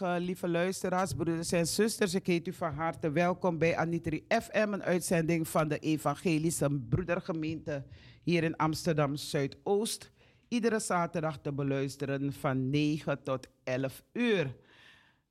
[0.00, 2.14] lieve luisteraars, broeders en zusters.
[2.14, 7.84] Ik heet u van harte welkom bij Anitri FM, een uitzending van de Evangelische Broedergemeente
[8.22, 10.10] hier in Amsterdam Zuidoost.
[10.48, 14.56] Iedere zaterdag te beluisteren van 9 tot 11 uur.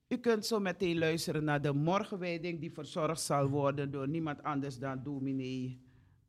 [0.07, 4.77] U kunt zo meteen luisteren naar de morgenwijding die verzorgd zal worden door niemand anders
[4.77, 5.81] dan dominee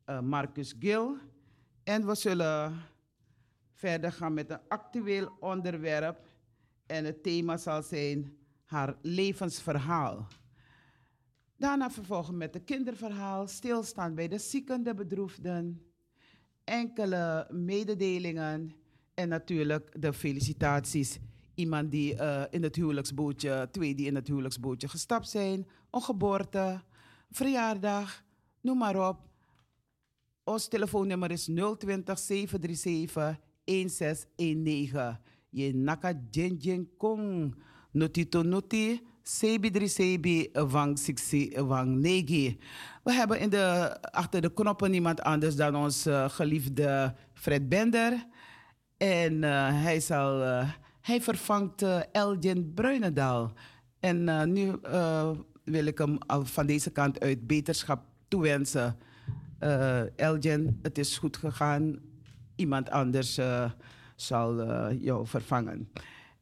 [0.05, 1.17] uh, Marcus Gil.
[1.83, 2.73] En we zullen
[3.73, 6.26] verder gaan met een actueel onderwerp.
[6.87, 10.27] En het thema zal zijn haar levensverhaal.
[11.57, 15.81] Daarna vervolgen met het kinderverhaal, stilstaan bij de zieken, de bedroefden,
[16.63, 18.71] enkele mededelingen
[19.13, 21.19] en natuurlijk de felicitaties.
[21.55, 26.81] Iemand die uh, in het huwelijksbootje, twee die in het huwelijksbootje gestapt zijn, een geboorte,
[27.31, 28.23] verjaardag,
[28.61, 29.19] noem maar op.
[30.43, 31.43] Ons telefoonnummer is
[31.77, 35.17] 020 737 1619.
[35.57, 37.55] Je jen kong.
[37.91, 39.01] Noti.
[39.23, 40.49] Sebi drie sebi.
[43.03, 48.25] We hebben in de, achter de knoppen niemand anders dan ons uh, geliefde Fred Bender.
[48.97, 50.69] En uh, hij, zal, uh,
[51.01, 53.51] hij vervangt Elgin Bruinendaal.
[53.99, 54.71] En nu
[55.63, 58.97] wil ik hem van deze kant uit beterschap toewensen.
[60.15, 61.99] Elgin, het is goed gegaan.
[62.55, 63.39] Iemand anders
[64.17, 65.89] zal uh, jou vervangen.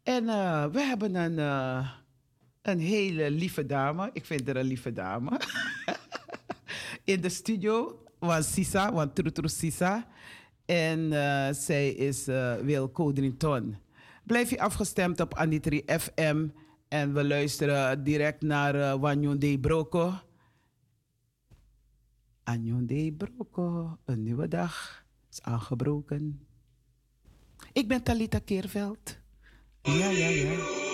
[0.04, 1.89] En uh, we hebben een, uh,
[2.62, 4.10] een hele lieve dame.
[4.13, 5.39] Ik vind haar een lieve dame.
[7.04, 10.07] In de studio was Sisa, want Trutru Sisa.
[10.66, 11.10] En
[11.56, 12.25] zij is
[12.62, 13.78] Wil Codrington.
[14.24, 16.48] Blijf je afgestemd op Anitri FM.
[16.88, 20.13] En we luisteren direct naar uh, Wanyonde Broko.
[22.44, 26.48] Anyonde Broko, een nieuwe dag is aangebroken.
[27.75, 29.18] Ik ben Talita Keerveld.
[29.81, 30.84] Ja, ja, ja.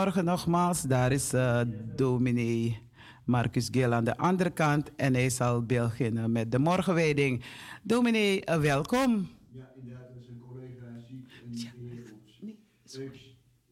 [0.00, 0.82] Goedemorgen nogmaals.
[0.82, 1.60] Daar is uh,
[1.96, 2.82] dominee
[3.24, 7.44] Marcus Gil aan de andere kant en hij zal beginnen met de morgenwijding.
[7.82, 9.30] Dominee, uh, welkom.
[9.52, 11.70] Ja, inderdaad, dat is een collega ziek en ja.
[11.76, 13.20] nee, ik,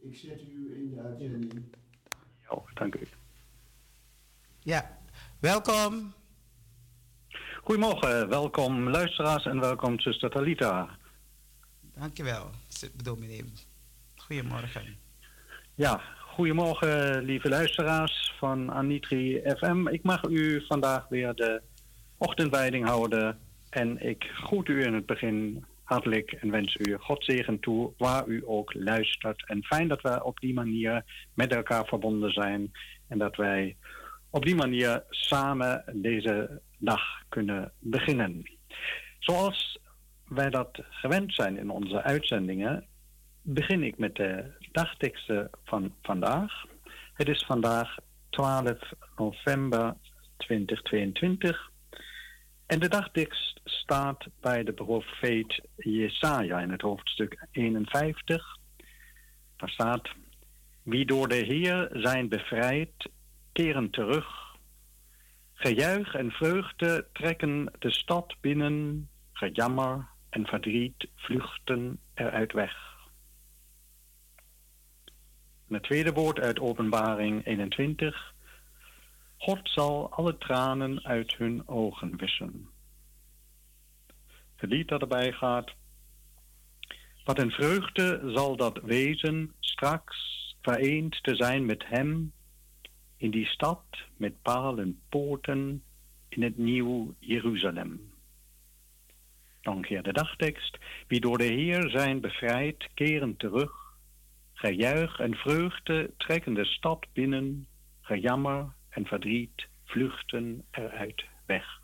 [0.00, 1.52] ik zet u in de uitzending.
[2.50, 3.08] Ja, dank u.
[4.58, 4.98] Ja,
[5.40, 6.12] welkom.
[7.62, 10.88] Goedemorgen, welkom luisteraars en welkom zuster Talita.
[11.94, 12.50] Dankjewel,
[13.02, 13.44] dominee.
[14.16, 14.96] Goedemorgen.
[15.74, 19.88] Ja, goedemorgen lieve luisteraars van Anitri FM.
[19.88, 21.62] Ik mag u vandaag weer de
[22.18, 23.38] ochtendwijding houden.
[23.70, 28.26] En ik groet u in het begin hartelijk en wens u God zegen toe waar
[28.26, 29.44] u ook luistert.
[29.46, 31.04] En fijn dat we op die manier
[31.34, 32.72] met elkaar verbonden zijn.
[33.08, 33.76] En dat wij
[34.30, 38.42] op die manier samen deze dag kunnen beginnen.
[39.18, 39.78] Zoals
[40.28, 42.86] wij dat gewend zijn in onze uitzendingen,
[43.42, 46.64] begin ik met de dagteksten van vandaag.
[47.14, 47.96] Het is vandaag
[48.30, 48.78] 12
[49.16, 49.94] november
[50.36, 51.70] 2022.
[52.66, 58.56] En de dagtekst staat bij de profeet Jesaja in het hoofdstuk 51.
[59.56, 60.08] Daar staat:
[60.82, 63.10] Wie door de Heer zijn bevrijd,
[63.52, 64.26] keren terug.
[65.54, 72.88] Gejuich en vreugde trekken de stad binnen, gejammer en verdriet vluchten eruit weg
[75.74, 78.34] het tweede woord uit Openbaring 21.
[79.36, 82.68] God zal alle tranen uit hun ogen wissen.
[84.56, 85.70] Het lied dat erbij gaat.
[87.24, 90.16] Wat een vreugde zal dat wezen straks
[90.62, 92.32] vereend te zijn met hem
[93.16, 93.84] in die stad
[94.16, 95.82] met palen poorten
[96.28, 98.10] in het nieuw Jeruzalem.
[99.62, 100.78] Een keer de dagtekst.
[101.06, 103.87] Wie door de Heer zijn bevrijd, keren terug.
[104.60, 107.66] Gejuich en vreugde trekken de stad binnen.
[108.00, 111.80] Gejammer en verdriet vluchten eruit weg.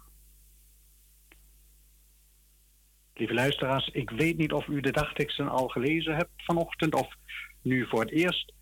[3.15, 7.15] Lieve luisteraars, ik weet niet of u de dagteksten al gelezen hebt vanochtend of
[7.63, 8.53] nu voor het eerst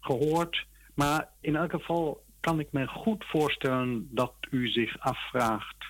[0.00, 0.66] gehoord.
[0.94, 5.84] Maar in elk geval kan ik me goed voorstellen dat u zich afvraagt: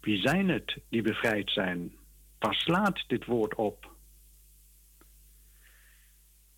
[0.00, 1.92] wie zijn het die bevrijd zijn?
[2.38, 3.91] Waar slaat dit woord op?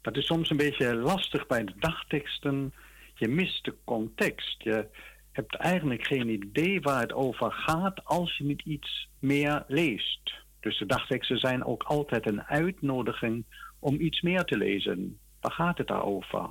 [0.05, 2.75] Dat is soms een beetje lastig bij de dagteksten.
[3.15, 4.63] Je mist de context.
[4.63, 4.89] Je
[5.33, 10.35] hebt eigenlijk geen idee waar het over gaat als je niet iets meer leest.
[10.61, 13.45] Dus de dagteksten zijn ook altijd een uitnodiging
[13.79, 15.19] om iets meer te lezen.
[15.41, 16.49] Waar gaat het daarover?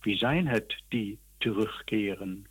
[0.00, 2.46] Wie zijn het die terugkeren?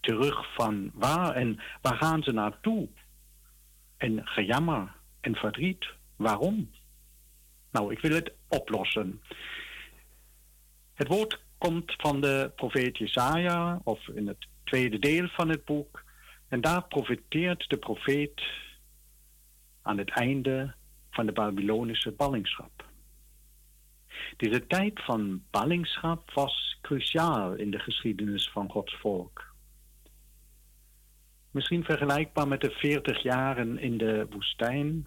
[0.00, 2.88] Terug van waar en waar gaan ze naartoe?
[3.96, 6.70] En gejammer en verdriet, waarom?
[7.70, 9.20] Nou, ik wil het oplossen.
[10.96, 16.04] Het woord komt van de profeet Jesaja, of in het tweede deel van het boek.
[16.48, 18.42] En daar profeteert de profeet
[19.82, 20.74] aan het einde
[21.10, 22.84] van de Babylonische ballingschap.
[24.36, 29.54] Deze tijd van ballingschap was cruciaal in de geschiedenis van Gods volk.
[31.50, 35.06] Misschien vergelijkbaar met de 40 jaren in de woestijn.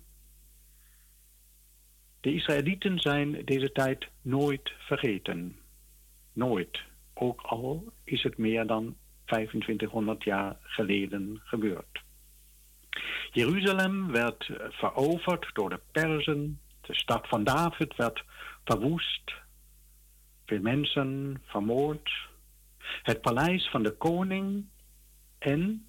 [2.20, 5.59] De Israëlieten zijn deze tijd nooit vergeten.
[6.40, 6.82] Nooit.
[7.14, 12.04] Ook al is het meer dan 2500 jaar geleden gebeurd.
[13.32, 16.60] Jeruzalem werd veroverd door de Perzen.
[16.82, 18.24] De stad van David werd
[18.64, 19.34] verwoest.
[20.46, 22.12] Veel mensen vermoord.
[23.04, 24.66] Het paleis van de koning
[25.38, 25.88] en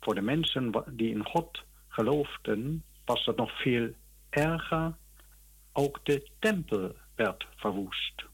[0.00, 3.90] voor de mensen die in God geloofden was dat nog veel
[4.30, 4.94] erger.
[5.72, 8.24] Ook de tempel werd verwoest.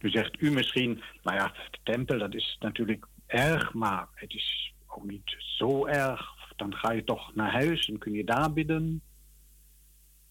[0.00, 4.72] Nu zegt u misschien, nou ja, de tempel dat is natuurlijk erg, maar het is
[4.86, 6.40] ook niet zo erg.
[6.56, 9.02] Dan ga je toch naar huis en kun je daar bidden.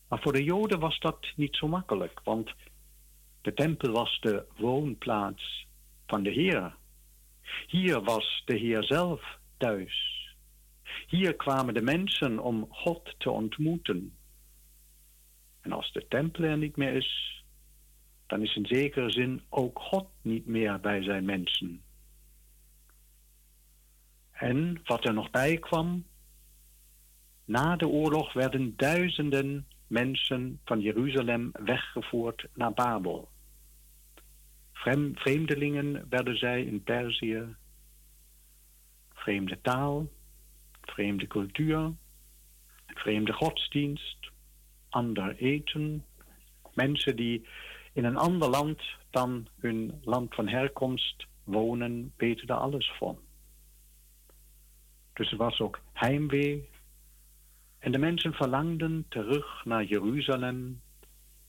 [0.08, 2.52] Maar voor de Joden was dat niet zo makkelijk, want
[3.42, 5.68] de tempel was de woonplaats
[6.08, 6.76] van de Heer.
[7.68, 10.20] Hier was de Heer zelf thuis.
[11.08, 14.16] Hier kwamen de mensen om God te ontmoeten.
[15.62, 17.41] En als de tempel er niet meer is,
[18.32, 21.82] dan is in zekere zin ook God niet meer bij zijn mensen.
[24.32, 26.06] En wat er nog bij kwam,
[27.46, 33.30] na de oorlog werden duizenden mensen van Jeruzalem weggevoerd naar Babel.
[35.14, 37.56] Vreemdelingen werden zij in Perzië.
[39.14, 40.10] Vreemde taal,
[40.82, 41.94] vreemde cultuur,
[42.86, 44.18] vreemde godsdienst,
[44.90, 46.06] ander eten.
[46.74, 47.46] Mensen die
[47.94, 53.20] in een ander land dan hun land van herkomst wonen, weten er alles van.
[55.14, 56.70] Dus er was ook heimwee.
[57.80, 60.82] En de mensen verlangden terug naar Jeruzalem,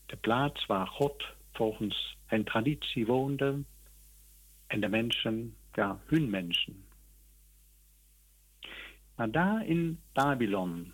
[0.07, 3.63] de plaats waar God volgens hun traditie woonde
[4.67, 6.85] en de mensen, ja, hun mensen.
[9.15, 10.93] Maar daar in Babylon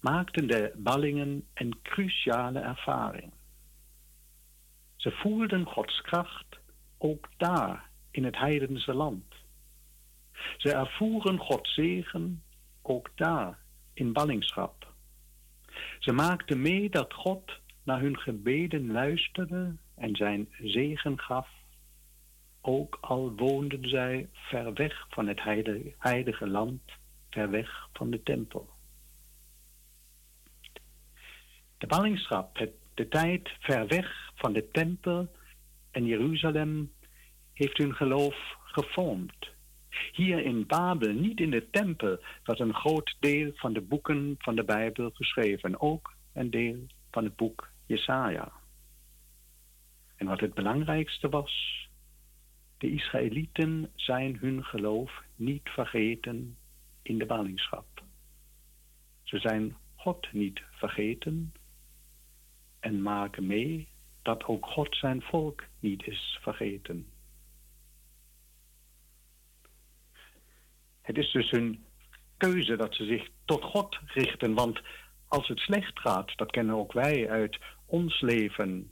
[0.00, 3.32] maakten de ballingen een cruciale ervaring.
[4.98, 6.58] Ze voelden Gods kracht
[6.98, 9.34] ook daar in het heidense land.
[10.56, 12.42] Ze ervoeren Gods zegen
[12.82, 13.58] ook daar
[13.94, 14.92] in ballingschap.
[15.98, 21.48] Ze maakten mee dat God naar hun gebeden luisterde en zijn zegen gaf,
[22.60, 25.40] ook al woonden zij ver weg van het
[25.98, 26.82] heilige land,
[27.30, 28.68] ver weg van de tempel.
[31.78, 32.58] De ballingschap,
[32.98, 35.28] de tijd ver weg van de tempel
[35.90, 36.92] en Jeruzalem,
[37.52, 39.56] heeft hun geloof gevormd
[40.12, 44.56] hier in Babel, niet in de tempel, was een groot deel van de boeken van
[44.56, 45.80] de Bijbel geschreven.
[45.80, 48.52] Ook een deel van het boek Jesaja.
[50.16, 51.86] En wat het belangrijkste was,
[52.78, 56.56] de Israëlieten zijn hun geloof niet vergeten
[57.02, 58.02] in de ballingschap.
[59.22, 61.52] Ze zijn God niet vergeten
[62.80, 63.88] en maken mee
[64.22, 67.06] dat ook God zijn volk niet is vergeten.
[71.02, 71.84] Het is dus hun
[72.36, 74.54] keuze dat ze zich tot God richten.
[74.54, 74.80] Want
[75.28, 78.90] als het slecht gaat, dat kennen ook wij uit ons leven.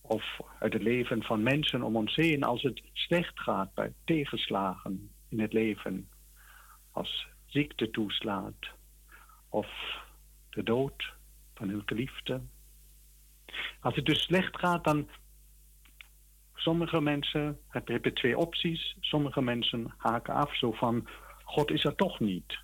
[0.00, 0.24] Of
[0.58, 2.42] uit het leven van mensen om ons heen.
[2.42, 6.08] Als het slecht gaat bij tegenslagen in het leven.
[6.90, 8.74] Als ziekte toeslaat.
[9.48, 9.68] of
[10.50, 11.15] de dood
[11.56, 12.42] van hun geliefde.
[13.80, 15.08] Als het dus slecht gaat, dan
[16.54, 18.96] sommige mensen hebben twee opties.
[19.00, 21.08] Sommige mensen haken af zo van
[21.44, 22.58] God is er toch niet.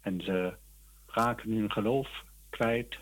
[0.00, 0.56] En ze
[1.06, 2.98] raken hun geloof kwijt.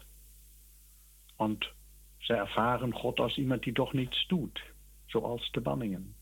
[1.36, 1.72] Want
[2.18, 4.62] ze ervaren God als iemand die toch niets doet.
[5.06, 6.14] Zoals de ballingen.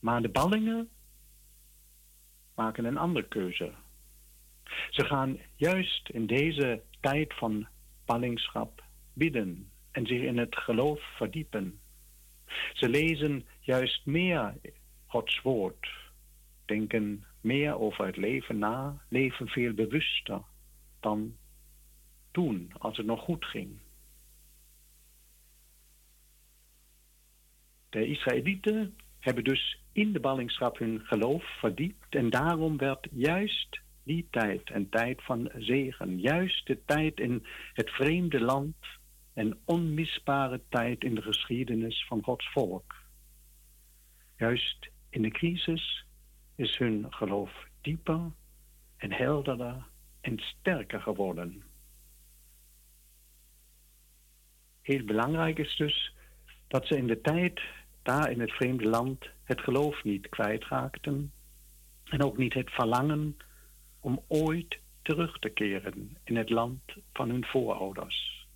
[0.00, 0.88] Maar de ballingen
[2.54, 3.72] maken een andere keuze.
[4.90, 7.66] Ze gaan juist in deze tijd van
[8.04, 11.80] ballingschap bidden en zich in het geloof verdiepen.
[12.72, 14.54] Ze lezen juist meer
[15.06, 15.88] Gods woord,
[16.64, 20.40] denken meer over het leven na, leven veel bewuster
[21.00, 21.36] dan
[22.30, 23.78] toen, als het nog goed ging.
[27.88, 34.26] De Israëlieten hebben dus in de ballingschap hun geloof verdiept en daarom werd juist die
[34.30, 38.76] tijd een tijd van zegen, juist de tijd in het vreemde land
[39.34, 42.94] een onmisbare tijd in de geschiedenis van Gods volk.
[44.36, 46.04] Juist in de crisis
[46.54, 48.32] is hun geloof dieper
[48.96, 49.86] en helderder
[50.20, 51.62] en sterker geworden.
[54.82, 56.14] Heel belangrijk is dus
[56.68, 57.60] dat ze in de tijd
[58.02, 61.32] daar in het vreemde land het geloof niet kwijtraakten
[62.04, 63.36] en ook niet het verlangen
[64.00, 66.80] om ooit terug te keren in het land
[67.12, 68.46] van hun voorouders,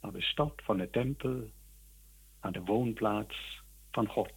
[0.00, 1.50] naar de stad van de tempel,
[2.42, 4.32] naar de woonplaats van God.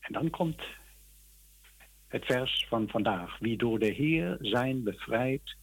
[0.00, 0.62] En dan komt
[2.08, 3.38] het vers van vandaag.
[3.38, 5.56] Wie door de Heer zijn bevrijd,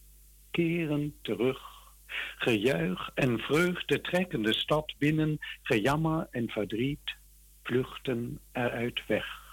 [0.52, 1.78] keren terug.
[2.38, 7.16] Gejuich en vreugde trekken de stad binnen, gejammer en verdriet
[7.64, 9.49] vluchten eruit weg.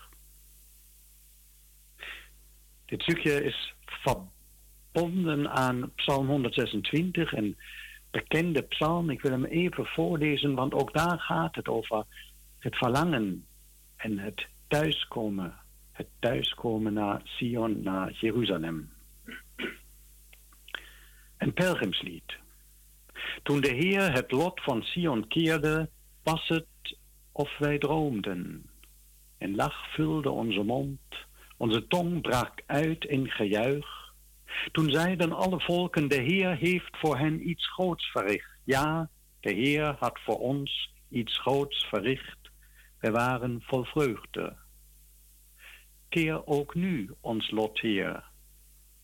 [2.87, 7.57] Dit stukje is verbonden aan Psalm 126, een
[8.11, 9.11] bekende psalm.
[9.11, 12.05] Ik wil hem even voorlezen, want ook daar gaat het over
[12.59, 13.47] het verlangen
[13.97, 15.55] en het thuiskomen.
[15.93, 18.93] Het thuiskomen naar Sion, naar Jeruzalem.
[21.39, 22.37] Een pelgrimslied.
[23.43, 25.89] Toen de Heer het lot van Sion keerde,
[26.23, 26.97] was het
[27.33, 28.71] of wij droomden.
[29.39, 31.01] En lach vulde onze mond,
[31.57, 34.13] onze tong brak uit in gejuich.
[34.73, 38.51] Toen zeiden alle volken, de Heer heeft voor hen iets groots verricht.
[38.65, 39.09] Ja,
[39.41, 42.51] de Heer had voor ons iets groots verricht.
[43.01, 44.57] Wij waren vol vreugde.
[46.09, 48.25] Keer ook nu ons lot, Heer,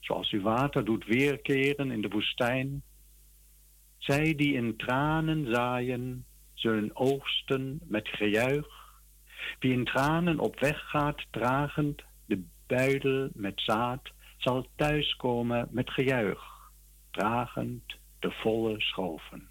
[0.00, 2.82] zoals uw water doet weerkeren in de woestijn.
[3.98, 9.00] Zij die in tranen zaaien, zullen oogsten met gejuich.
[9.58, 12.02] Wie in tranen op weg gaat, dragend
[12.76, 16.70] buidel met zaad, zal thuiskomen met gejuich,
[17.10, 19.48] dragend de volle schoven.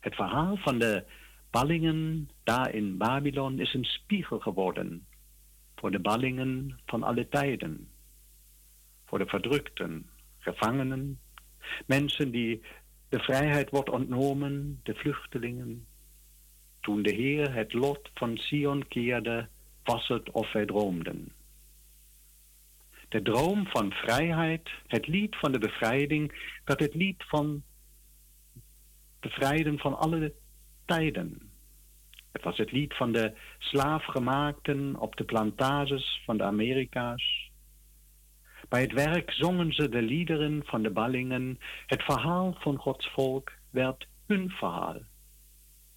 [0.00, 1.04] Het verhaal van de
[1.50, 5.06] ballingen daar in Babylon is een spiegel geworden
[5.76, 7.88] voor de ballingen van alle tijden,
[9.06, 11.18] voor de verdrukten, gevangenen,
[11.86, 12.62] mensen die
[13.08, 15.86] de vrijheid wordt ontnomen, de vluchtelingen.
[16.80, 19.48] Toen de Heer het lot van Sion keerde,
[19.88, 21.32] was het of wij droomden.
[23.08, 27.62] De droom van vrijheid, het lied van de bevrijding, werd het lied van
[29.20, 30.32] bevrijden van alle
[30.84, 31.50] tijden.
[32.32, 37.50] Het was het lied van de slaafgemaakten op de plantages van de Amerika's.
[38.68, 41.58] Bij het werk zongen ze de liederen van de ballingen.
[41.86, 45.00] Het verhaal van Gods volk werd hun verhaal.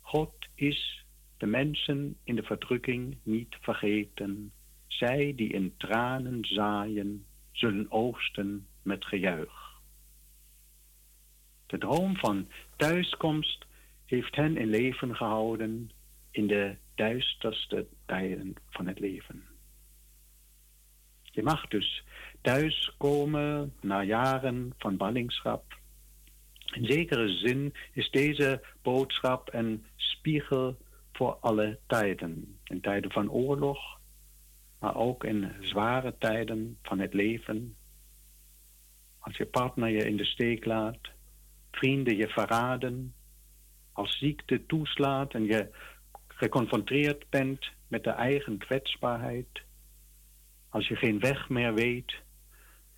[0.02, 1.01] God is
[1.42, 4.52] de mensen in de verdrukking niet vergeten.
[4.88, 9.80] Zij die in tranen zaaien, zullen oogsten met gejuich.
[11.66, 13.66] De droom van thuiskomst
[14.06, 15.92] heeft hen in leven gehouden
[16.32, 19.44] in de duisterste tijden van het leven.
[21.22, 22.04] Je mag dus
[22.42, 25.80] thuiskomen na jaren van ballingschap.
[26.74, 30.78] In zekere zin is deze boodschap een spiegel
[31.22, 32.60] voor alle tijden.
[32.64, 34.00] In tijden van oorlog,
[34.80, 37.76] maar ook in zware tijden van het leven.
[39.20, 41.00] Als je partner je in de steek laat,
[41.72, 43.14] vrienden je verraden,
[43.92, 45.70] als ziekte toeslaat en je
[46.28, 49.62] geconfronteerd bent met de eigen kwetsbaarheid,
[50.70, 52.14] als je geen weg meer weet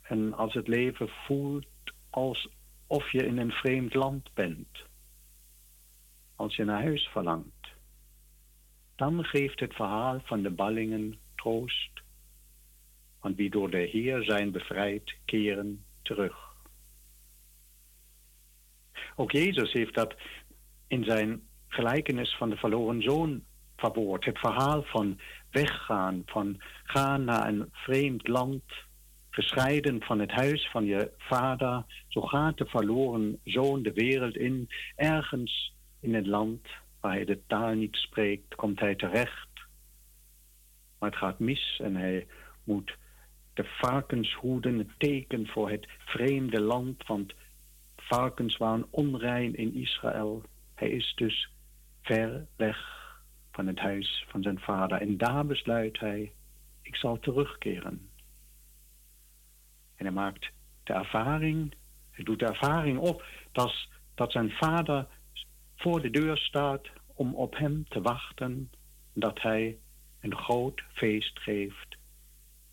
[0.02, 1.68] en als het leven voelt
[2.10, 4.84] alsof je in een vreemd land bent,
[6.36, 7.63] als je naar huis verlangt,
[8.96, 12.02] dan geeft het verhaal van de ballingen troost
[13.20, 16.36] Want wie door de Heer zijn bevrijd, keren terug.
[19.16, 20.16] Ook Jezus heeft dat
[20.88, 23.44] in zijn gelijkenis van de verloren zoon
[23.76, 24.26] verwoord.
[24.26, 25.20] Het verhaal van
[25.52, 28.64] weggaan, van gaan naar een vreemd land,
[29.30, 31.84] gescheiden van het huis van je vader.
[32.08, 36.68] Zo gaat de verloren zoon de wereld in, ergens in het land
[37.04, 39.50] waar hij de taal niet spreekt, komt hij terecht.
[41.00, 42.28] Maar het gaat mis en hij
[42.64, 42.98] moet
[43.54, 47.34] de varkens hoeden, het teken voor het vreemde land, want
[47.96, 50.44] varkens waren onrein in Israël.
[50.76, 51.50] Hij is dus
[52.02, 52.78] ver weg
[53.52, 55.02] van het huis van zijn vader.
[55.02, 56.32] En daar besluit hij,
[56.82, 58.10] ik zal terugkeren.
[59.96, 60.52] En hij maakt
[60.84, 61.74] de ervaring,
[62.12, 65.08] hij doet de ervaring op dat, dat zijn vader
[65.84, 68.72] voor de deur staat om op hem te wachten,
[69.14, 69.78] dat hij
[70.20, 71.98] een groot feest geeft.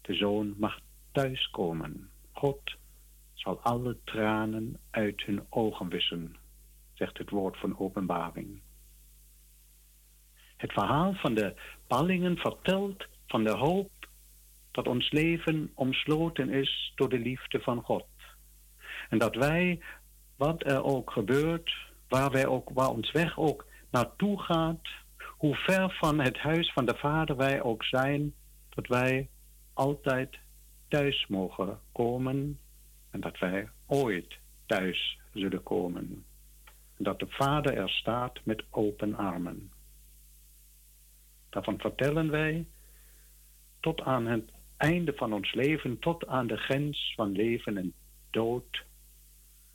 [0.01, 0.79] De zoon mag
[1.13, 2.11] thuiskomen.
[2.33, 2.77] God
[3.35, 6.37] zal alle tranen uit hun ogen wissen,
[6.93, 8.61] zegt het woord van openbaring.
[10.57, 11.55] Het verhaal van de
[11.87, 13.91] ballingen vertelt van de hoop
[14.71, 18.07] dat ons leven omsloten is door de liefde van God.
[19.09, 19.81] En dat wij,
[20.37, 24.89] wat er ook gebeurt, waar, wij ook, waar ons weg ook naartoe gaat,
[25.27, 28.35] hoe ver van het huis van de Vader wij ook zijn,
[28.69, 29.29] dat wij
[29.73, 30.39] altijd
[30.89, 32.59] thuis mogen komen
[33.11, 36.25] en dat wij ooit thuis zullen komen.
[36.97, 39.73] En dat de Vader er staat met open armen.
[41.51, 42.67] Daarvan vertellen wij
[43.81, 47.93] tot aan het einde van ons leven, tot aan de grens van leven en
[48.31, 48.85] dood,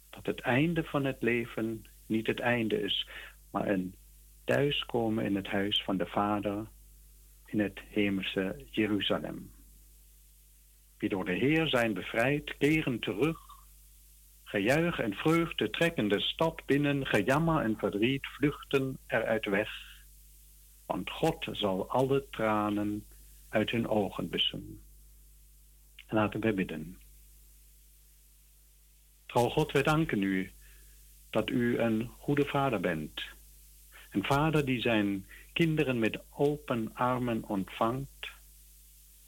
[0.09, 3.07] dat het einde van het leven niet het einde is,
[3.51, 3.95] maar een
[4.43, 6.65] thuiskomen in het huis van de Vader
[7.45, 9.51] in het hemelse Jeruzalem.
[10.97, 13.39] Wie door de Heer zijn bevrijd, keren terug,
[14.43, 19.93] gejuich en vreugde trekken de stad binnen, gejammer en verdriet vluchten eruit weg
[20.85, 23.05] want God zal alle tranen
[23.49, 24.81] uit hun ogen wissen.
[26.07, 26.99] Laten wij bidden.
[29.25, 30.51] Trouw God, wij danken u
[31.35, 33.21] dat u een goede vader bent.
[34.11, 38.27] Een vader die zijn kinderen met open armen ontvangt.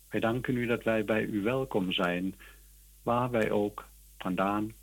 [0.09, 2.35] Wij danken u dat wij bij u welkom zijn,
[3.03, 4.73] waar wij ook vandaan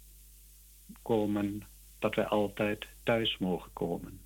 [1.02, 1.62] komen,
[1.98, 4.20] dat wij altijd thuis mogen komen.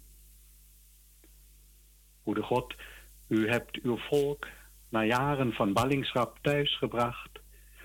[2.23, 2.75] Goede God,
[3.29, 4.47] u hebt uw volk
[4.89, 7.41] na jaren van ballingschap thuisgebracht.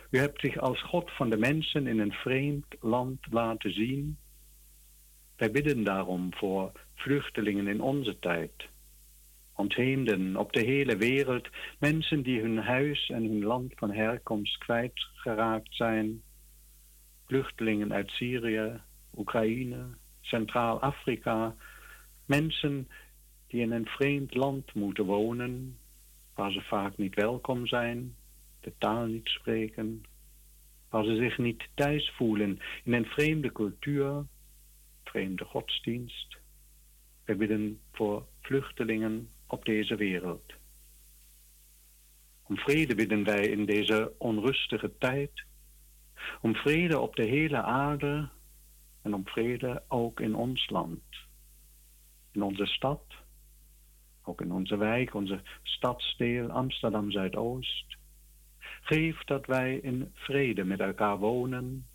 [0.10, 4.18] U hebt zich als God van de mensen in een vreemd land laten zien.
[5.38, 8.52] Wij bidden daarom voor vluchtelingen in onze tijd.
[9.56, 11.48] Ontheemden op de hele wereld,
[11.80, 16.22] mensen die hun huis en hun land van herkomst kwijtgeraakt zijn.
[17.26, 18.82] Vluchtelingen uit Syrië,
[19.18, 19.86] Oekraïne,
[20.22, 21.56] Centraal-Afrika,
[22.26, 22.88] mensen
[23.48, 25.78] die in een vreemd land moeten wonen,
[26.36, 28.16] waar ze vaak niet welkom zijn,
[28.60, 30.04] de taal niet spreken,
[30.90, 34.26] waar ze zich niet thuis voelen in een vreemde cultuur,
[35.14, 36.38] vreemde godsdienst.
[37.26, 40.54] We bidden voor vluchtelingen op deze wereld.
[42.44, 45.44] Om vrede bidden wij in deze onrustige tijd,
[46.42, 48.30] om vrede op de hele aarde
[49.02, 51.04] en om vrede ook in ons land,
[52.32, 53.04] in onze stad
[54.24, 57.98] ook in onze wijk, onze stadsdeel Amsterdam Zuidoost.
[58.82, 61.88] Geef dat wij in vrede met elkaar wonen.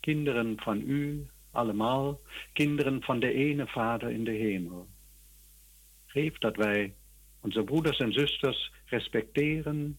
[0.00, 1.26] Kinderen van u,
[1.56, 2.20] allemaal,
[2.52, 4.88] kinderen van de ene Vader in de hemel.
[6.06, 6.94] Geef dat wij
[7.40, 9.98] onze broeders en zusters respecteren.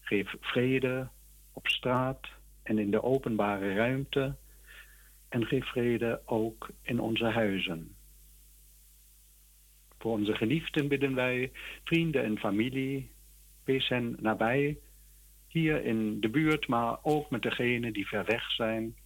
[0.00, 1.08] Geef vrede
[1.52, 2.26] op straat
[2.62, 4.36] en in de openbare ruimte.
[5.28, 7.94] En geef vrede ook in onze huizen.
[9.98, 11.52] Voor onze geliefden bidden wij,
[11.84, 13.10] vrienden en familie,
[13.64, 14.78] wees hen nabij,
[15.48, 18.96] hier in de buurt, maar ook met degenen die ver weg zijn.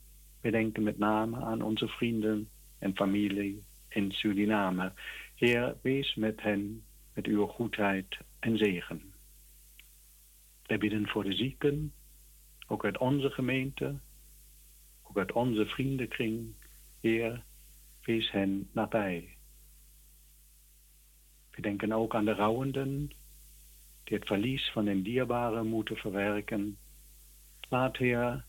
[0.40, 2.48] We denken met name aan onze vrienden
[2.78, 4.92] en familie in Suriname.
[5.34, 9.12] Heer, wees met hen met uw goedheid en zegen.
[10.66, 11.92] Wij bidden voor de zieken,
[12.66, 13.98] ook uit onze gemeente,
[15.02, 16.54] ook uit onze vriendenkring.
[17.00, 17.44] Heer,
[18.02, 19.36] wees hen nabij.
[21.50, 23.10] We denken ook aan de rouwenden,
[24.04, 26.78] die het verlies van een dierbare moeten verwerken.
[27.68, 28.44] Laat, Heer,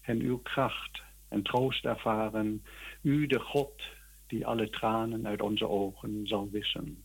[0.00, 2.64] hen uw kracht en troost ervaren,
[3.02, 3.82] u de God
[4.26, 7.04] die alle tranen uit onze ogen zal wissen.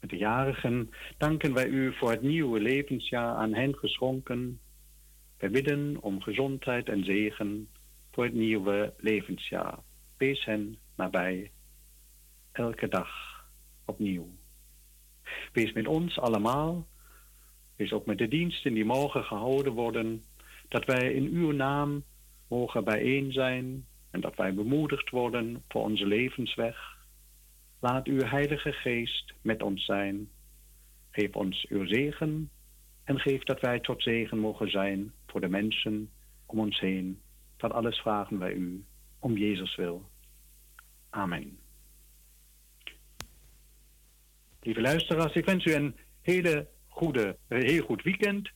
[0.00, 4.60] Met de jarigen danken wij u voor het nieuwe levensjaar aan hen geschonken.
[5.38, 7.68] Wij bidden om gezondheid en zegen
[8.12, 9.78] voor het nieuwe levensjaar.
[10.16, 11.50] Wees hen nabij,
[12.52, 13.08] elke dag
[13.84, 14.28] opnieuw.
[15.52, 16.86] Wees met ons allemaal,
[17.76, 20.24] wees ook met de diensten die mogen gehouden worden,
[20.68, 22.04] dat wij in uw naam
[22.50, 26.98] mogen bijeen zijn en dat wij bemoedigd worden voor onze levensweg.
[27.80, 30.28] Laat uw Heilige Geest met ons zijn.
[31.10, 32.50] Geef ons uw zegen
[33.04, 36.10] en geef dat wij tot zegen mogen zijn voor de mensen
[36.46, 37.20] om ons heen.
[37.56, 38.84] Dat alles vragen wij u
[39.18, 40.08] om Jezus wil.
[41.10, 41.58] Amen.
[44.60, 48.50] Lieve luisteraars, ik wens u een hele goede, heel goed weekend.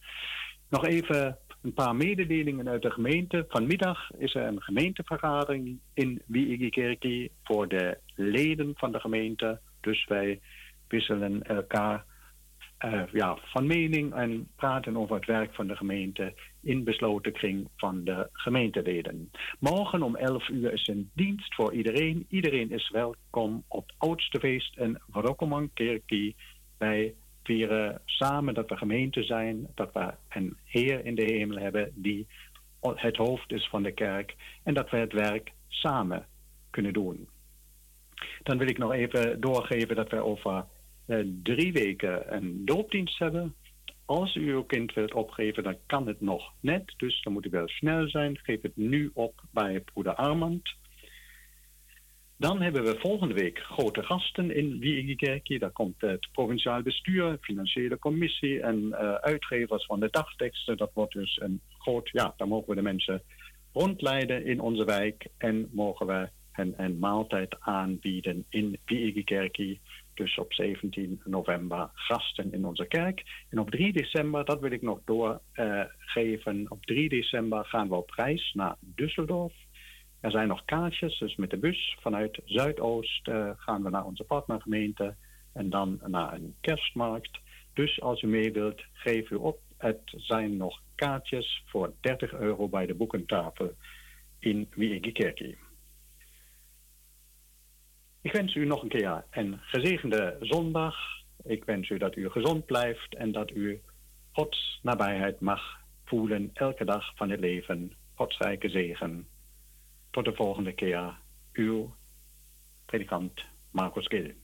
[0.69, 3.45] Nog even een paar mededelingen uit de gemeente.
[3.49, 9.61] Vanmiddag is er een gemeentevergadering in Wiegikerkie voor de leden van de gemeente.
[9.81, 10.41] Dus wij
[10.89, 12.05] wisselen elkaar
[12.85, 17.69] uh, ja, van mening en praten over het werk van de gemeente in besloten kring
[17.77, 19.31] van de gemeenteleden.
[19.59, 22.27] Morgen om 11 uur is een dienst voor iedereen.
[22.29, 26.37] Iedereen is welkom op oudste feest in Vrokkemankerkie.
[26.79, 31.93] Wij vieren samen dat we gemeente zijn, dat we een Heer in de hemel hebben
[31.95, 32.27] die
[32.81, 36.27] het hoofd is van de kerk en dat we het werk samen
[36.71, 37.29] kunnen doen.
[38.43, 40.65] Dan wil ik nog even doorgeven dat we over
[41.07, 43.55] uh, drie weken een doopdienst hebben.
[44.05, 46.95] Als u uw kind wilt opgeven, dan kan het nog net.
[46.97, 48.39] Dus dan moet u wel snel zijn.
[48.43, 50.75] Geef het nu op bij broeder Armand.
[52.37, 55.59] Dan hebben we volgende week grote gasten in Wiegekerkie.
[55.59, 60.77] Daar komt het provinciaal bestuur, financiële commissie en uh, uitgevers van de dagteksten.
[60.77, 63.23] Dat wordt dus een groot, ja, dan mogen we de mensen
[63.73, 69.81] rondleiden in onze wijk en mogen we hen een maaltijd aanbieden in Wiegekerkie.
[70.15, 73.23] Dus op 17 november gasten in onze kerk.
[73.51, 78.11] En op 3 december, dat wil ik nog doorgeven, op 3 december gaan we op
[78.11, 79.64] reis naar Düsseldorf.
[80.25, 84.25] Er zijn nog kaartjes, dus met de bus vanuit Zuidoost uh, gaan we naar onze
[84.25, 85.17] partnergemeente
[85.53, 87.41] en dan naar een kerstmarkt.
[87.73, 89.61] Dus als u mee wilt, geef u op.
[89.77, 93.73] Het zijn nog kaartjes voor 30 euro bij de boekentafel
[94.39, 95.59] in Wiegekerkie.
[98.21, 100.97] Ik wens u nog een keer een gezegende zondag.
[101.43, 103.83] Ik wens u dat u gezond blijft en dat u
[104.33, 107.93] Gods nabijheid mag voelen elke dag van het leven.
[108.15, 109.33] Gods rijke zegen.
[110.15, 111.19] Tot de volgende keer.
[111.53, 111.95] Uw
[112.87, 114.35] predikant Marcus Gil.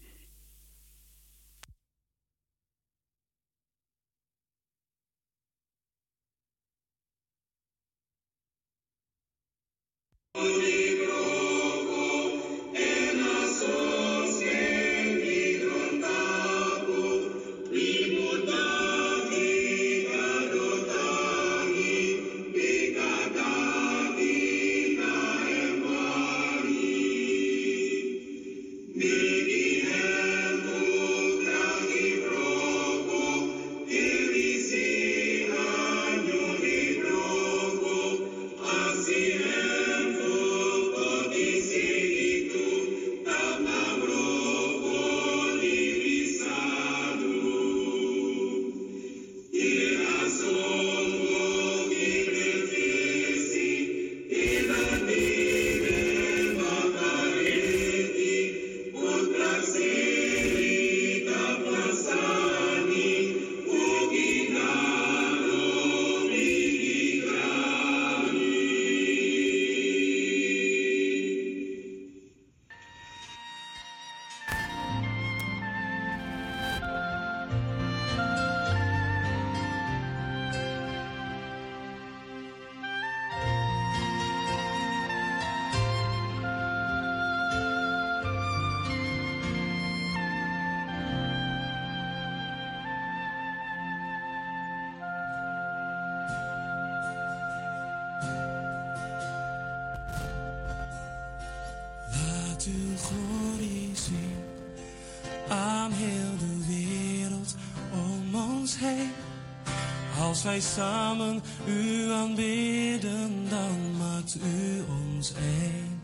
[110.51, 116.03] Wij samen u aanbidden, dan maakt u ons één.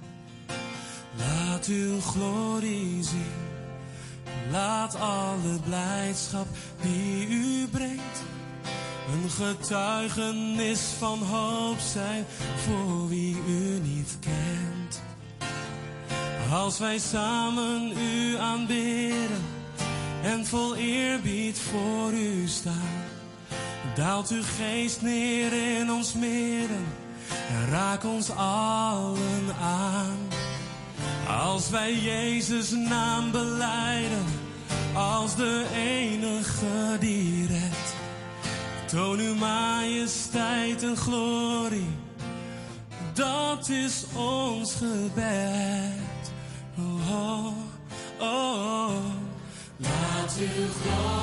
[1.18, 3.34] Laat uw glorie zien.
[4.50, 6.46] Laat alle blijdschap
[6.82, 8.22] die u brengt
[9.12, 12.24] een getuigenis van hoop zijn
[12.56, 15.02] voor wie u niet kent.
[16.52, 19.44] Als wij samen u aanbidden
[20.22, 22.85] en vol eerbied voor u staan.
[23.96, 26.86] Daalt uw geest neer in ons midden
[27.48, 30.16] en raak ons allen aan.
[31.28, 34.24] Als wij Jezus naam beleiden,
[34.94, 37.94] als de enige die redt.
[38.86, 41.96] Toon uw majesteit en glorie,
[43.12, 46.32] dat is ons gebed.
[46.78, 47.46] Oh, oh,
[48.18, 48.94] oh.
[49.76, 51.15] Laat uw glorie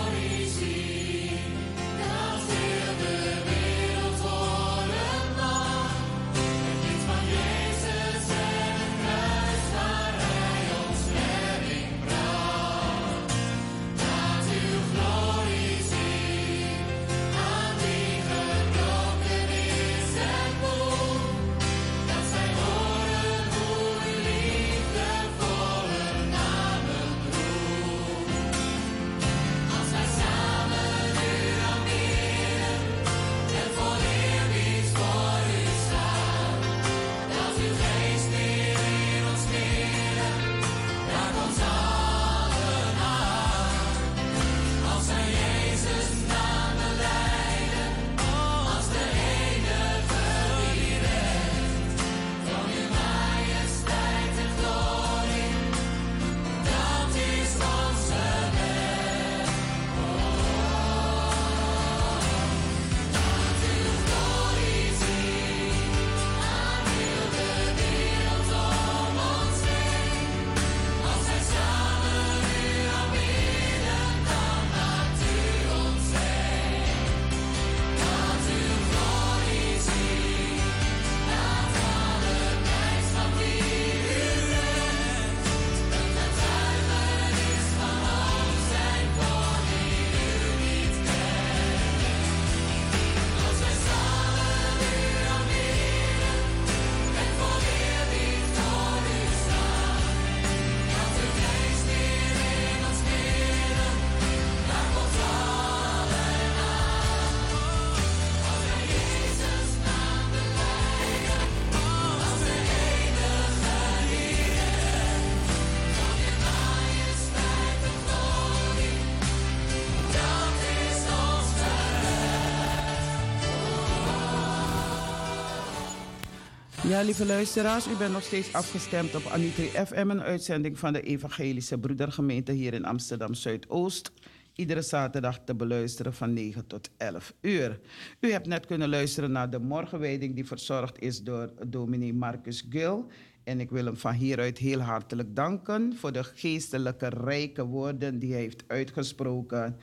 [126.93, 131.01] Ja, lieve luisteraars, u bent nog steeds afgestemd op Anitri FM, een uitzending van de
[131.01, 134.11] Evangelische Broedergemeente hier in Amsterdam Zuidoost.
[134.55, 137.79] Iedere zaterdag te beluisteren van 9 tot 11 uur.
[138.19, 143.07] U hebt net kunnen luisteren naar de morgenwijding die verzorgd is door dominee Marcus Gil.
[143.43, 148.31] En ik wil hem van hieruit heel hartelijk danken voor de geestelijke rijke woorden die
[148.31, 149.77] hij heeft uitgesproken.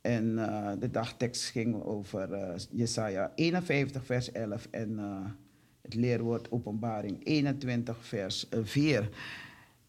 [0.00, 5.30] En eh, de dagtekst ging over eh, Jesaja 51, vers 11 en eh,
[5.94, 9.08] leerwoord Openbaring 21, vers eh, 4.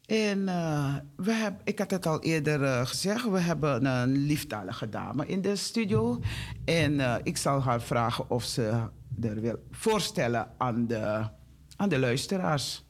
[0.06, 4.90] En eh, we hebben, ik had het al eerder eh, gezegd, we hebben een lieftalige
[4.90, 6.20] dame in de studio.
[6.66, 8.88] En eh, ik zal haar vragen of ze
[9.22, 11.28] er wil voorstellen aan de,
[11.76, 12.86] aan de luisteraars.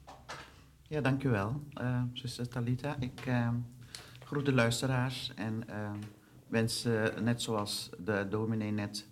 [0.90, 2.96] Ja, dank u wel, eh zuster Talita.
[3.00, 3.50] Ik eh,
[4.26, 5.92] groet de luisteraars en eh,
[6.48, 9.09] wens, eh, net zoals de dominee net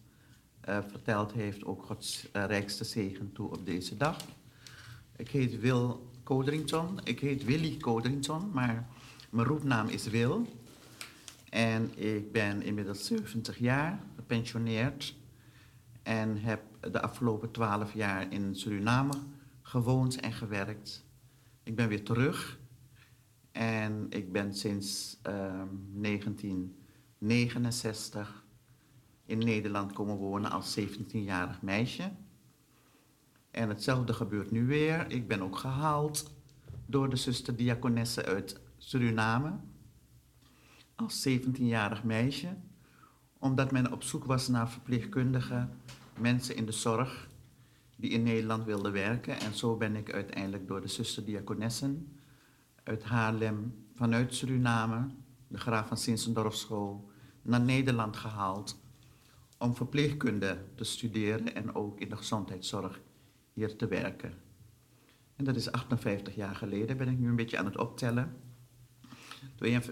[0.68, 4.18] eh, verteld heeft, ook Gods eh, rijkste zegen toe op deze dag.
[5.16, 7.00] Ik heet Wil Codrington.
[7.04, 8.88] Ik heet Willy Codrington, maar
[9.30, 10.48] mijn roepnaam is Wil.
[11.50, 15.16] En ik ben inmiddels 70 jaar, gepensioneerd.
[16.04, 19.14] En heb de afgelopen 12 jaar in Suriname
[19.62, 21.06] gewoond en gewerkt.
[21.64, 22.60] Ik ben weer terug.
[23.52, 28.46] En ik ben sinds ehm, 1969
[29.28, 32.12] in Nederland komen wonen als 17-jarig meisje.
[33.52, 35.12] En hetzelfde gebeurt nu weer.
[35.12, 36.32] Ik ben ook gehaald
[36.86, 39.54] door de zuster diakonesse uit Suriname
[40.96, 42.58] als 17-jarig meisje,
[43.40, 45.70] omdat men op zoek was naar verpleegkundigen,
[46.20, 47.30] mensen in de zorg
[47.96, 49.40] die in Nederland wilden werken.
[49.40, 52.18] En zo ben ik uiteindelijk door de zuster diakonessen
[52.84, 55.08] uit Haarlem vanuit Suriname,
[55.48, 57.10] de graaf van Sinsendorfschool,
[57.42, 58.80] naar Nederland gehaald
[59.58, 63.02] om verpleegkunde te studeren en ook in de gezondheidszorg
[63.54, 64.34] hier te werken.
[65.36, 68.36] En dat is 58 jaar geleden, ben ik nu een beetje aan het optellen.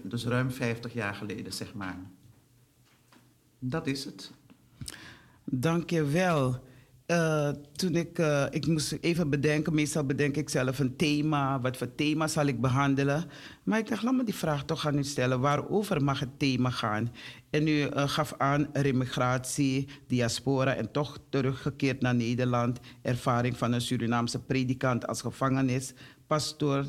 [0.02, 2.10] Dus ruim 50 jaar geleden, zeg maar.
[3.58, 4.32] Dat is het.
[5.44, 6.60] Dank je wel.
[7.06, 11.76] Eh, toen ik, eh, ik moest even bedenken, meestal bedenk ik zelf een thema, wat
[11.76, 13.24] voor thema zal ik behandelen.
[13.62, 17.12] Maar ik dacht, laat me die vraag toch gaan stellen, waarover mag het thema gaan?
[17.50, 23.80] En u eh, gaf aan remigratie, diaspora en toch teruggekeerd naar Nederland, ervaring van een
[23.80, 25.92] Surinaamse predikant als gevangenis,
[26.26, 26.84] pastoor,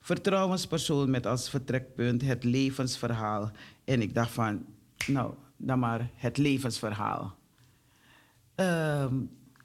[0.00, 3.50] vertrouwenspersoon met als vertrekpunt het levensverhaal.
[3.84, 4.64] En ik dacht van,
[5.06, 7.36] nou, dan maar het levensverhaal.
[8.54, 9.14] Ehm,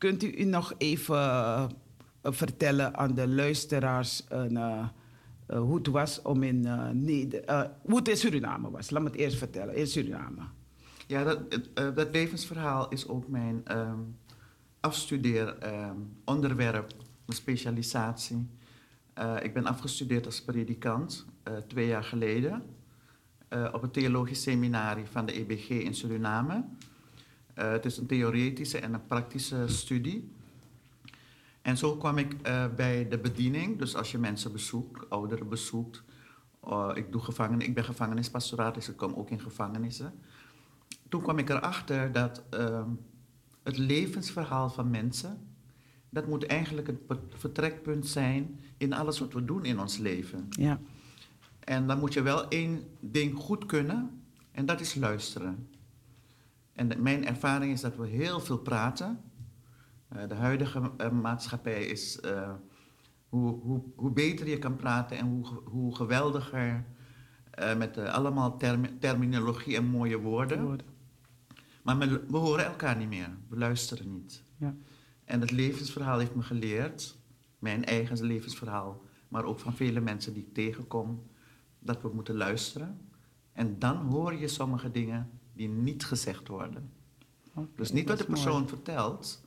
[0.04, 1.66] kunt u nog even eh,
[2.22, 4.88] vertellen aan de luisteraars eh, eh,
[5.48, 6.68] hoe het was om in
[7.82, 8.89] hoe het in Suriname was?
[8.89, 10.42] Laat me het eerst vertellen, in Suriname.
[11.08, 11.39] Ja, dat,
[11.96, 14.00] dat levensverhaal is ook mijn ehm
[14.80, 16.94] afstudeeronderwerp,
[17.26, 18.48] mijn specialisatie.
[19.42, 21.26] Ik ben afgestudeerd als predikant
[21.68, 22.63] twee jaar geleden
[23.72, 26.63] op het theologisch seminarie van de EBG in Suriname.
[27.54, 30.32] Eh, het is een theoretische en een praktische studie.
[31.62, 36.04] En zo kwam ik eh, bij de bediening, dus als je mensen bezoekt, ouderen bezoekt.
[36.63, 40.13] eh, ik, doe gevangen, ik ben gevangenispastoraat, dus ik kom ook in gevangenissen.
[41.10, 42.89] Toen kwam ik erachter dat ehm,
[43.63, 45.48] het levensverhaal van mensen,
[46.10, 46.98] dat moet eigenlijk het
[47.30, 50.48] vertrekpunt zijn in alles wat we doen in ons leven.
[50.50, 50.80] Ja,
[51.60, 55.68] En dan moet je wel één ding goed kunnen, en dat is luisteren.
[56.73, 59.21] En de- mijn ervaring is dat we heel veel praten.
[60.07, 62.53] Eh, de huidige eh, maatschappij is eh,
[63.29, 66.86] hoe, hoe, hoe beter je kan praten en hoe, hoe geweldiger
[67.78, 70.63] met allemaal termi- terminologie en mooie woorden.
[70.63, 70.86] woorden.
[71.84, 74.43] Maar we, we horen elkaar niet meer, we luisteren niet.
[74.57, 74.76] Ja.
[75.26, 77.17] En het levensverhaal heeft me geleerd,
[77.59, 81.24] mijn eigen levensverhaal, maar ook van vele mensen die ik tegenkom,
[81.80, 82.99] dat we moeten luisteren.
[83.51, 86.91] En dan hoor je sommige dingen die niet gezegd worden.
[87.76, 88.68] Dus niet wat de persoon mooi.
[88.68, 89.41] vertelt,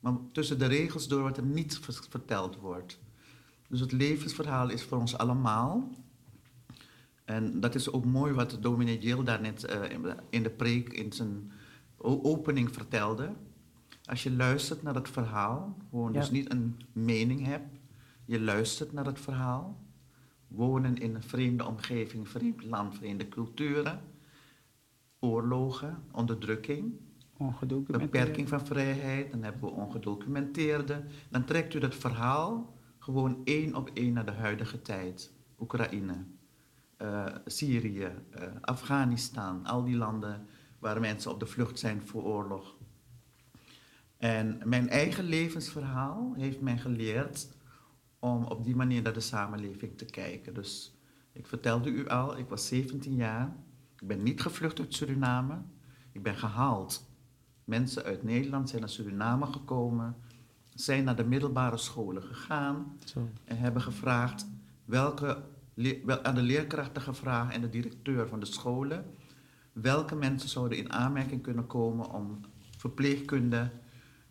[0.00, 2.98] maar tussen de regels door wat er niet ver- verteld wordt.
[3.68, 5.90] Dus het levensverhaal is voor ons allemaal.
[7.24, 9.90] En dat is ook mooi wat dominee Jill daarnet eh,
[10.30, 11.52] in de- preek, in zijn
[11.98, 13.32] opening vertelde.
[14.04, 16.20] Als je luistert naar het verhaal, gewoon Ja.
[16.20, 17.78] dus niet een mening hebt,
[18.24, 19.82] je luistert naar het verhaal.
[20.48, 24.00] Wonen in een vreemde omgeving, vreemd land, vreemde culturen,
[25.24, 26.92] oorlogen, onderdrukking,
[27.86, 31.04] beperking van vrijheid, dan hebben we ongedocumenteerde.
[31.30, 35.32] Dan trekt u dat verhaal gewoon één op één naar de huidige tijd.
[35.58, 36.24] Oekraïne,
[36.96, 40.46] eh, Syrië, eh, Afghanistan, al die landen
[40.78, 42.76] waar mensen op de vlucht zijn voor oorlog.
[44.16, 47.48] En mijn eigen levensverhaal heeft mij geleerd
[48.18, 50.54] om op die manier naar de samenleving te kijken.
[50.54, 50.98] Dus
[51.32, 53.56] ik vertelde u al, ik was 17 jaar.
[54.04, 55.58] Ik ben niet gevlucht uit Suriname.
[56.12, 57.10] Ik ben gehaald.
[57.64, 60.16] Mensen uit Nederland zijn naar Suriname gekomen,
[60.74, 63.28] zijn naar de middelbare scholen gegaan Zo.
[63.44, 64.46] en hebben gevraagd
[64.84, 65.42] welke,
[66.04, 69.04] wel, aan de leerkrachten gevraagd en de directeur van de scholen
[69.72, 72.40] welke mensen zouden in aanmerking kunnen komen om
[72.78, 73.70] verpleegkunde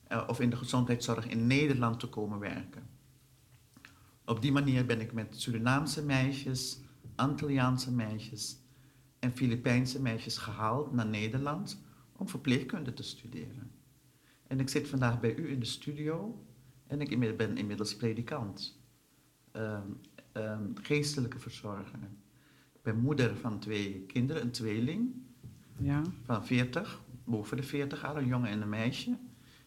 [0.08, 2.84] eh, of in de gezondheidszorg in Nederland te komen werken.
[4.26, 6.80] Op die manier ben ik met Surinaamse meisjes,
[7.16, 8.62] Antilliaanse meisjes
[9.24, 11.84] en Filipijnse meisjes gehaald naar Nederland
[12.18, 13.72] om verpleegkunde te studeren.
[14.48, 16.46] En ik zit vandaag bij u in de studio
[16.88, 18.84] en ik ben inmiddels predikant,
[19.54, 19.88] Ehm,
[20.32, 22.00] ehm, geestelijke verzorger.
[22.74, 25.14] Ik ben moeder van twee kinderen, een tweeling
[25.78, 29.18] Ja, van 40, boven de 40 jaar, een jongen en een meisje.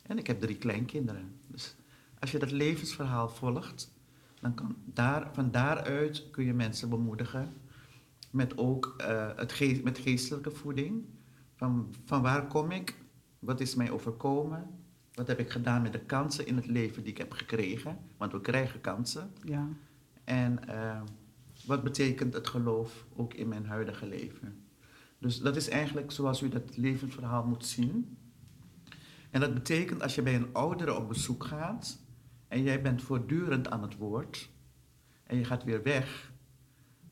[0.03, 1.41] En ik heb drie kleinkinderen.
[1.47, 1.77] Dus
[2.19, 3.95] als je dat levensverhaal volgt,
[4.41, 7.53] dan kan daar, van daaruit kun je mensen bemoedigen
[8.37, 11.05] met ook eh, het geest, met geestelijke voeding.
[11.55, 12.95] Van, van waar kom ik?
[13.39, 14.71] Wat is mij overkomen?
[15.13, 17.99] Wat heb ik gedaan met de kansen in het leven die ik heb gekregen?
[18.17, 19.33] Want we krijgen kansen.
[19.45, 19.69] ja.
[20.25, 21.03] En eh,
[21.67, 24.65] wat betekent het geloof ook in mijn huidige leven?
[25.19, 28.17] Dus dat is eigenlijk zoals u dat levensverhaal moet zien.
[29.31, 31.99] En dat betekent als je bij een oudere op bezoek gaat
[32.49, 34.51] en jij bent voortdurend aan het woord
[35.23, 36.33] en je gaat weer weg,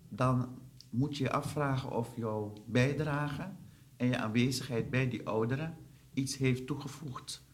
[0.08, 0.58] dan
[0.95, 3.53] moet je je afvragen of jouw bijdrage
[3.97, 5.76] en je aanwezigheid bij die ouderen
[6.12, 7.45] iets heeft toegevoegd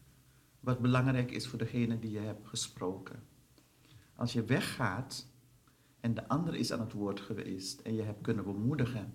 [0.59, 3.23] wat belangrijk is voor degene die je hebt gesproken.
[4.15, 5.27] Als je weggaat
[5.99, 9.13] en de ander is aan het woord geweest en je hebt kunnen bemoedigen,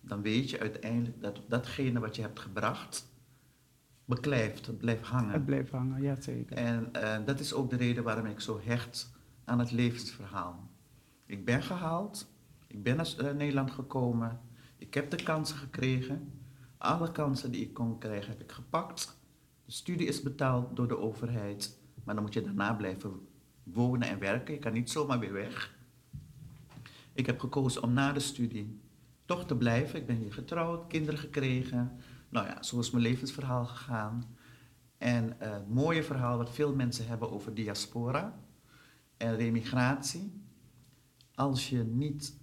[0.00, 3.10] dan weet je uiteindelijk dat datgene wat je hebt gebracht
[4.04, 5.32] beklijft, het blijft hangen.
[5.32, 6.56] Het blijft hangen, ja zeker.
[6.56, 9.12] En eh, dat is ook de reden waarom ik zo hecht
[9.44, 10.70] aan het levensverhaal.
[11.26, 12.31] Ik ben gehaald,
[12.72, 14.40] ik ben naar eh, Nederland gekomen,
[14.76, 16.32] ik heb de kansen gekregen.
[16.78, 19.20] Alle kansen die ik kon krijgen heb ik gepakt.
[19.64, 23.28] De studie is betaald door de overheid, maar dan moet je daarna blijven
[23.62, 24.54] wonen en werken.
[24.54, 25.74] Je kan niet zomaar weer weg.
[27.12, 28.80] Ik heb gekozen om na de studie
[29.24, 30.00] toch te blijven.
[30.00, 31.96] Ik ben hier getrouwd, kinderen gekregen.
[32.28, 34.36] Nou ja, zo is mijn levensverhaal gegaan.
[34.98, 38.40] En eh, het mooie verhaal wat veel mensen hebben over diaspora
[39.16, 40.40] en remigratie.
[41.34, 42.40] Als je niet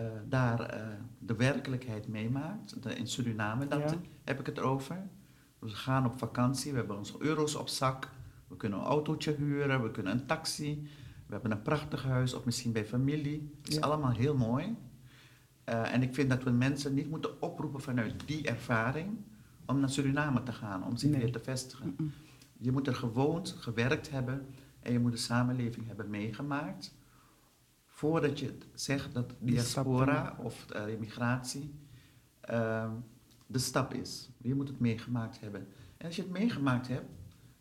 [0.00, 0.86] eh, daar eh,
[1.18, 3.96] de werkelijkheid meemaakt, de- in Suriname, dat Ja.
[4.24, 5.08] heb ik het over.
[5.58, 8.08] We gaan op vakantie, we hebben onze euro's op zak.
[8.48, 10.88] We kunnen een autootje huren, we kunnen een taxi.
[11.26, 13.50] We hebben een prachtig huis of misschien bij familie.
[13.58, 13.80] Het is Ja.
[13.80, 14.76] allemaal heel mooi.
[15.64, 19.18] Eh, en ik vind dat we mensen niet moeten oproepen vanuit die ervaring
[19.66, 21.20] om naar Suriname te gaan, om zich Nee.
[21.20, 21.96] weer te vestigen.
[22.58, 24.46] Je moet er gewoond, gewerkt hebben
[24.80, 26.94] en je moet de samenleving hebben meegemaakt.
[28.00, 31.74] Voordat je zegt dat diaspora of uh, immigratie
[32.40, 32.90] ehm,
[33.46, 34.30] de stap is.
[34.38, 35.66] Je moet het meegemaakt hebben.
[35.96, 37.08] En als je het meegemaakt hebt,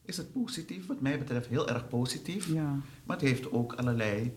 [0.06, 2.48] is het positief, wat mij betreft heel erg positief.
[2.48, 4.34] Ja, Maar het heeft ook allerlei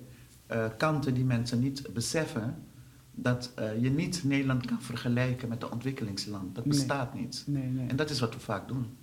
[0.46, 2.64] eh, kanten die mensen niet beseffen.
[3.11, 6.55] Dat eh, je niet Nederland kan vergelijken met een ontwikkelingsland.
[6.55, 6.76] Dat Nee.
[6.78, 7.44] bestaat niet.
[7.46, 7.88] nee, nee.
[7.88, 8.96] En dat is wat we vaak doen.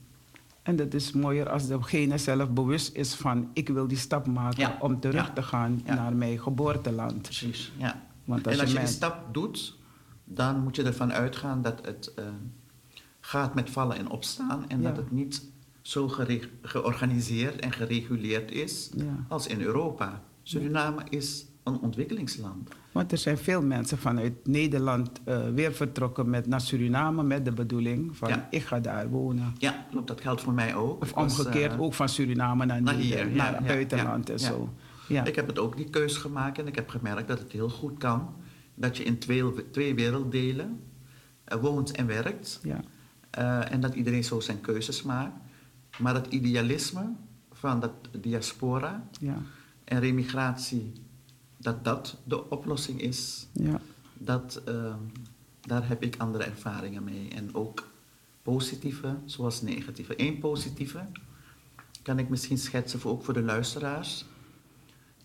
[0.64, 4.60] En dat is mooier als degene zelf bewust is van ik wil die stap maken
[4.60, 5.94] Ja, om terug ja, te gaan ja.
[5.94, 7.22] naar mijn geboorteland.
[7.22, 7.72] Precies.
[7.78, 8.08] Ja.
[8.26, 9.78] Want als en als je je die stap doet,
[10.24, 12.26] dan moet je ervan uitgaan dat het eh,
[13.20, 14.70] gaat met vallen en opstaan.
[14.70, 15.44] En dat het niet
[15.82, 16.08] zo
[16.62, 18.90] georganiseerd en gereguleerd is
[19.28, 20.24] als in Europa.
[20.44, 22.70] Suriname is een ontwikkelingsland.
[22.92, 27.52] Want er zijn veel mensen vanuit Nederland eh, weer vertrokken met, naar Suriname met de
[27.52, 28.48] bedoeling van Ja.
[28.52, 29.54] ik ga daar wonen.
[29.58, 30.08] Ja, klopt.
[30.08, 31.02] Dat geldt voor mij ook.
[31.02, 33.68] Of was, omgekeerd eh, ook van Suriname naar, naar Neder- hier, ja, naar ja, het
[33.68, 34.70] buitenland en zo.
[35.08, 35.24] Ja.
[35.26, 37.98] Ik heb het ook die keus gemaakt en ik heb gemerkt dat het heel goed
[37.98, 38.30] kan.
[38.76, 40.80] Dat je in twee, twee werelddelen
[41.44, 42.60] eh, woont en werkt.
[42.64, 42.82] ja.
[43.70, 45.34] En dat iedereen zo zijn keuzes maakt.
[45.98, 47.02] Maar het idealisme
[47.52, 49.36] van dat diaspora Ja.
[49.84, 50.94] en remigratie,
[51.62, 53.82] dat dat de oplossing is, Ja.
[54.18, 54.96] dat, eh,
[55.62, 57.30] daar heb ik andere ervaringen mee.
[57.36, 57.88] En ook
[58.44, 60.14] positieve zoals negatieve.
[60.22, 61.06] Eén positieve
[62.02, 64.26] kan ik misschien schetsen voor, ook voor de luisteraars.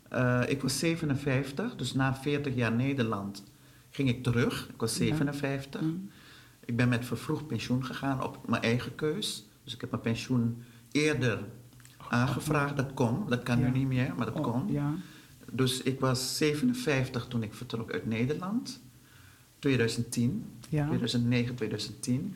[0.09, 3.43] Eh, ik was 57, dus na 40 jaar Nederland
[3.91, 4.68] ging ik terug.
[4.68, 5.05] Ik was Ja.
[5.05, 5.80] 57.
[5.80, 6.11] Mm.
[6.64, 9.47] Ik ben met vervroegd pensioen gegaan op mijn eigen keus.
[9.64, 10.62] Dus ik heb mijn pensioen
[10.93, 11.39] eerder
[12.09, 12.76] aangevraagd.
[12.76, 13.64] Dat kon, dat kan Ja.
[13.70, 14.72] nu niet meer, maar dat Oh, kon.
[14.72, 14.95] Ja.
[15.57, 18.81] Dus ik was 57 toen ik vertrok uit Nederland.
[19.59, 20.87] 2010, Ja.
[20.87, 22.35] 2009, 2010.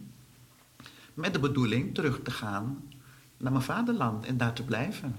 [1.14, 2.83] Met de bedoeling terug te gaan
[3.37, 5.14] naar mijn vaderland en daar te blijven.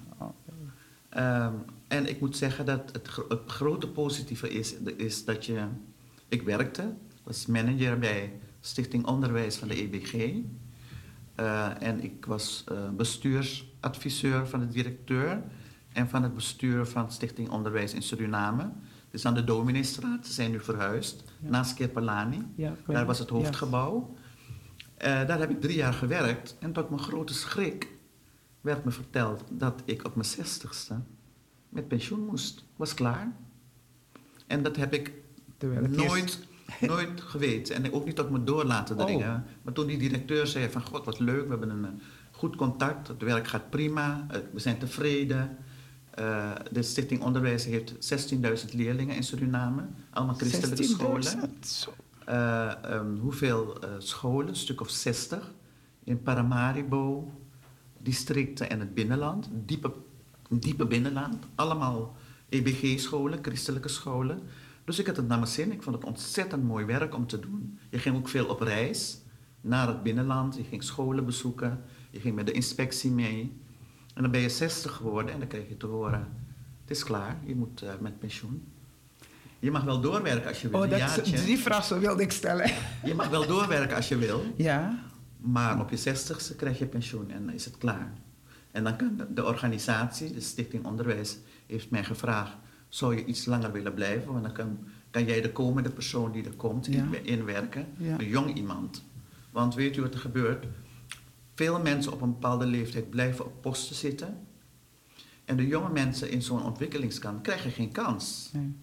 [1.10, 1.54] Ehm,
[1.88, 5.66] en ik moet zeggen dat het, gro- het grote positieve is, is dat je...
[6.28, 6.94] Ik werkte,
[7.24, 10.14] was manager bij Stichting Onderwijs van de EBG.
[11.36, 15.44] Eh, en ik was eh, bestuursadviseur van de directeur
[15.94, 18.70] en van het bestuur van Stichting Onderwijs in Suriname.
[19.12, 21.50] Dus aan de Domineestraat, ze zijn nu verhuisd, Ja.
[21.50, 22.48] naast Kerpelani.
[22.56, 24.16] Ja, Daar was het hoofdgebouw.
[24.98, 27.88] Eh, daar heb ik drie jaar gewerkt en tot mijn grote schrik
[28.62, 31.00] werd me verteld dat ik op mijn zestigste
[31.70, 32.64] met pensioen moest.
[32.76, 33.32] Was klaar.
[34.48, 35.12] En dat heb ik
[35.90, 36.40] nooit,
[36.82, 39.06] nooit geweten en ook niet tot me door laten Oh.
[39.06, 39.46] dringen.
[39.62, 43.22] Maar toen die directeur zei van god wat leuk, we hebben een goed contact, het
[43.22, 45.58] werk gaat prima, we zijn tevreden.
[46.12, 52.00] Eh, de Stichting Onderwijs heeft 16.000 leerlingen in Suriname, allemaal christelijke 16.000, scholen.
[52.26, 54.48] Eh, ehm, hoeveel eh, scholen?
[54.48, 55.52] Een stuk of 60.
[56.04, 57.32] In Paramaribo,
[57.98, 59.50] districten en het binnenland.
[59.66, 59.94] Diepe,
[60.50, 61.46] diepe binnenland.
[61.56, 62.16] Allemaal
[62.50, 64.40] EBG-scholen, christelijke scholen.
[64.84, 65.72] Dus ik had het naar mijn zin.
[65.72, 67.80] Ik vond het ontzettend mooi werk om te doen.
[67.90, 69.22] Je ging ook veel op reis
[69.62, 70.56] naar het binnenland.
[70.56, 71.82] Je ging scholen bezoeken.
[72.10, 73.62] Je ging met de inspectie mee.
[74.14, 76.28] En dan ben je 60 geworden en dan krijg je te horen...
[76.82, 78.64] Het is klaar, je moet eh, met pensioen.
[79.60, 82.72] Je mag wel doorwerken als je wil, Oh, dat, die vraag zo wilde ik stellen.
[83.04, 85.00] Je mag wel doorwerken als je wil, Ja.
[85.38, 88.14] maar op je zestigste krijg je pensioen en dan is het klaar.
[88.72, 91.38] En dan kan de, de organisatie, de Stichting Onderwijs,
[91.68, 92.56] heeft mij gevraagd:
[92.88, 94.32] zou je iets langer willen blijven?
[94.32, 94.78] Want dan kan,
[95.12, 97.06] kan jij de komende persoon die er komt Ja.
[97.12, 98.20] in- inwerken, Ja.
[98.20, 99.04] een jong iemand.
[99.52, 100.66] Want weet u wat er gebeurt?
[101.60, 104.48] Veel mensen op een bepaalde leeftijd blijven op posten zitten.
[105.46, 108.50] En de jonge mensen in zo'n ontwikkelingskant krijgen geen kans.
[108.54, 108.76] Nee.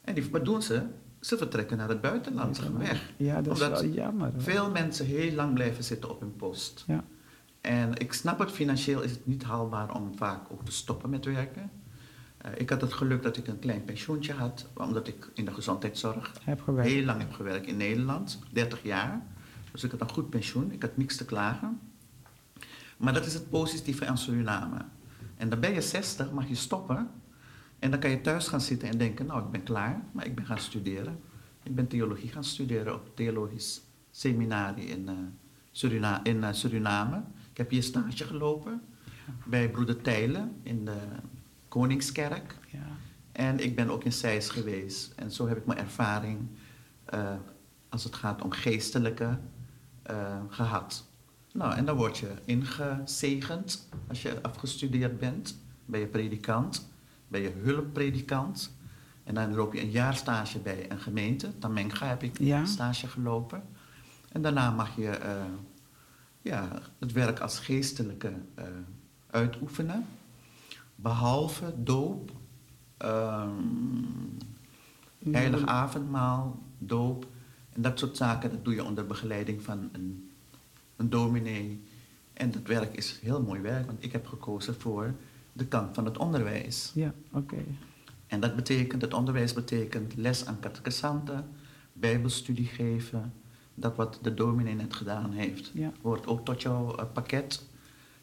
[0.00, 0.82] En die, wat doen ze?
[1.20, 3.12] Ze vertrekken naar het buitenland, ze gaan weg.
[3.16, 4.32] Ja, dat is Omdat wel jammer.
[4.32, 4.42] hoor.
[4.42, 6.84] Veel mensen heel lang blijven zitten op hun post.
[6.86, 7.04] Ja.
[7.60, 11.24] En ik snap het, financieel is het niet haalbaar om vaak ook te stoppen met
[11.24, 11.70] werken.
[12.36, 15.54] Eh, ik had het geluk dat ik een klein pensioentje had, omdat ik in de
[15.54, 16.32] gezondheidszorg
[16.76, 19.26] heel lang heb gewerkt in Nederland, 30 jaar.
[19.72, 21.80] Dus ik had een goed pensioen, ik had niks te klagen.
[23.04, 24.84] Maar dat is het positieve aan Suriname.
[25.36, 27.10] En dan ben je 60, mag je stoppen.
[27.78, 30.34] En dan kan je thuis gaan zitten en denken, nou ik ben klaar, maar ik
[30.34, 31.20] ben gaan studeren.
[31.62, 35.14] Ik ben theologie gaan studeren op het theologisch seminarie in, eh,
[35.70, 37.22] Surina in eh, Suriname.
[37.50, 38.82] Ik heb hier stage gelopen
[39.44, 40.98] bij broeder Tijlen in de
[41.68, 42.58] Koningskerk.
[42.70, 42.86] Ja.
[43.32, 45.12] En ik ben ook in Zeist geweest.
[45.16, 46.48] En zo heb ik mijn ervaring
[47.04, 47.34] eh,
[47.88, 49.38] als het gaat om geestelijke
[50.02, 51.06] eh, gehad.
[51.54, 55.58] Nou, en dan word je ingezegend als je afgestudeerd bent.
[55.86, 56.88] Ben je predikant,
[57.28, 58.76] ben je hulppredikant.
[59.24, 61.58] En dan loop je een jaar stage bij een gemeente.
[61.58, 62.64] Tamenga heb ik Ja.
[62.64, 63.62] stage gelopen.
[64.32, 65.44] En daarna mag je eh,
[66.42, 68.64] ja, het werk als geestelijke eh,
[69.30, 70.06] uitoefenen.
[70.94, 72.30] Behalve doop,
[72.96, 73.50] ehm,
[75.30, 77.26] heilig avondmaal, doop
[77.72, 78.50] en dat soort zaken.
[78.50, 80.23] Dat doe je onder begeleiding van een,
[80.96, 81.82] een dominee.
[82.32, 85.14] En dat werk is heel mooi werk, want ik heb gekozen voor
[85.52, 86.90] de kant van het onderwijs.
[86.94, 87.64] Ja, oké.
[88.26, 91.48] En dat betekent, het onderwijs betekent les aan catechisanten,
[91.92, 93.32] bijbelstudie geven.
[93.74, 95.92] Dat wat de dominee net gedaan heeft, Ja.
[96.02, 97.66] hoort ook tot jouw eh, pakket.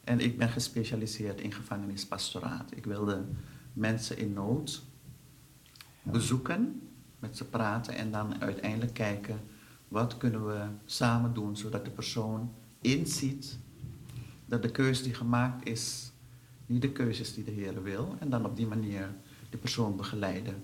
[0.03, 2.72] En ik ben gespecialiseerd in gevangenispastoraat.
[2.76, 3.24] Ik wilde
[3.74, 4.84] mensen in nood
[6.03, 6.82] bezoeken,
[7.19, 9.39] met ze praten en dan uiteindelijk kijken
[9.88, 13.57] wat kunnen we samen doen zodat de persoon inziet
[14.45, 16.11] dat de keuze die gemaakt is
[16.65, 18.15] niet de keuze is die de Heer wil.
[18.19, 19.09] En dan op die manier
[19.49, 20.63] de persoon begeleiden.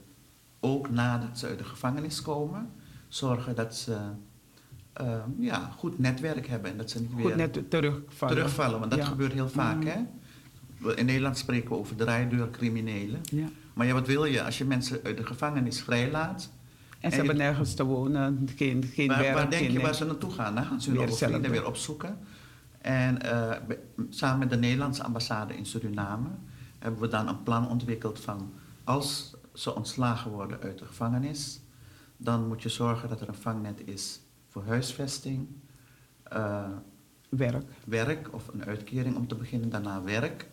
[0.59, 2.69] Ook nadat ze uit de gevangenis komen,
[3.07, 3.97] zorgen dat ze
[4.93, 8.35] eh, ja, goed netwerk hebben en dat ze niet Goed, weer net terugvallen.
[8.35, 8.79] terugvallen.
[8.79, 9.05] Want dat Ja.
[9.05, 9.75] gebeurt heel vaak.
[9.83, 9.87] Mm.
[9.87, 10.95] Hè?
[10.95, 13.21] In Nederland spreken we over draaideurcriminelen.
[13.23, 13.47] Ja.
[13.73, 16.49] Maar ja, wat wil je als je mensen uit de gevangenis vrijlaat?
[17.07, 19.33] En ze hebben nergens te wonen, geen, geen werk.
[19.33, 20.55] waar denk je waar ze naartoe gaan?
[20.55, 22.17] Dan gaan ze hun vrienden weer opzoeken.
[22.81, 23.75] En eh,
[24.09, 26.29] samen met de Nederlandse ambassade in Suriname
[26.79, 28.53] hebben we dan een plan ontwikkeld van
[28.83, 31.59] als ze ontslagen worden uit de gevangenis,
[32.17, 35.47] dan moet je zorgen dat er een vangnet is voor huisvesting,
[36.23, 36.69] eh,
[37.29, 37.71] Werk.
[37.85, 40.47] werk of een uitkering om te beginnen, daarna werk.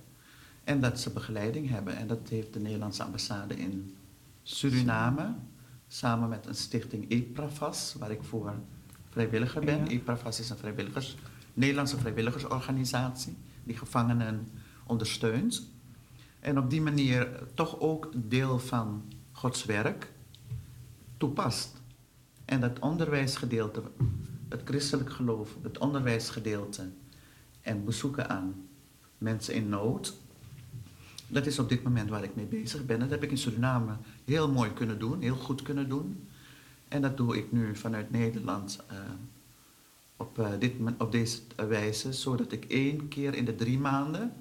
[0.65, 1.97] En dat ze begeleiding hebben.
[1.97, 3.97] En dat heeft de Nederlandse ambassade in
[4.43, 5.35] Suriname,
[5.95, 8.55] samen met een stichting EPRAFAS, waar ik voor
[9.09, 9.85] vrijwilliger ben.
[9.85, 9.91] Ja.
[9.91, 11.17] EPRAFAS is een vrijwilligers,
[11.53, 14.49] Nederlandse vrijwilligersorganisatie die gevangenen
[14.87, 15.71] ondersteunt.
[16.41, 20.13] En op die manier toch ook deel van Gods werk
[21.17, 21.81] toepast.
[22.45, 23.83] En dat onderwijsgedeelte,
[24.49, 26.91] het christelijk geloof, het onderwijsgedeelte
[27.61, 28.69] en bezoeken aan
[29.19, 30.17] mensen in nood,
[31.29, 33.01] dat is op dit moment waar ik mee bezig ben.
[33.01, 33.93] Dat heb ik in Suriname
[34.25, 36.29] heel mooi kunnen doen, heel goed kunnen doen.
[36.89, 38.97] En dat doe ik nu vanuit Nederland eh,
[40.17, 44.33] op, eh, dit, op deze wijze, zodat ik één keer in de drie maanden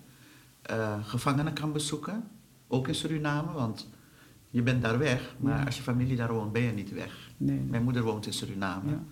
[0.62, 2.28] eh, gevangenen kan bezoeken.
[2.68, 3.90] Ook in Suriname, want
[4.50, 5.66] je bent daar weg, maar Ja.
[5.66, 7.30] als je familie daar woont, ben je niet weg.
[7.38, 7.56] Nee.
[7.58, 7.66] nee.
[7.66, 8.90] Mijn moeder woont in Suriname.
[8.90, 8.96] Ja.
[8.96, 9.04] Dat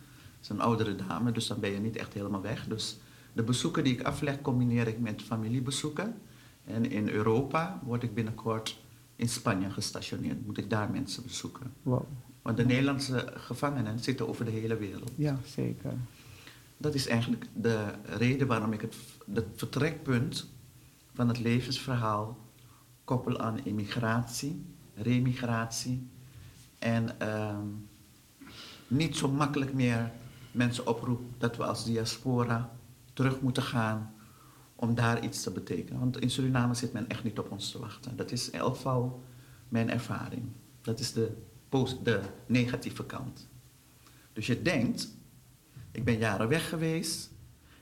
[0.42, 2.68] is een oudere dame, dus dan ben je niet echt helemaal weg.
[2.68, 2.98] Dus
[3.34, 6.16] de bezoeken die ik afleg, combineer ik met familiebezoeken.
[6.66, 8.84] En in Europa word ik binnenkort
[9.16, 10.46] in Spanje gestationeerd.
[10.46, 11.74] Moet ik daar mensen bezoeken.
[11.84, 12.04] Wow.
[12.42, 15.12] Want de Nederlandse gevangenen zitten over de hele wereld.
[15.16, 15.94] Ja, zeker.
[16.78, 18.96] Dat is eigenlijk de reden waarom ik het,
[19.34, 20.50] het vertrekpunt
[21.14, 22.38] van het levensverhaal
[23.04, 26.08] koppel aan immigratie, remigratie.
[26.80, 27.66] En ehm,
[28.88, 30.12] niet zo makkelijk meer
[30.52, 32.72] mensen oproep dat we als diaspora
[33.14, 34.14] terug moeten gaan
[34.82, 36.00] om daar iets te betekenen.
[36.00, 38.16] Want in Suriname zit men echt niet op ons te wachten.
[38.16, 39.24] Dat is in elk geval
[39.70, 40.44] mijn ervaring.
[40.82, 41.32] Dat is de,
[42.04, 43.48] de negatieve kant.
[44.34, 45.08] Dus je denkt,
[45.92, 47.32] ik ben jaren weg geweest.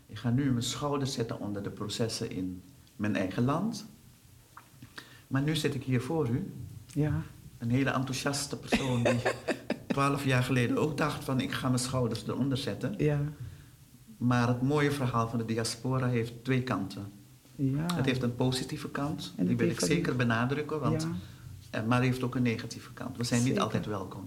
[0.05, 2.61] Ik ga nu mijn schouders zetten onder de processen in
[2.95, 3.85] mijn eigen land.
[5.27, 6.53] Maar nu zit ik hier voor u.
[6.85, 7.21] Ja.
[7.57, 9.19] Een hele enthousiaste persoon die
[9.87, 12.93] twaalf jaar geleden ook dacht van ik ga mijn schouders eronder zetten.
[12.97, 13.21] Ja.
[14.19, 17.11] Maar het mooie verhaal van de diaspora heeft twee kanten.
[17.55, 17.85] Ja.
[17.95, 21.79] Het heeft een positieve kant, En die wil ik zeker benadrukken, want, Ja.
[21.79, 23.17] eh, maar het heeft ook een negatieve kant.
[23.17, 24.23] We zijn niet altijd welkom.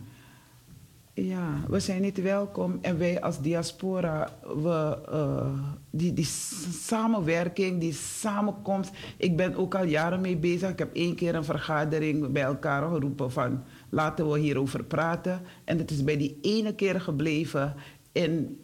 [1.14, 5.52] Ja, we zijn niet welkom en wij als diaspora, we, eh,
[5.90, 6.24] die, die
[6.70, 8.90] samenwerking, die samenkomst.
[9.16, 10.70] Ik ben ook al jaren mee bezig.
[10.70, 15.40] Ik heb één keer een vergadering bij elkaar geroepen van laten we hierover praten.
[15.64, 17.74] En het is bij die ene keer gebleven.
[18.12, 18.56] En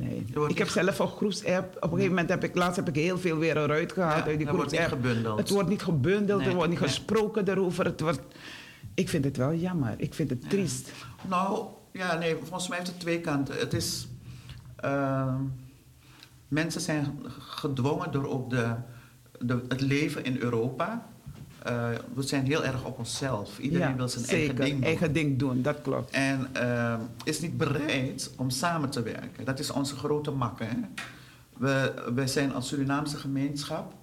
[0.00, 1.76] nee, ik heb zelf een groepsapp.
[1.76, 4.24] Op een gegeven moment heb ik laatst heb ik heel veel weer eruit gehaald Ja,
[4.30, 5.38] uit die dat wordt niet gebundeld.
[5.38, 6.88] Het wordt niet gebundeld, Nee, er wordt niet nee.
[6.88, 7.84] gesproken erover.
[7.84, 8.20] Het wordt,
[8.94, 9.94] ik vind het wel jammer.
[9.96, 10.92] Ik vind het triest.
[11.28, 13.58] Nou, ja, nee, volgens mij heeft het twee kanten.
[13.58, 14.08] Het is.
[14.76, 15.40] ehm,
[16.48, 18.74] mensen zijn gedwongen door ook de,
[19.38, 21.10] de, het leven in Europa.
[21.62, 23.58] Eh, we zijn heel erg op onszelf.
[23.58, 24.38] Iedereen Ja, wil zijn zeker.
[24.60, 24.84] eigen ding doen.
[24.84, 26.10] Eigen ding doen, dat klopt.
[26.10, 29.44] En eh, is niet bereid om samen te werken.
[29.44, 30.64] Dat is onze grote makke.
[30.64, 30.76] Hè?
[31.58, 33.94] We, zijn als Surinaamse gemeenschap.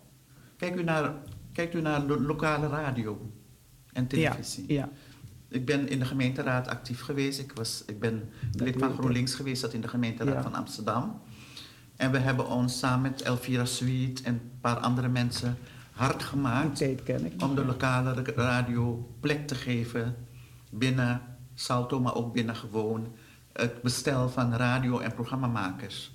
[0.58, 1.14] Kijk u naar,
[1.54, 3.32] kijk u naar lo- lokale radio
[3.94, 4.74] en televisie.
[4.74, 4.90] Ja,
[5.50, 7.40] Ik ben in de gemeenteraad actief geweest.
[7.40, 8.94] Ik, was, ik ben Dat lid van.
[8.94, 11.22] GroenLinks geweest, dat in de gemeenteraad van Amsterdam.
[11.96, 15.58] En we hebben ons samen met Elvira Sweet en een paar andere mensen
[16.00, 17.42] hard gemaakt tijd ken ik.
[17.42, 20.16] om de lokale ra- radio plek te geven
[20.72, 21.22] binnen
[21.56, 23.08] Salto, maar ook binnen gewoon
[23.54, 26.12] het bestel van radio- en programmamakers.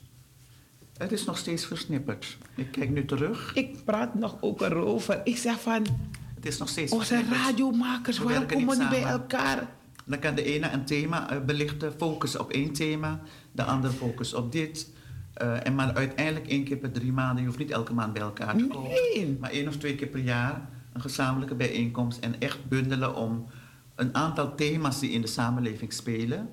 [0.97, 2.37] Het is nog steeds versnipperd.
[2.55, 3.55] Ik kijk nu terug.
[3.55, 5.21] Ik praat nog ook erover.
[5.25, 5.87] Ik zeg van,
[6.35, 9.69] Het is nog steeds onze radiomakers, We waarom komen die bij elkaar?
[10.05, 13.21] Dan kan de ene een thema eh, belichten, focussen op één thema,
[13.53, 14.93] de andere focust op dit.
[15.35, 18.23] Eh, en maar uiteindelijk één keer per drie maanden, je hoeft niet elke maand bij
[18.23, 18.91] elkaar te komen.
[18.91, 19.37] Nee.
[19.41, 23.47] Maar één of twee keer per jaar een gezamenlijke bijeenkomst en echt bundelen om
[23.95, 26.49] een aantal thema's die in de samenleving spelen,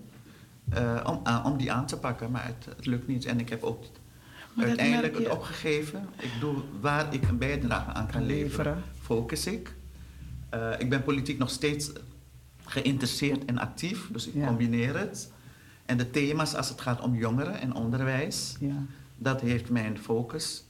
[0.70, 2.32] eh, om, aan- om die aan te pakken.
[2.32, 3.84] Maar het, het lukt niet en ik heb ook
[4.54, 6.08] Maar uiteindelijk het opgegeven.
[6.20, 9.76] Ik doe waar ik een bijdrage aan kan leveren, focus ik.
[10.50, 11.92] Eh, ik ben politiek nog steeds
[12.66, 14.46] geïnteresseerd en actief, dus ik Ja.
[14.48, 15.32] combineer het.
[15.86, 18.76] En de thema's als het gaat om jongeren en onderwijs, Ja.
[19.18, 20.64] dat heeft mijn focus.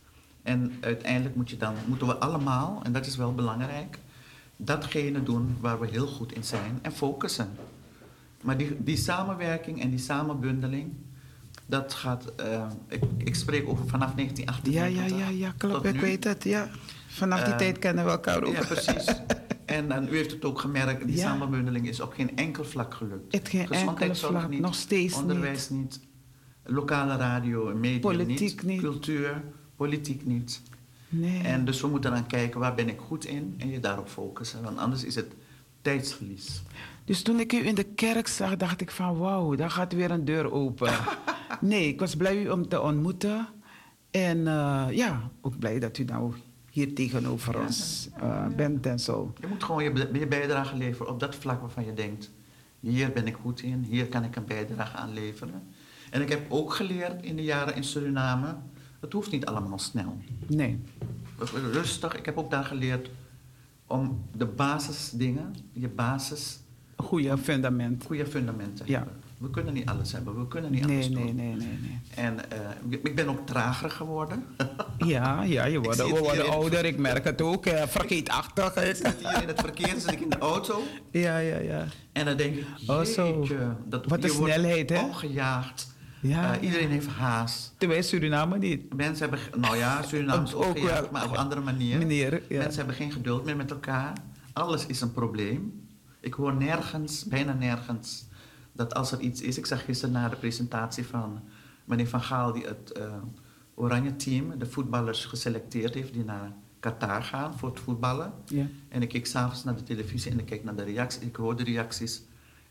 [0.43, 3.97] En uiteindelijk moet je dan, moeten we allemaal, en dat is wel belangrijk,
[4.55, 7.49] datgene doen waar we heel goed in zijn en focussen.
[8.41, 10.91] Maar die, die samenwerking en die samenbundeling,
[11.65, 15.17] dat gaat, eh, ik, ik spreek over vanaf Ja, 1998.
[15.17, 15.75] ja, ja, ja, klopt.
[15.75, 15.99] tot Ik nu.
[16.01, 16.69] weet het, ja.
[17.07, 18.53] Vanaf die Eh, tijd kennen we elkaar ook.
[18.53, 19.05] Ja, precies.
[19.71, 21.21] En, u heeft het ook gemerkt, die Ja.
[21.21, 23.33] samenbundeling is op geen enkel vlak gelukt.
[23.33, 25.99] Het geen Gezondheidszorg vlak, niet, nog steeds onderwijs niet.
[26.65, 28.81] lokale radio en media Politiek niet.
[28.81, 29.41] cultuur,
[29.75, 30.61] politiek niet.
[31.09, 31.21] niet.
[31.31, 31.41] Nee.
[31.43, 34.63] En dus we moeten dan kijken waar ben ik goed in en je daarop focussen,
[34.63, 35.33] want anders is het
[35.81, 36.61] tijdsverlies.
[37.05, 40.11] Dus toen ik u in de kerk zag, dacht ik van wauw, daar gaat weer
[40.11, 40.93] een deur open.
[41.61, 43.47] nee, ik was blij u om te ontmoeten.
[44.11, 46.33] En eh, ja, ook blij dat u nou
[46.71, 47.61] hier tegenover Ja.
[47.65, 49.33] ons eh, bent en zo.
[49.39, 52.31] Je moet gewoon je, bijdrage leveren op dat vlak waarvan je denkt,
[52.79, 55.63] hier ben ik goed in, hier kan ik een bijdrage aan leveren.
[56.09, 58.55] En ik heb ook geleerd in de jaren in Suriname,
[58.99, 60.17] het hoeft niet allemaal snel.
[60.47, 60.79] Nee.
[61.71, 63.09] Rustig, ik heb ook daar geleerd
[63.87, 66.59] om de basisdingen, je basis,
[66.95, 68.03] goede fundament.
[68.05, 68.97] goede fundamenten te Ja.
[68.97, 69.15] hebben.
[69.41, 71.35] We kunnen niet alles hebben, we kunnen niet Nee, alles nee, doen.
[71.35, 71.99] nee, nee, nee.
[72.15, 72.57] En eh,
[73.03, 74.43] ik ben ook trager geworden.
[74.97, 77.65] Ja, ja, je wordt, we worden ouder, ik merk het ook.
[77.65, 78.75] eh, vergeetachtig.
[78.75, 80.81] Ik zit hier in het verkeer, zit ik in de auto.
[81.11, 81.85] Ja, ja, ja.
[82.11, 82.97] En dan denk ik, Oh,
[83.85, 84.99] dat Wat je wordt snelheid, hè?
[85.03, 85.93] opgejaagd.
[86.21, 87.73] Ja, Eh, iedereen heeft haast.
[87.77, 88.93] Terwijl Suriname niet.
[88.95, 91.07] Mensen hebben, nou ja, Suriname is Ook- wel.
[91.11, 91.97] maar op een andere manier.
[91.97, 92.57] Meneer, ja.
[92.57, 94.13] Mensen hebben geen geduld meer met elkaar.
[94.53, 95.87] Alles is een probleem.
[96.19, 98.25] Ik hoor nergens, bijna nergens,
[98.71, 99.57] dat als er iets is...
[99.57, 101.41] Ik zag gisteren na de presentatie van
[101.85, 102.51] meneer Van Gaal...
[102.51, 103.13] die het eh,
[103.75, 106.13] oranje team, de voetballers geselecteerd heeft...
[106.13, 108.33] die naar Qatar gaan voor het voetballen.
[108.45, 108.65] Ja.
[108.89, 111.21] En ik keek s'avonds naar de televisie en ik keek naar de reacties.
[111.21, 112.21] Ik hoor de reacties.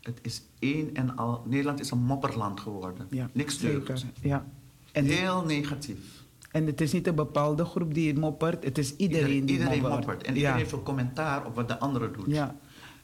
[0.01, 1.43] Het is één en al...
[1.45, 3.07] Nederland is een mopperland geworden.
[3.09, 4.05] Ja, Niks deugt.
[4.21, 4.45] Ja.
[4.91, 6.23] En, Heel negatief.
[6.51, 9.81] en het is niet een bepaalde groep die het moppert, het is iedereen, die iedereen
[9.81, 10.05] moppert.
[10.05, 10.23] moppert.
[10.23, 10.37] En ja.
[10.37, 12.25] iedereen heeft een commentaar op wat de andere doet.
[12.27, 12.55] Ja,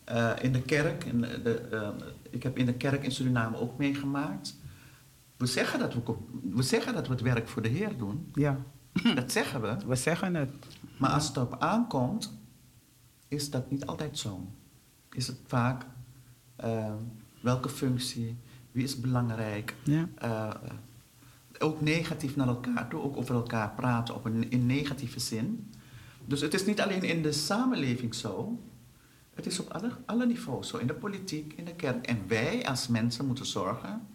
[0.08, 1.90] Eh, in de kerk, in de, de, eh,
[2.32, 4.56] ik heb in de kerk in Suriname ook meegemaakt.
[5.38, 6.02] We zeggen, dat we,
[6.52, 8.30] we zeggen dat we het werk voor de Heer doen.
[8.34, 8.58] ja,
[9.16, 9.76] Dat zeggen we.
[9.88, 10.50] we zeggen het.
[11.00, 12.38] Maar als het erop aankomt,
[13.28, 14.48] is dat niet altijd zo.
[15.12, 15.86] Is het vaak
[16.56, 16.94] eh,
[17.42, 18.38] welke functie,
[18.72, 19.76] wie is belangrijk.
[19.84, 20.08] Ja.
[20.18, 20.50] eh,
[21.60, 25.72] ook negatief naar elkaar toe, ook over elkaar praten op een, in negatieve zin.
[26.26, 28.60] Dus het is niet alleen in de samenleving zo,
[29.38, 32.06] het is op alle, alle niveaus zo, in de politiek, in de kerk.
[32.06, 34.08] En wij als mensen moeten zorgen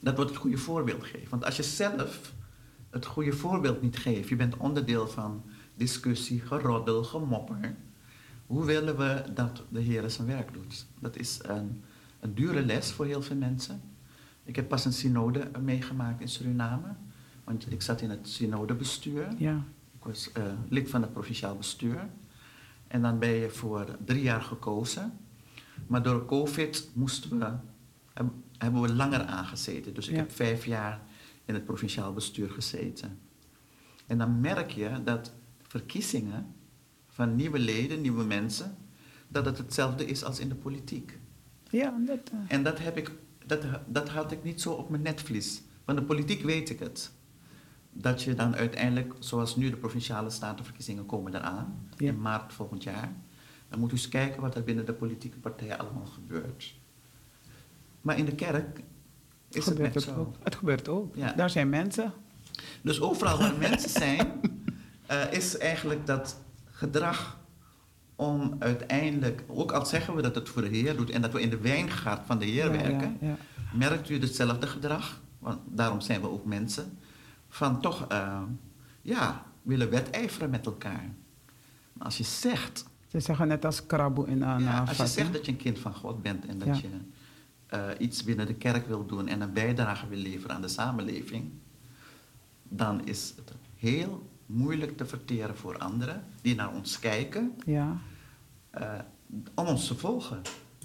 [0.00, 1.30] dat we het goede voorbeeld geven.
[1.30, 2.32] Want als je zelf
[2.90, 5.42] het goede voorbeeld niet geeft, je bent onderdeel van
[5.74, 7.74] discussie, geroddel, gemopper,
[8.46, 10.86] hoe willen we dat de Heer zijn werk doet?
[11.00, 11.82] Dat is een,
[12.20, 13.80] een dure les voor heel veel mensen.
[14.44, 16.94] Ik heb pas een synode meegemaakt in Suriname,
[17.44, 19.28] want ik zat in het synodebestuur.
[19.38, 19.64] Ja,
[19.98, 22.08] Ik was eh, lid van het provinciaal bestuur.
[22.88, 25.18] En dan ben je voor drie jaar gekozen.
[25.86, 27.52] Maar door COVID moesten we,
[28.14, 29.94] heb- hebben we langer aangezeten.
[29.94, 30.18] Dus ik Ja.
[30.20, 31.00] heb vijf jaar
[31.44, 33.18] in het provinciaal bestuur gezeten.
[34.06, 35.32] En dan merk je dat
[35.62, 36.46] verkiezingen
[37.08, 38.76] van nieuwe leden, nieuwe mensen,
[39.28, 41.18] dat het hetzelfde is als in de politiek.
[41.70, 43.12] ja dat, eh, En dat, heb ik,
[43.46, 45.62] dat, dat had ik niet zo op mijn netvlies.
[45.84, 47.12] Van de politiek weet ik het.
[48.00, 52.08] Dat je dan uiteindelijk, zoals nu de provinciale statenverkiezingen komen eraan, Ja.
[52.08, 53.12] in maart volgend jaar,
[53.68, 56.74] dan moet u eens kijken wat er binnen de politieke partijen allemaal gebeurt.
[58.00, 58.78] Maar in de kerk
[59.48, 60.20] is het gebeurt net het zo.
[60.20, 60.36] ook.
[60.42, 61.16] Het gebeurt ook.
[61.16, 61.32] Ja.
[61.32, 62.12] Daar zijn mensen.
[62.82, 64.26] Dus overal waar mensen zijn,
[65.06, 67.38] eh, is eigenlijk dat gedrag
[68.16, 71.40] om uiteindelijk, ook al zeggen we dat het voor de Heer doet en dat we
[71.40, 73.18] in de wijngaard van de Heer Ja, werken,
[73.74, 76.98] merkt u hetzelfde gedrag, want daarom zijn we ook mensen,
[77.48, 78.42] van toch, eh,
[79.02, 81.10] ja, willen wedijveren met elkaar.
[81.92, 85.32] Maar als je zegt, Ze zeggen net als krabbo in ja, eh, als je zegt
[85.32, 86.74] dat je een kind van God bent en dat Ja.
[86.74, 86.88] je
[87.66, 91.50] eh, iets binnen de kerk wil doen en een bijdrage wil leveren aan de samenleving,
[92.62, 97.96] dan is het heel moeilijk te verteren voor anderen die naar ons kijken Ja,
[98.70, 98.92] eh,
[99.54, 100.40] om ons te volgen.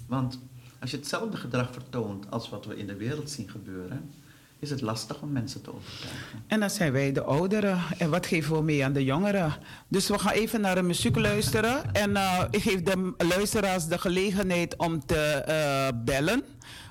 [0.06, 0.38] Want
[0.80, 4.10] als je hetzelfde gedrag vertoont als wat we in de wereld zien gebeuren,
[4.58, 6.42] is het lastig om mensen te overtuigen.
[6.46, 7.78] en dan zijn wij de ouderen.
[7.98, 9.52] En wat geven we mee aan de jongeren?
[9.88, 11.92] Dus we gaan even naar de muziek luisteren.
[11.92, 16.42] En eh, ik geef de luisteraars de gelegenheid om te eh, bellen,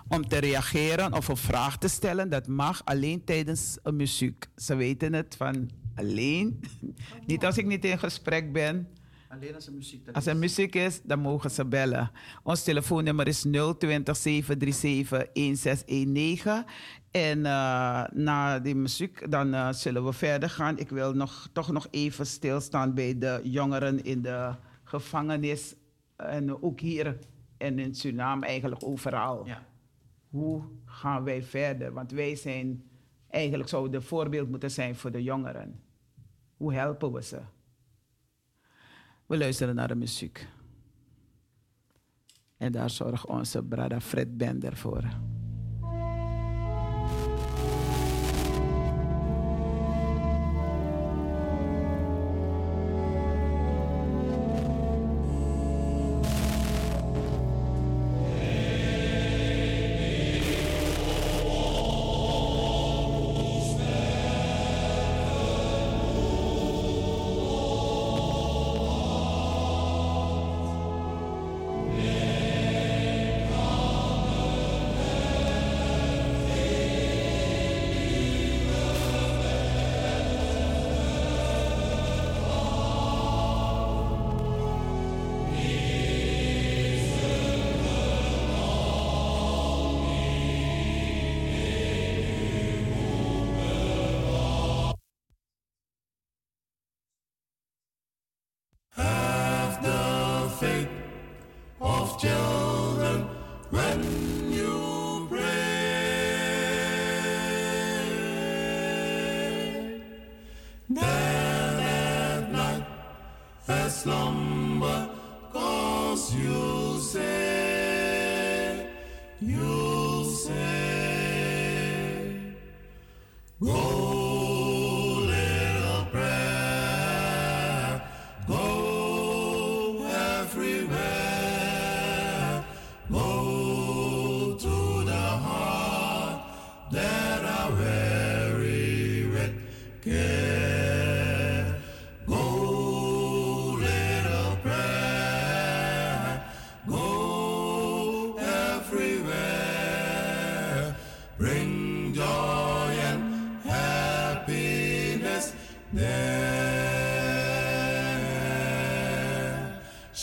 [0.07, 2.30] om te reageren of een vraag te stellen.
[2.30, 4.45] Dat mag alleen tijdens een muziek.
[4.55, 6.59] Ze weten het van alleen.
[7.28, 8.88] niet als ik niet in gesprek ben.
[9.30, 10.32] Alleen als er muziek er Als is.
[10.32, 12.11] er muziek is, dan mogen ze bellen.
[12.43, 13.41] Ons telefoonnummer is
[13.78, 16.66] 020 737 1619.
[17.14, 20.78] En eh, na die muziek, dan eh, zullen we verder gaan.
[20.78, 25.76] Ik wil nog, toch nog even stilstaan bij de jongeren in de gevangenis.
[26.16, 27.18] En ook hier
[27.57, 29.45] en in Suriname, eigenlijk overal.
[29.45, 29.66] Ja.
[30.30, 31.93] Hoe gaan wij verder?
[31.93, 32.84] Want wij zijn,
[33.30, 35.84] eigenlijk zouden een voorbeeld moeten zijn voor de jongeren.
[36.57, 37.39] Hoe helpen we ze?
[39.26, 40.47] We luisteren naar de muziek.
[42.57, 45.03] En daar zorgt onze brada Fred Bender voor.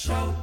[0.01, 0.34] Shout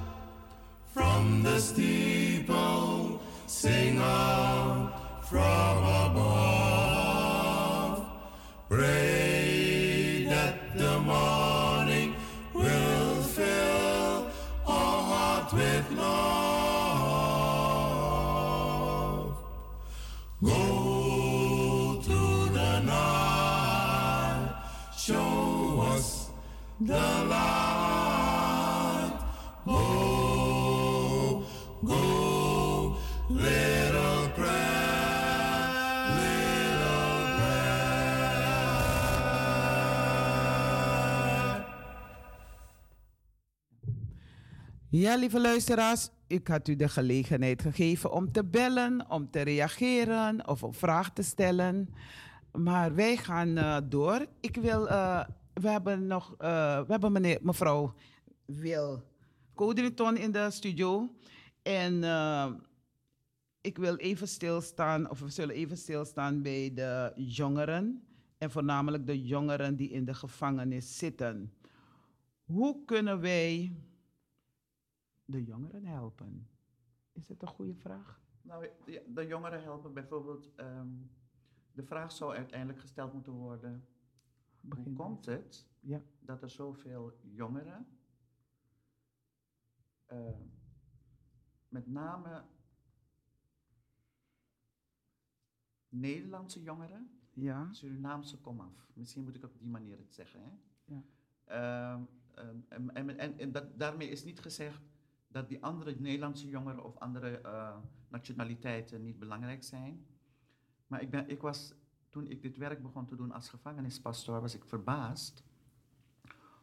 [0.94, 4.94] from the steeple, sing out
[5.24, 6.47] from above.
[44.98, 50.48] Ja, lieve luisteraars, ik had u de gelegenheid gegeven om te bellen, om te reageren
[50.48, 51.90] of een vraag te stellen.
[52.52, 54.26] Maar wij gaan eh, door.
[54.40, 57.94] Ik wil, eh, we hebben nog, eh, we hebben meneer, mevrouw
[58.46, 59.04] Wil
[59.56, 61.16] Codriton in de studio.
[61.62, 62.04] En
[63.62, 69.22] ik wil even stilstaan, of we zullen even stilstaan bij de jongeren En voornamelijk de
[69.22, 71.54] jongeren die in de gevangenis zitten.
[72.46, 73.76] Hoe kunnen wij
[75.28, 76.50] de jongeren helpen?
[77.12, 78.22] Is het een goede vraag?
[78.42, 78.70] Nou,
[79.08, 80.56] de, jongeren helpen bijvoorbeeld.
[80.56, 80.88] ehm,
[81.72, 83.88] de vraag zou uiteindelijk gesteld moeten worden:
[84.62, 86.02] Begin hoe komt het Ja.
[86.20, 87.88] dat er zoveel jongeren,
[90.06, 90.40] eh,
[91.68, 92.46] met name
[95.90, 100.42] Nederlandse jongeren, Ja, Surinaamse komaf, misschien moet ik op die manier het zeggen.
[100.44, 100.52] Hè?
[100.86, 101.04] Ja.
[101.44, 102.04] Ehm,
[102.34, 104.82] ehm, en en, en, en dat, daarmee is niet gezegd
[105.28, 110.06] dat die andere Nederlandse jongeren of andere eh, nationaliteiten niet belangrijk zijn.
[110.88, 111.74] Maar ik, ben, ik was,
[112.10, 115.44] toen ik dit werk begon te doen als gevangenispastoor, was ik verbaasd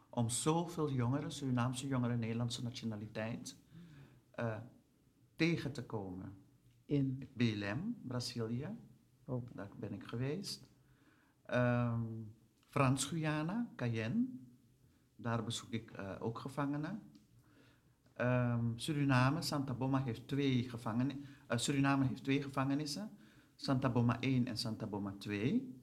[0.09, 3.57] om zoveel jongeren, Surinaamse jongeren, Nederlandse nationaliteit,
[4.31, 4.57] eh,
[5.35, 6.43] tegen te komen.
[6.87, 7.29] in.
[7.33, 8.69] BLM, Brazilië,
[9.25, 9.47] Oh.
[9.53, 10.67] daar ben ik geweest.
[11.45, 12.03] Ehm,
[12.67, 14.25] Frans-Guyana, Cayenne,
[15.15, 17.01] daar bezoek ik eh, ook gevangenen.
[18.15, 21.25] Ehm, Suriname, Santa Boma heeft twee gevangenissen.
[21.49, 23.09] Suriname heeft twee gevangenissen,
[23.55, 25.73] Santa Boma 1 en Santa Boma 2.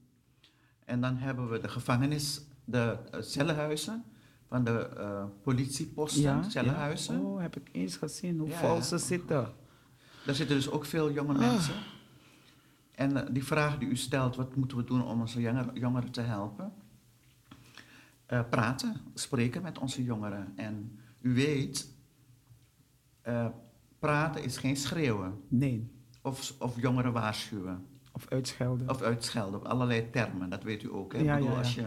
[0.85, 4.05] En dan hebben we de gevangenis, de eh, cellenhuizen
[4.47, 7.21] van de eh, politieposten, cellenhuizen.
[7.21, 8.57] Oh, heb ik eens gezien hoe Ja.
[8.59, 9.53] vol ze zitten.
[10.27, 11.75] Daar zitten dus ook veel jonge mensen.
[12.95, 16.11] En eh, die vraag die u stelt, wat moeten we doen om onze jonger- jongeren
[16.11, 16.73] te helpen?
[18.27, 20.53] Eh, praten, spreken met onze jongeren.
[20.57, 21.92] En u weet,
[23.23, 23.47] eh,
[23.99, 25.91] praten is geen schreeuwen Nee,
[26.23, 28.89] of, of jongeren waarschuwen of uitschelden.
[28.91, 30.51] of uitschelden op allerlei termen.
[30.51, 31.13] Dat weet u ook.
[31.13, 31.19] Hè?
[31.19, 31.59] Ja, Ik bedoel, ja, ja.
[31.59, 31.87] Als je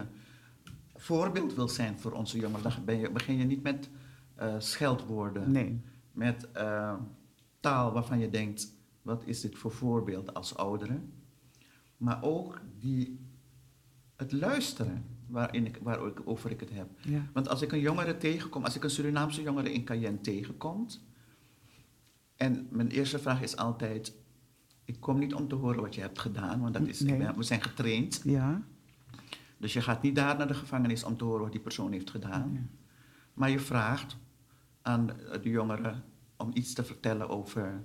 [0.95, 3.89] voorbeeld wil zijn voor onze jongeren, dan ben je, begin je niet met
[4.35, 5.81] eh, scheldwoorden Nee,
[6.11, 6.93] met eh,
[7.59, 11.13] taal waarvan je denkt, wat is dit voor voorbeeld als ouderen?
[11.97, 13.19] Maar ook die,
[14.15, 16.87] het luisteren waarin ik, waarover ik het heb.
[17.01, 17.21] ja.
[17.33, 20.87] Want als ik een jongere tegenkom, als ik een Surinaamse jongere in Cayenne tegenkom,
[22.37, 24.13] en mijn eerste vraag is altijd,
[24.85, 27.17] ik kom niet om te horen wat je hebt gedaan, want dat is, ik Nee.
[27.17, 28.21] ben- we zijn getraind.
[28.23, 28.61] Ja,
[29.57, 32.09] Dus je gaat niet daar naar de gevangenis om te horen wat die persoon heeft
[32.09, 32.69] gedaan.
[33.33, 34.17] Maar je vraagt
[34.81, 35.05] aan
[35.41, 35.93] de jongere
[36.37, 37.83] om iets te vertellen over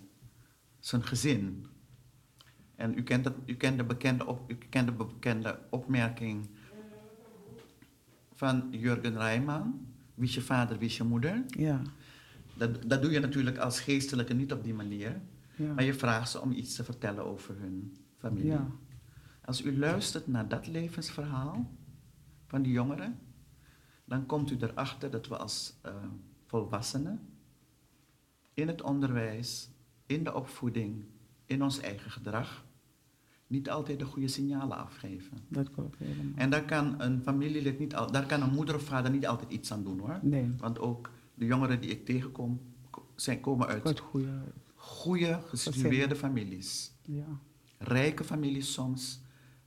[0.78, 1.66] zijn gezin.
[2.76, 6.48] En u kent, u kent, de, bekende op, u kent de bekende opmerking
[8.34, 9.86] van Jurgen Rijman.
[10.14, 11.44] Wie is je vader, wie is je moeder?
[11.46, 11.82] ja,
[12.61, 15.21] Dat, dat doe je natuurlijk als geestelijke niet op die manier.
[15.57, 15.73] ja.
[15.73, 18.51] Maar je vraagt ze om iets te vertellen over hun familie.
[18.51, 18.71] Ja.
[19.45, 21.71] Als u luistert naar dat levensverhaal
[22.47, 23.19] van die jongeren,
[24.05, 25.93] dan komt u erachter dat we als eh,
[26.47, 27.21] volwassenen
[28.55, 29.71] in het onderwijs,
[30.07, 31.05] in de opvoeding,
[31.47, 32.65] in ons eigen gedrag,
[33.47, 35.39] niet altijd de goede signalen afgeven.
[35.49, 36.37] Dat klopt helemaal.
[36.37, 39.51] En daar kan een familielid niet, al, daar kan een moeder of vader niet altijd
[39.51, 40.19] iets aan doen hoor.
[40.23, 42.61] Nee, Want ook de jongeren die ik tegenkom,
[42.91, 44.43] ko- zijn, komen uit goede.
[44.74, 46.93] goede, gesitueerde families.
[47.03, 47.26] Ja,
[47.78, 49.20] rijke families soms,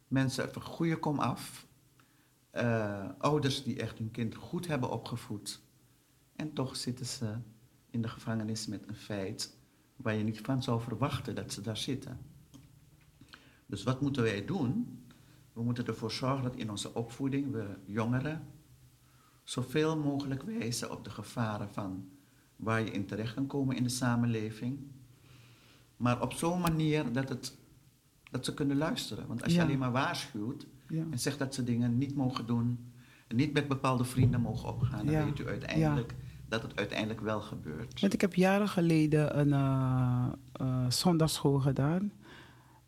[0.07, 1.67] mensen van goede kom af,
[2.51, 5.61] eh, ouders die echt hun kind goed hebben opgevoed.
[6.36, 7.36] En toch zitten ze
[7.89, 9.57] in de gevangenis met een feit
[9.95, 12.19] waar je niet van zou verwachten dat ze daar zitten.
[13.65, 14.99] Dus wat moeten wij doen?
[15.53, 18.47] We moeten ervoor zorgen dat in onze opvoeding we jongeren
[19.44, 22.06] zoveel mogelijk wijzen op de gevaren van
[22.56, 24.80] waar je in terecht kan komen in de samenleving.
[25.98, 27.58] Maar op zo'n manier dat, het,
[28.32, 29.28] dat ze kunnen luisteren.
[29.28, 29.64] Want als je Ja.
[29.66, 31.04] alleen maar waarschuwt ja.
[31.12, 32.91] en zegt dat ze dingen niet mogen doen,
[33.28, 35.26] en niet met bepaalde vrienden mogen opgaan, dan Ja.
[35.26, 36.16] weet u uiteindelijk
[36.50, 38.00] dat het uiteindelijk wel gebeurt.
[38.00, 39.54] Want ik heb jaren geleden een
[40.54, 42.12] eh, zondagsschool gedaan.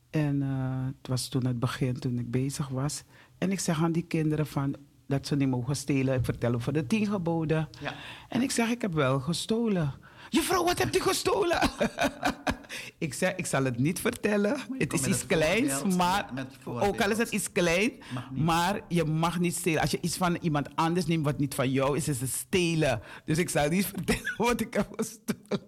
[0.10, 3.04] En eh, het was toen het begin, toen ik bezig was.
[3.38, 4.76] En ik zeg aan die kinderen van,
[5.08, 6.16] dat ze niet mogen stelen.
[6.16, 7.70] Ik vertel over de tien geboden.
[7.82, 7.94] Ja.
[8.30, 9.94] En ik zeg, ik heb wel gestolen.
[10.30, 11.60] Juffrouw, wat hebt u gestolen?
[12.98, 14.56] ik zeg, ik zal het niet vertellen.
[14.70, 16.30] je Het is iets kleins, maar
[16.66, 17.92] ook al is het iets klein,
[18.32, 19.82] maar je mag niet stelen.
[19.82, 23.02] Als je iets van iemand anders neemt wat niet van jou is, is het stelen.
[23.26, 25.68] Dus ik zal niet vertellen wat ik heb gestolen.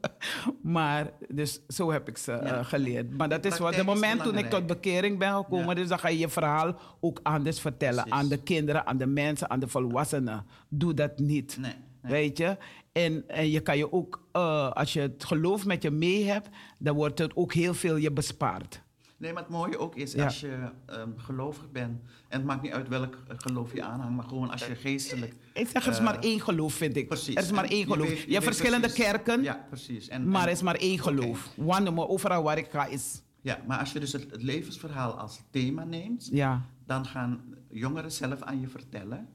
[0.62, 2.40] Maar, dus zo heb ik ze Ja.
[2.42, 3.18] eh, geleerd.
[3.18, 5.74] Maar dat is wat, de moment toen ik tot bekering ben gekomen, Ja.
[5.74, 8.04] dus dan ga je je verhaal ook anders vertellen.
[8.04, 8.12] Precies.
[8.22, 10.46] Aan de kinderen, aan de mensen, aan de volwassenen.
[10.70, 11.58] Doe dat niet.
[11.60, 12.12] Nee, nee.
[12.12, 12.58] Weet je?
[13.04, 16.50] En, en je kan je ook, eh, als je het geloof met je mee hebt,
[16.80, 18.82] dan wordt het ook heel veel je bespaard.
[19.18, 20.24] Nee, maar het mooie ook is Ja.
[20.24, 24.16] als je ehm, gelovig bent, en het maakt niet uit welk eh, geloof je aanhangt,
[24.16, 25.34] maar gewoon als je geestelijk.
[25.54, 27.08] Ik zeg, er is eh, maar één geloof, vind ik.
[27.08, 27.36] Precies.
[27.36, 28.08] Er is maar En één je geloof.
[28.08, 29.04] weet- Je, je hebt verschillende precies.
[29.06, 30.08] kerken, Ja, precies.
[30.08, 31.50] En, maar en- er is maar één geloof.
[31.66, 33.22] One, maar overal waar ik ga is.
[33.42, 38.12] Ja, maar als je dus het, het levensverhaal als thema neemt, Ja, Dan gaan jongeren
[38.12, 39.28] zelf aan je vertellen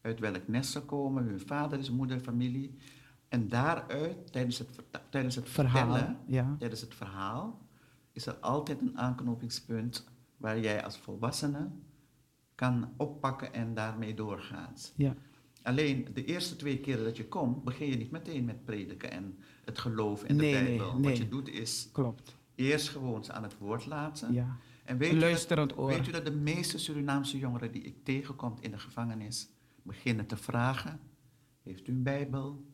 [0.00, 2.76] uit welk nest ze komen, hun vader is moeder, familie.
[3.28, 4.68] En daaruit, tijdens het,
[5.10, 5.86] tijdens het Verhaal.
[5.94, 6.56] vertellen, Ja.
[6.58, 7.66] tijdens het verhaal,
[8.12, 10.04] is er altijd een aanknopingspunt
[10.36, 11.70] waar jij als volwassene
[12.54, 14.92] kan oppakken en daarmee doorgaat.
[14.96, 15.14] Ja.
[15.62, 19.38] Alleen de eerste twee keren dat je komt, begin je niet meteen met prediken en
[19.64, 20.98] het geloof en de Nee, nee, Bijbel.
[20.98, 21.08] nee.
[21.08, 22.36] Wat je doet is Klopt.
[22.54, 24.32] eerst gewoon ze aan het woord laten.
[24.32, 24.56] Ja.
[24.84, 25.88] En weet Een u, dat, luisterend oor.
[25.88, 29.48] weet u dat de meeste Surinaamse jongeren die ik tegenkom in de gevangenis
[29.88, 31.00] beginnen te vragen:
[31.62, 32.64] Heeft u een Bijbel?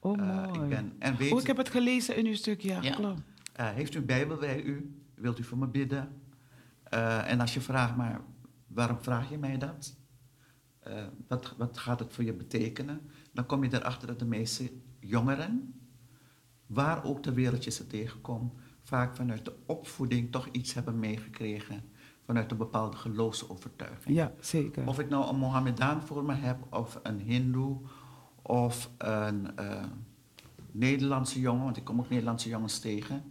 [0.00, 0.62] Oh, Eh, mooi.
[0.62, 2.94] ik ben, en weet oh, ik heb het gelezen in uw stuk, ja, Ja.
[2.94, 3.20] klopt.
[3.52, 4.96] Eh, heeft u een Bijbel bij u?
[5.14, 6.20] Wilt u voor me bidden?
[6.82, 8.20] Eh, en als je vraagt, maar
[8.66, 9.96] waarom vraag je mij dat?
[11.28, 13.00] Wat, wat gaat het voor je betekenen?
[13.32, 15.74] Dan kom je erachter dat de meeste jongeren,
[16.66, 18.52] waar ook ter wereld je ze tegenkomt,
[18.82, 21.82] vaak vanuit de opvoeding toch iets hebben meegekregen.
[22.32, 24.16] Vanuit een bepaalde geloofsovertuiging.
[24.16, 24.86] Ja, zeker.
[24.86, 27.76] Of ik nou een Mohammedaan voor me heb, of een Hindoe,
[28.42, 29.84] of een eh,
[30.70, 33.22] Nederlandse jongen, want ik kom ook Nederlandse jongens tegen.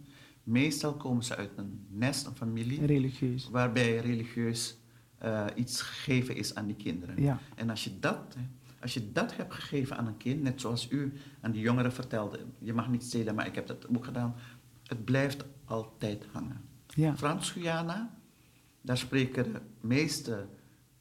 [0.42, 3.48] Meestal komen ze uit een nest, een familie, Religieus.
[3.50, 4.76] waarbij religieus
[5.18, 7.22] eh, iets gegeven is aan die kinderen.
[7.22, 7.38] Ja.
[7.54, 8.36] En als je, dat,
[8.80, 12.38] als je dat hebt gegeven aan een kind, net zoals u aan die jongeren vertelde,
[12.58, 14.34] je mag niet stelen, maar ik heb dat ook gedaan,
[14.86, 16.60] het blijft altijd hangen.
[16.86, 17.16] Ja.
[17.16, 18.20] Frans-Guyana,
[18.82, 20.48] daar spreken de meeste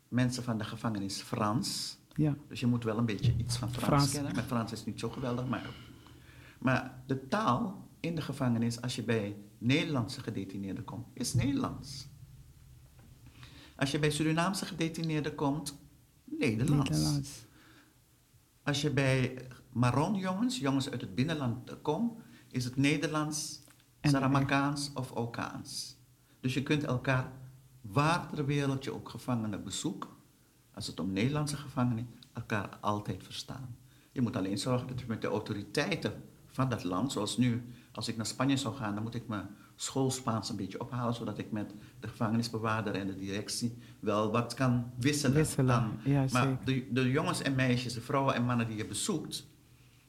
[0.07, 1.97] mensen van de gevangenis Frans.
[2.13, 2.35] Ja.
[2.47, 4.11] Dus je moet wel een beetje iets van Frans, Frans.
[4.11, 4.33] kennen.
[4.35, 5.89] Mijn Frans is niet zo geweldig, maar...
[6.59, 12.07] Maar de taal in de gevangenis, als je bij Nederlandse gedetineerden komt, is Nederlands.
[13.75, 15.77] Als je bij Surinaamse gedetineerden komt,
[16.25, 16.89] Nederlands.
[16.89, 17.45] Nederlands.
[18.63, 23.61] Als je bij Maron-jongens, jongens uit het binnenland komt, is het Nederlands,
[24.01, 25.97] Saramakaans of Okaans.
[26.39, 27.31] Dus je kunt elkaar
[27.91, 30.07] waar ter wereld je ook gevangenen bezoekt,
[30.73, 33.75] als het om Nederlandse gevangenen, elkaar altijd verstaan.
[34.11, 38.07] Je moet alleen zorgen dat je met de autoriteiten van dat land, zoals nu, als
[38.07, 41.37] ik naar Spanje zou gaan, dan moet ik mijn school Spaans een beetje ophalen, zodat
[41.37, 45.35] ik met de gevangenisbewaarder en de directie wel wat kan wisselen.
[45.35, 48.85] Wisselen, aan- ja, maar de, de jongens en meisjes, de vrouwen en mannen die je
[48.87, 49.45] bezoekt,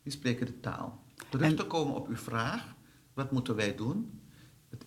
[0.03, 1.03] die spreken de taal.
[1.29, 2.75] Terug En- te komen op uw vraag,
[3.15, 4.21] wat moeten wij doen?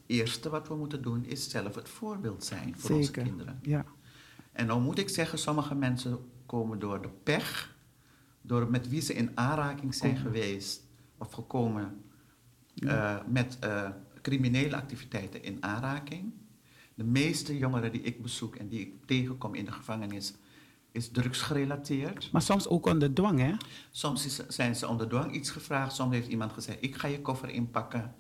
[0.06, 3.60] Eerste wat we moeten doen is zelf het voorbeeld zijn voor onze kinderen.
[3.62, 3.86] Ja.
[4.52, 7.76] En dan moet ik zeggen, sommige mensen komen door de pech,
[8.42, 10.32] door met wie ze in aanraking zijn Komen.
[10.32, 10.84] geweest
[11.18, 12.02] of gekomen
[12.76, 13.90] eh, met eh,
[14.22, 16.34] criminele activiteiten in aanraking.
[16.96, 20.34] De meeste jongeren die ik bezoek en die ik tegenkom in de gevangenis,
[20.92, 22.32] is drugsgerelateerd.
[22.32, 23.52] Maar soms ook onder dwang, hè?
[23.92, 25.96] Soms is- zijn ze onder dwang iets gevraagd.
[25.96, 28.16] Soms heeft iemand gezegd, ik ga je koffer inpakken.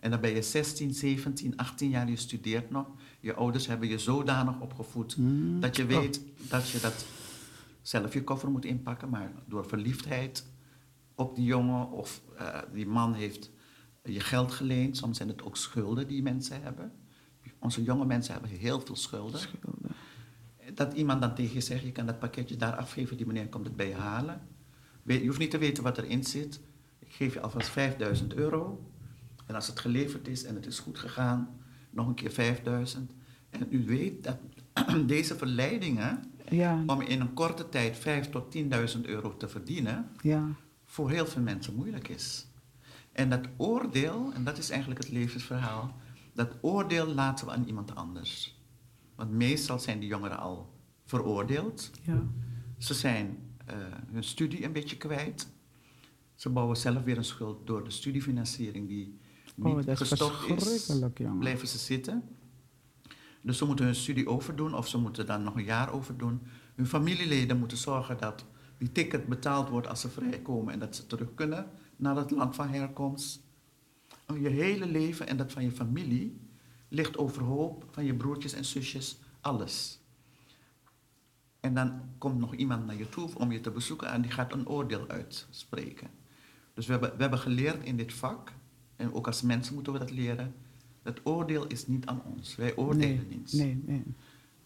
[0.00, 2.86] En dan ben je 16, 17, 18 jaar, je studeert nog.
[3.20, 5.60] Je ouders hebben je zodanig opgevoed Hmm.
[5.60, 5.88] dat je Oh.
[5.88, 7.06] weet dat je dat
[7.82, 9.08] zelf je koffer moet inpakken.
[9.08, 10.46] Maar door verliefdheid
[11.14, 13.50] op die jongen of eh, die man heeft
[14.04, 14.96] je geld geleend.
[14.96, 16.92] Soms zijn het ook schulden die mensen hebben.
[17.58, 19.40] Onze jonge mensen hebben heel veel schulden.
[19.40, 19.90] Schulden.
[20.74, 23.66] Dat iemand dan tegen je zegt, je kan dat pakketje daar afgeven, die meneer komt
[23.66, 24.40] het bij je halen.
[25.04, 26.60] Je hoeft niet te weten wat erin zit.
[26.98, 28.84] Ik geef je alvast 5000 euro.
[29.50, 31.48] En als het geleverd is en het is goed gegaan,
[31.90, 33.12] nog een keer 5000.
[33.50, 34.36] En u weet dat
[35.06, 38.56] deze verleidingen, Ja, om in een korte tijd 5 tot
[38.96, 40.48] 10.000 euro te verdienen, ja.
[40.84, 42.46] voor heel veel mensen moeilijk is.
[43.12, 45.94] En dat oordeel, en dat is eigenlijk het levensverhaal,
[46.34, 48.60] dat oordeel laten we aan iemand anders.
[49.14, 50.72] Want meestal zijn die jongeren al
[51.04, 51.90] veroordeeld.
[52.02, 52.22] ja.
[52.78, 53.76] Ze zijn eh,
[54.12, 55.48] hun studie een beetje kwijt.
[56.34, 59.19] Ze bouwen zelf weer een schuld door de studiefinanciering die
[59.64, 60.86] niet Oh, dat is gestopt is.
[61.14, 61.38] jongen.
[61.38, 62.22] Blijven ze zitten.
[63.42, 66.40] Dus ze moeten hun studie overdoen of ze moeten dan nog een jaar overdoen.
[66.74, 68.44] Hun familieleden moeten zorgen dat
[68.78, 72.54] die ticket betaald wordt als ze vrijkomen en dat ze terug kunnen naar het land
[72.54, 73.40] van herkomst.
[74.26, 76.40] En je hele leven en dat van je familie
[76.88, 80.00] ligt overhoop van je broertjes en zusjes, alles.
[81.60, 84.52] En dan komt nog iemand naar je toe om je te bezoeken en die gaat
[84.52, 86.10] een oordeel uitspreken.
[86.74, 88.52] Dus we hebben, we hebben geleerd in dit vak,
[89.00, 90.54] en ook als mensen moeten we dat leren,
[91.02, 92.56] het oordeel is niet aan ons.
[92.56, 93.52] Wij oordelen Nee, niet.
[93.52, 94.02] nee, nee.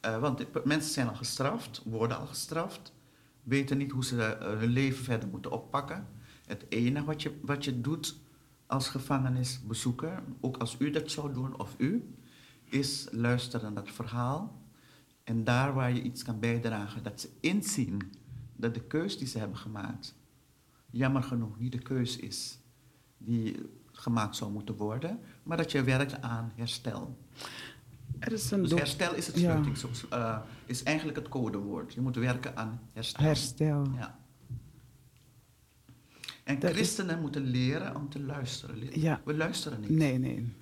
[0.00, 2.92] Eh, want de- mensen zijn al gestraft, worden al gestraft,
[3.42, 6.06] weten niet hoe ze eh, hun leven verder moeten oppakken.
[6.46, 8.16] Het enige wat je, wat je doet
[8.66, 12.14] als gevangenisbezoeker, ook als u dat zou doen of u,
[12.64, 14.62] is luisteren naar het verhaal.
[15.24, 18.00] En daar waar je iets kan bijdragen, dat ze inzien
[18.56, 20.14] dat de keus die ze hebben gemaakt,
[20.90, 22.58] jammer genoeg niet de keus is
[23.18, 23.56] die
[24.04, 27.18] gemaakt zou moeten worden, maar dat je werkt aan herstel.
[28.18, 29.62] Er is een Dus herstel is het Ja.
[30.10, 31.94] eh, is eigenlijk het codewoord.
[31.94, 33.24] Je moet werken aan herstel.
[33.24, 33.86] herstel.
[33.96, 34.18] Ja.
[36.44, 39.00] En Dat is- christenen moeten leren om te luisteren.
[39.00, 39.20] Ja.
[39.24, 39.90] We luisteren niet.
[39.90, 40.52] Nee, nee.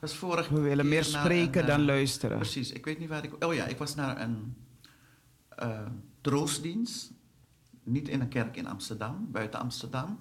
[0.00, 2.36] Was We willen meer spreken een, dan eh, luisteren.
[2.36, 2.72] Precies.
[2.72, 3.44] Ik weet niet waar ik...
[3.44, 4.56] Oh ja, ik was naar een
[5.48, 5.86] eh,
[6.20, 7.12] troostdienst.
[7.82, 10.18] Niet in een kerk in Amsterdam, buiten Amsterdam.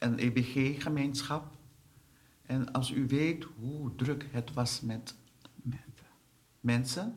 [0.00, 1.56] Een EBG-gemeenschap.
[2.42, 5.14] En als u weet hoe druk het was met
[6.60, 7.14] mensen,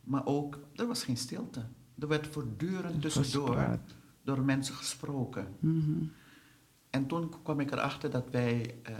[0.00, 1.64] maar ook, er was geen stilte.
[1.98, 3.78] Er werd voortdurend tussendoor
[4.22, 5.56] door mensen gesproken.
[5.58, 6.04] Mhm.
[6.90, 8.94] En toen kwam ik erachter dat wij, eh,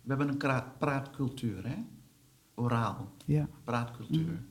[0.00, 1.84] we hebben een praatcultuur, hè?
[2.54, 3.48] oraal, Ja.
[3.64, 4.32] praatcultuur.
[4.32, 4.42] Mhm.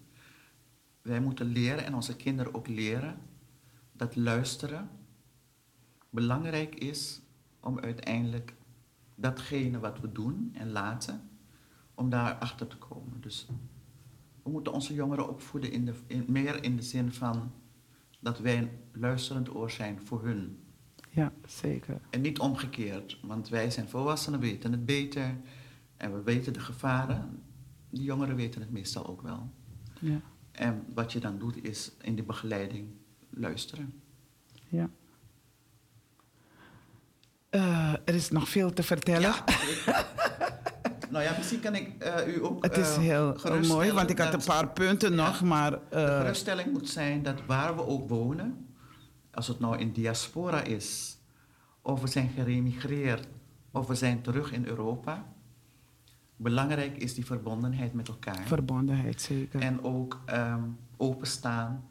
[1.02, 3.18] Wij moeten leren en onze kinderen ook leren
[3.92, 4.90] dat luisteren
[6.10, 7.22] belangrijk is
[7.68, 8.54] om uiteindelijk
[9.16, 11.30] datgene wat we doen en laten,
[11.94, 13.22] om daar achter te komen.
[13.22, 13.48] Dus
[14.44, 17.52] we moeten onze jongeren opvoeden in de, in, meer in de zin van
[18.20, 20.60] dat wij een luisterend oor zijn voor hun.
[21.10, 22.02] ja, zeker.
[22.10, 25.36] En niet omgekeerd, want wij zijn volwassenen, we weten het beter
[25.98, 27.44] en we weten de gevaren.
[27.90, 29.50] Die jongeren weten het meestal ook wel.
[30.00, 30.22] Ja.
[30.52, 32.88] En wat je dan doet is in die begeleiding
[33.30, 34.02] luisteren.
[34.68, 34.90] ja.
[37.58, 39.34] Eh, er is nog veel te vertellen.
[41.12, 42.64] nou ja, misschien kan ik eh, u ook.
[42.64, 43.36] Het is eh, heel
[43.68, 45.72] mooi, want ik had een paar punten nog, maar...
[45.72, 48.68] De geruststelling moet zijn dat waar we ook wonen,
[49.32, 51.18] als het nou in diaspora is,
[51.82, 53.28] of we zijn geremigreerd,
[53.72, 55.26] of we zijn terug in Europa,
[56.36, 58.44] belangrijk is die verbondenheid met elkaar.
[58.46, 59.60] verbondenheid, zeker.
[59.62, 60.64] En ook ehm,
[60.98, 61.88] openstaan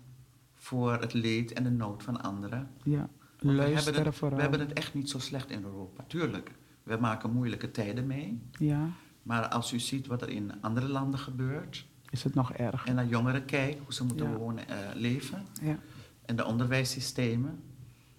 [0.54, 2.70] voor het leed en de nood van anderen.
[2.82, 3.08] ja,
[3.46, 4.36] Want we hebben, het, vooral.
[4.36, 6.04] we hebben het echt niet zo slecht in Europa.
[6.06, 6.50] Tuurlijk,
[6.82, 8.40] we maken moeilijke tijden mee.
[8.58, 8.88] Ja,
[9.22, 11.86] Maar als u ziet wat er in andere landen gebeurt...
[12.10, 12.86] is het nog erg.
[12.86, 14.36] en naar jongeren kijkt, hoe ze moeten Ja.
[14.36, 15.46] wonen, eh, leven...
[15.62, 15.78] Ja,
[16.24, 17.62] en de onderwijssystemen...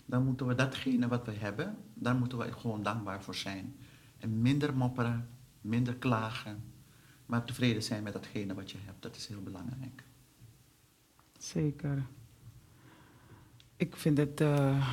[0.06, 1.78] dan moeten we datgene wat we hebben...
[1.94, 3.76] daar moeten we gewoon dankbaar voor zijn.
[4.18, 5.30] En minder mopperen,
[5.62, 6.64] minder klagen...
[7.26, 9.02] maar tevreden zijn met datgene wat je hebt.
[9.02, 10.04] Dat is heel belangrijk.
[11.38, 12.06] zeker.
[13.78, 14.88] Ik vind het eh,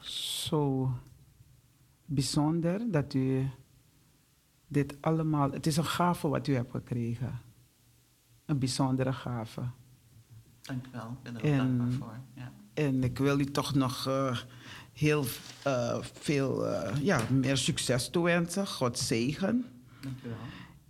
[0.00, 0.90] zo
[2.04, 3.50] bijzonder dat u
[4.66, 5.50] dit allemaal...
[5.50, 7.40] Het is een gave wat u hebt gekregen.
[8.44, 9.62] Een bijzondere gave.
[10.62, 12.18] Dank u wel, ik ben er En- dankbaar voor.
[12.34, 12.52] Ja.
[12.74, 14.38] En ik wil u toch nog eh,
[14.92, 15.24] heel
[15.64, 16.66] eh, veel
[17.00, 18.66] ja, meer succes toewensen.
[18.66, 19.64] God zegen.
[20.00, 20.36] Dank u wel.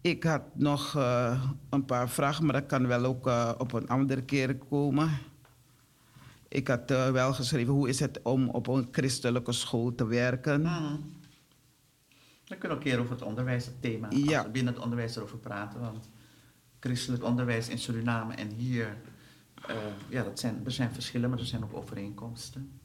[0.00, 0.94] Ik had nog
[1.68, 5.10] een paar vragen, maar dat kan wel ook op een andere keer komen.
[6.52, 10.60] Ik had eh, wel geschreven, hoe is het om op een christelijke school te werken?
[10.60, 10.96] Mhm.
[12.46, 14.36] We kunnen ook een keer over het onderwijs, het thema, Ja.
[14.36, 15.80] als we binnen het onderwijs erover praten.
[15.80, 16.08] Want
[16.80, 18.96] christelijk onderwijs in Suriname en hier,
[19.66, 19.76] eh,
[20.08, 22.80] ja, dat zijn, er zijn verschillen, maar er zijn ook overeenkomsten.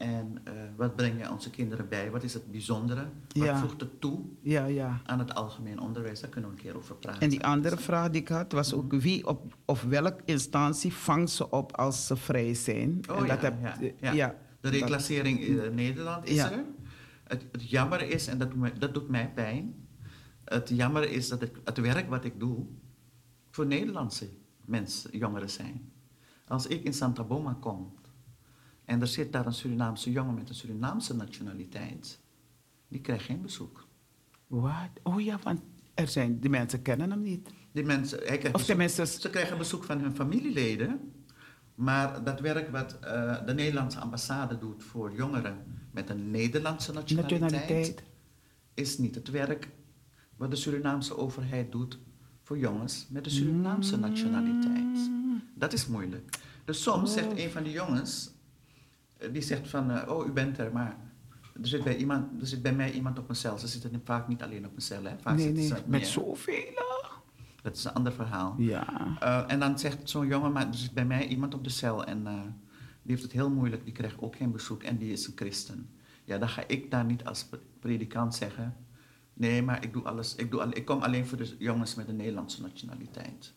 [0.00, 2.10] En eh, wat breng je onze kinderen bij?
[2.10, 3.00] Wat is het bijzondere?
[3.34, 3.58] Wat Ja.
[3.58, 5.00] voegt het toe Ja, ja.
[5.04, 6.20] aan het algemeen onderwijs?
[6.20, 7.20] Daar kunnen we een keer over praten.
[7.20, 11.30] En die andere vraag die ik had, was ook wie op, of welke instantie vangt
[11.30, 13.00] ze op als ze vrij zijn?
[13.10, 13.54] Oh en dat heb,
[14.00, 16.64] ja, eh, De reclassering in Nederland is er.
[17.24, 19.74] Het, het jammer is, en dat doet, mij, dat doet mij pijn,
[20.44, 22.66] het jammer is dat het, het werk wat ik doe
[23.50, 24.28] voor Nederlandse
[24.64, 25.92] mensen, jongeren zijn.
[26.46, 27.92] Als ik in Santa Boma kom
[28.90, 32.20] en er zit daar een Surinaamse jongen met een Surinaamse nationaliteit,
[32.88, 33.86] die krijgt geen bezoek.
[34.46, 34.90] Wat?
[35.02, 35.60] Oh ja, want
[35.94, 37.48] er zijn, die mensen kennen hem niet.
[37.72, 41.12] Die mensen, hij krijgt Of bezoek- tenminste, Ze krijgen bezoek van hun familieleden.
[41.74, 45.56] Maar dat werk wat eh, de Nederlandse ambassade doet voor jongeren
[45.90, 48.02] met een Nederlandse nationaliteit, nationaliteit.
[48.74, 49.68] is niet het werk
[50.36, 51.98] wat de Surinaamse overheid doet
[52.42, 54.00] voor jongens met een Surinaamse Mm.
[54.00, 55.10] nationaliteit.
[55.54, 56.38] Dat is moeilijk.
[56.64, 57.16] Dus soms Oh.
[57.16, 58.30] zegt een van de jongens,
[59.32, 60.96] die zegt van, eh, oh u bent er, maar
[61.60, 63.58] er zit, bij iemand, er zit bij mij iemand op een cel.
[63.58, 65.18] Ze zitten vaak niet alleen op een cel, hè.
[65.20, 66.78] Vaak Nee, zitten nee, ze met zoveel.
[67.62, 68.54] Dat is een ander verhaal.
[68.58, 69.16] Ja.
[69.20, 72.04] Eh, en dan zegt zo'n jongen, maar er zit bij mij iemand op de cel
[72.04, 72.32] en eh,
[73.02, 75.90] die heeft het heel moeilijk, die krijgt ook geen bezoek en die is een christen.
[76.24, 78.76] Ja, dan ga ik daar niet als pre- predikant zeggen,
[79.34, 82.08] nee, maar ik, doe alles, ik, doe al, ik kom alleen voor de jongens met
[82.08, 83.52] een Nederlandse nationaliteit.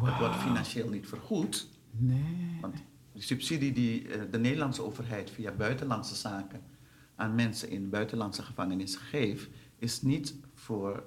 [0.00, 2.58] Dat wordt financieel niet vergoed, Nee.
[2.60, 2.74] want
[3.12, 6.62] de subsidie die eh, de Nederlandse overheid via buitenlandse zaken
[7.14, 9.48] aan mensen in buitenlandse gevangenissen geeft,
[9.78, 11.06] is niet voor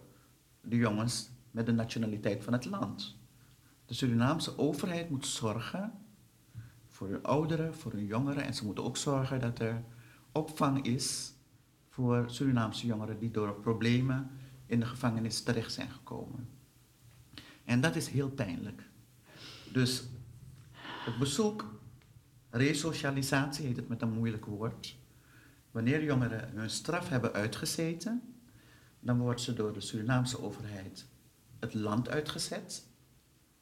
[0.62, 3.18] de jongens met de nationaliteit van het land.
[3.86, 5.94] De Surinaamse overheid moet zorgen
[6.88, 9.84] voor hun ouderen, voor hun jongeren en ze moeten ook zorgen dat er
[10.32, 11.34] opvang is
[11.90, 14.30] voor Surinaamse jongeren die door problemen
[14.66, 16.50] in de gevangenis terecht zijn gekomen.
[17.64, 18.84] En dat is heel pijnlijk.
[19.72, 20.04] Dus
[21.06, 21.75] het bezoek,
[22.58, 24.98] resocialisatie heet het met een moeilijk woord.
[25.72, 28.22] Wanneer jongeren hun straf hebben uitgezeten,
[29.00, 31.06] dan wordt ze door de Surinaamse overheid
[31.60, 32.88] het land uitgezet.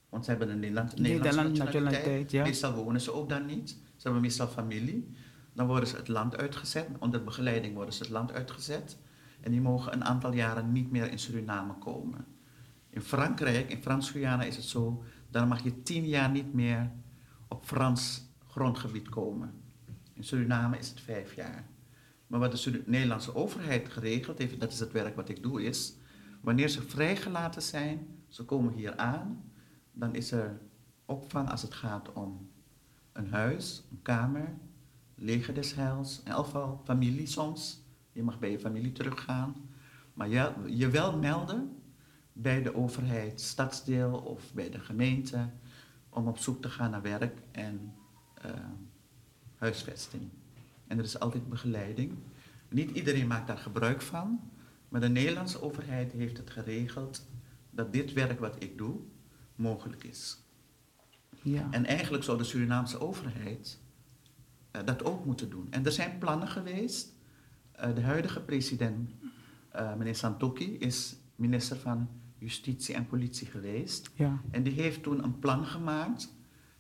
[0.09, 1.93] Want ze hebben een Nederland, Nederlandse Nederland nationaliteit.
[1.93, 2.43] nationaliteit, ja.
[2.43, 3.69] Meestal wonen ze ook daar niet.
[3.69, 5.11] Ze hebben meestal familie.
[5.53, 6.87] Dan worden ze het land uitgezet.
[6.99, 8.97] Onder begeleiding worden ze het land uitgezet.
[9.41, 12.25] En die mogen een aantal jaren niet meer in Suriname komen.
[12.89, 16.91] In Frankrijk, in Frans-Guyana is het zo, dan mag je tien jaar niet meer
[17.47, 19.53] op Frans grondgebied komen.
[20.13, 21.67] In Suriname is het vijf jaar.
[22.27, 25.95] Maar wat de Nederlandse overheid geregeld heeft, dat is het werk wat ik doe, is
[26.41, 29.51] wanneer ze vrijgelaten zijn, ze komen hier aan,
[29.91, 30.61] dan is er
[31.05, 32.49] opvang als het gaat om
[33.11, 34.53] een huis, een kamer,
[35.15, 37.81] leger des heils, in elk geval familie soms.
[38.11, 39.55] Je mag bij je familie teruggaan.
[40.13, 41.81] Maar je, je wel melden
[42.33, 45.49] bij de overheid, stadsdeel of bij de gemeente
[46.09, 47.93] om op zoek te gaan naar werk en
[48.43, 48.51] eh,
[49.57, 50.29] huisvesting.
[50.87, 52.17] En er is altijd begeleiding.
[52.69, 54.39] Niet iedereen maakt daar gebruik van,
[54.89, 57.25] maar de Nederlandse overheid heeft het geregeld
[57.69, 58.99] dat dit werk wat ik doe
[59.55, 60.37] mogelijk is.
[61.41, 61.67] Ja.
[61.71, 63.79] En eigenlijk zou de Surinaamse overheid
[64.71, 65.67] eh, dat ook moeten doen.
[65.69, 67.13] En er zijn plannen geweest.
[67.71, 69.11] Eh, de huidige president,
[69.69, 74.11] eh, meneer Santoki, is minister van Justitie en Politie geweest.
[74.15, 74.41] ja.
[74.51, 76.33] En die heeft toen een plan gemaakt,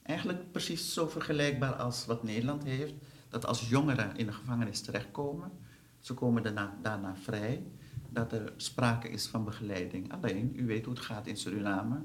[0.03, 2.93] eigenlijk precies zo vergelijkbaar als wat Nederland heeft,
[3.29, 5.51] dat als jongeren in de gevangenis terechtkomen,
[5.99, 7.63] ze komen daarna, daarna vrij,
[8.09, 10.11] dat er sprake is van begeleiding.
[10.13, 12.03] Alleen, u weet hoe het gaat in Suriname.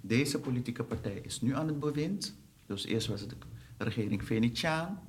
[0.00, 2.36] Deze politieke partij is nu aan het bewind.
[2.66, 3.30] Dus eerst was het
[3.76, 5.00] de regering Venetiaan.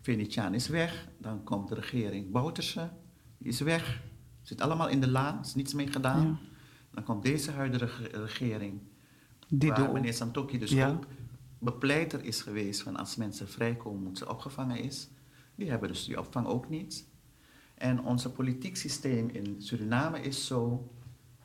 [0.00, 1.08] Venetiaan is weg.
[1.18, 2.90] Dan komt de regering Bouterse.
[3.38, 4.02] Die is weg.
[4.42, 6.26] Zit allemaal in de la, is niets mee gedaan.
[6.26, 6.36] Ja.
[6.90, 8.80] Dan komt deze huidige reg- regering
[9.48, 10.88] Die waar meneer Santoki dus Ja.
[10.88, 11.04] ook
[11.64, 15.08] bepleiter is geweest van als mensen vrijkomen, moeten ze opgevangen is.
[15.54, 17.06] Die hebben dus die opvang ook niet.
[17.74, 20.90] En ons politiek systeem in Suriname is zo,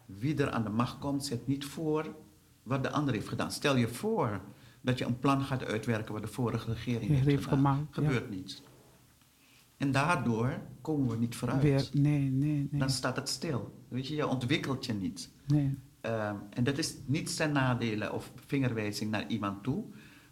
[0.05, 2.15] wie er aan de macht komt, zet niet voor
[2.63, 3.51] wat de ander heeft gedaan.
[3.51, 4.41] Stel je voor
[4.81, 7.57] dat je een plan gaat uitwerken wat de vorige regering heeft, heeft gedaan.
[7.57, 8.01] gemaakt, ja.
[8.01, 8.61] Gebeurt niet.
[9.77, 11.61] En daardoor komen we niet vooruit.
[11.61, 11.89] weer.
[11.93, 12.79] Nee, nee, nee.
[12.79, 13.83] Dan staat het stil.
[13.87, 15.31] Weet je, je ontwikkelt je niet.
[15.47, 15.77] nee.
[16.01, 19.83] Ehm, en dat is niet zijn nadelen of vingerwijzing naar iemand toe,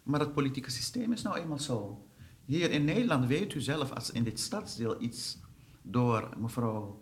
[0.08, 2.06] maar het politieke systeem is nou eenmaal zo.
[2.44, 5.38] Hier in Nederland weet u zelf, als in dit stadsdeel iets
[5.82, 7.00] door mevrouw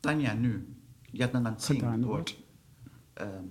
[0.00, 0.76] Tanja nu,
[1.12, 2.04] Gedaan Singh, wordt.
[2.04, 2.36] wordt
[3.14, 3.44] ehm,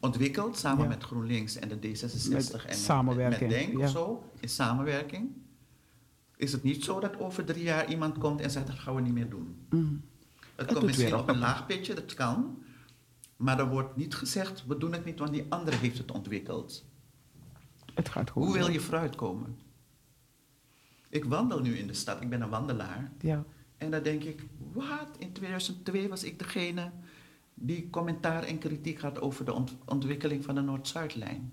[0.00, 0.88] ontwikkeld samen Ja.
[0.88, 3.84] met GroenLinks en de D66 Met en met- samenwerking, met Denk ja.
[3.84, 5.30] of zo, in samenwerking.
[6.36, 9.00] Is het niet zo dat over drie jaar iemand komt en zegt dat gaan we
[9.00, 9.56] niet meer doen?
[9.70, 10.02] Mm.
[10.54, 11.28] Het komt misschien op.
[11.28, 12.58] een laag pitje, dat kan.
[13.36, 16.84] Maar er wordt niet gezegd, we doen het niet, want die andere heeft het ontwikkeld.
[17.94, 18.44] Het gaat goed.
[18.44, 19.58] Hoe wil je vooruitkomen?
[21.08, 23.12] Ik wandel nu in de stad, ik ben een wandelaar.
[23.20, 23.44] Ja.
[23.76, 25.08] En dan denk ik, wat?
[25.18, 26.90] In 2002 was ik degene
[27.54, 31.52] die commentaar en kritiek had over de ont- ontwikkeling van de Noord-Zuidlijn.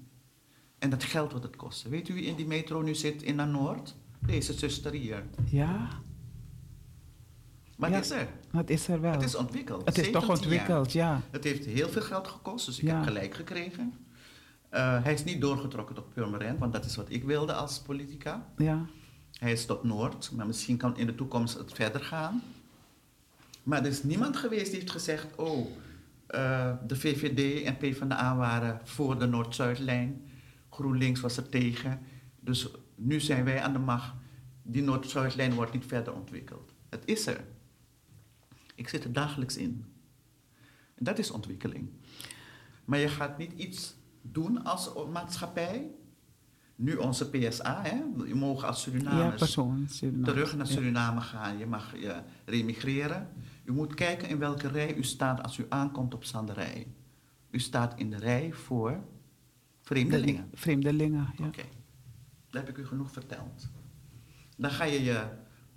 [0.79, 1.89] En dat geld wat het kostte.
[1.89, 3.95] Weet u wie in die metro nu zit in de Noord?
[4.19, 5.23] Deze zuster hier.
[5.45, 5.87] Ja,
[7.77, 7.95] Maar Ja.
[7.95, 8.27] het is er.
[8.51, 9.11] het is er wel.
[9.11, 9.85] Het is ontwikkeld.
[9.85, 10.59] Het is toch 17 jaar.
[10.59, 11.21] ontwikkeld, ja.
[11.31, 12.95] Het heeft heel veel geld gekost, dus ik Ja.
[12.95, 13.93] heb gelijk gekregen.
[14.71, 18.45] Eh, hij is niet doorgetrokken tot Purmerend, want dat is wat ik wilde als politica.
[18.57, 18.85] Ja,
[19.39, 22.41] Hij is tot Noord, maar misschien kan in de toekomst het verder gaan.
[23.63, 25.67] Maar er is niemand geweest die heeft gezegd: Oh,
[26.27, 30.21] eh, de VVD en PvdA waren voor de Noord-Zuidlijn.
[30.69, 31.99] GroenLinks was er tegen.
[32.39, 34.13] Dus nu zijn wij aan de macht.
[34.63, 36.73] Die Noord-Zuidlijn wordt niet verder ontwikkeld.
[36.89, 37.43] Het is er.
[38.75, 39.85] Ik zit er dagelijks in.
[40.95, 41.89] En dat is ontwikkeling.
[42.85, 45.91] Maar je gaat niet iets doen als maatschappij.
[46.75, 48.01] Nu onze PSA, hè?
[48.27, 49.87] je mogen als ja Surinamers persoon.
[49.89, 50.25] Suriname.
[50.25, 50.71] terug naar Ja.
[50.73, 51.57] Suriname gaan.
[51.57, 53.29] Je mag je remigreren.
[53.63, 56.87] U moet kijken in welke rij u staat als u aankomt op Sanderij.
[57.49, 59.03] U staat in de rij voor
[59.81, 60.49] vreemdelingen.
[60.53, 61.45] Vreemdelingen, ja.
[61.45, 61.63] Oké,
[62.49, 63.69] dat heb ik u genoeg verteld.
[64.57, 65.27] Dan ga je je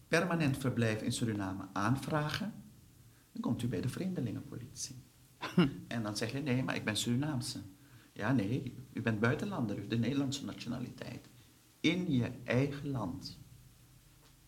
[0.09, 2.53] permanent verblijf in Suriname aanvragen.
[3.33, 5.03] Dan komt u bij de vreemdelingenpolitie.
[5.89, 7.59] en dan zeg je, nee, maar ik ben Surinaamse.
[8.17, 11.29] Ja, nee, u bent buitenlander, u heeft de Nederlandse nationaliteit.
[11.81, 13.39] In je eigen land.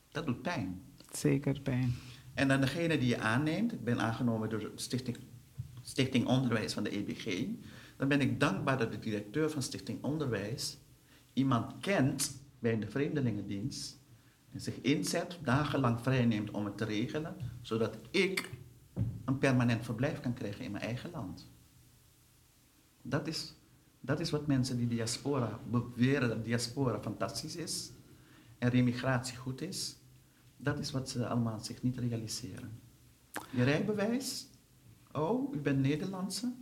[0.09, 0.82] Dat doet pijn.
[1.10, 1.94] Zeker pijn.
[2.34, 5.16] En dan degene die je aanneemt, ik ben aangenomen door de Stichting,
[5.82, 7.47] Stichting Onderwijs van de EBG,
[7.97, 10.78] dan ben ik dankbaar dat de directeur van Stichting Onderwijs
[11.32, 14.01] iemand kent bij de Vreemdelingendienst
[14.52, 18.51] en zich inzet, dagenlang vrijneemt om het te regelen, zodat ik
[19.24, 21.55] een permanent verblijf kan krijgen in mijn eigen land.
[23.08, 23.54] Dat is,
[24.00, 27.92] dat is wat mensen die diaspora beweren dat diaspora fantastisch is
[28.58, 29.96] en remigratie goed is.
[30.56, 32.80] Dat is wat ze allemaal zich niet realiseren.
[33.50, 34.46] Je rijbewijs,
[35.12, 36.52] oh, u bent Nederlandse.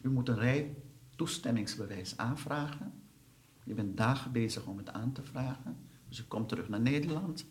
[0.00, 2.92] U moet een rijtoestemmingsbewijs aanvragen.
[3.64, 5.76] Je bent dagen bezig om het aan te vragen.
[6.08, 7.46] Dus u komt terug naar Nederland.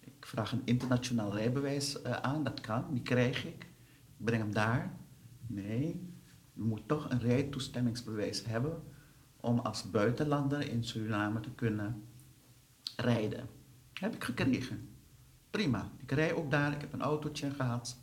[0.00, 3.62] Ik vraag een internationaal rijbewijs eh, aan, dat kan, die krijg ik.
[4.18, 4.98] Ik breng hem daar.
[5.46, 6.07] Nee,
[6.58, 8.82] u moet toch een rijtoestemmingsbewijs hebben
[9.40, 12.02] om als buitenlander in Suriname te kunnen
[12.96, 13.48] rijden.
[13.92, 14.88] Heb ik gekregen.
[15.50, 15.90] Prima.
[15.96, 17.98] Ik rij ook daar, ik heb een autootje gehad.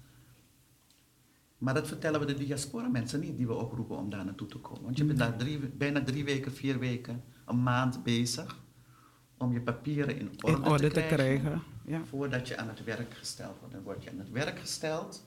[1.57, 4.57] Maar dat vertellen we de diaspora mensen niet, die we oproepen om daar naartoe te
[4.57, 4.83] komen.
[4.83, 8.63] Want je bent daar drie, bijna drie weken, vier weken, een maand bezig
[9.37, 11.41] om je papieren in orde, In orde te te krijgen.
[11.41, 11.61] krijgen.
[11.85, 12.05] Ja.
[12.05, 13.73] Voordat je aan het werk gesteld wordt.
[13.73, 15.25] Dan word je aan het werk gesteld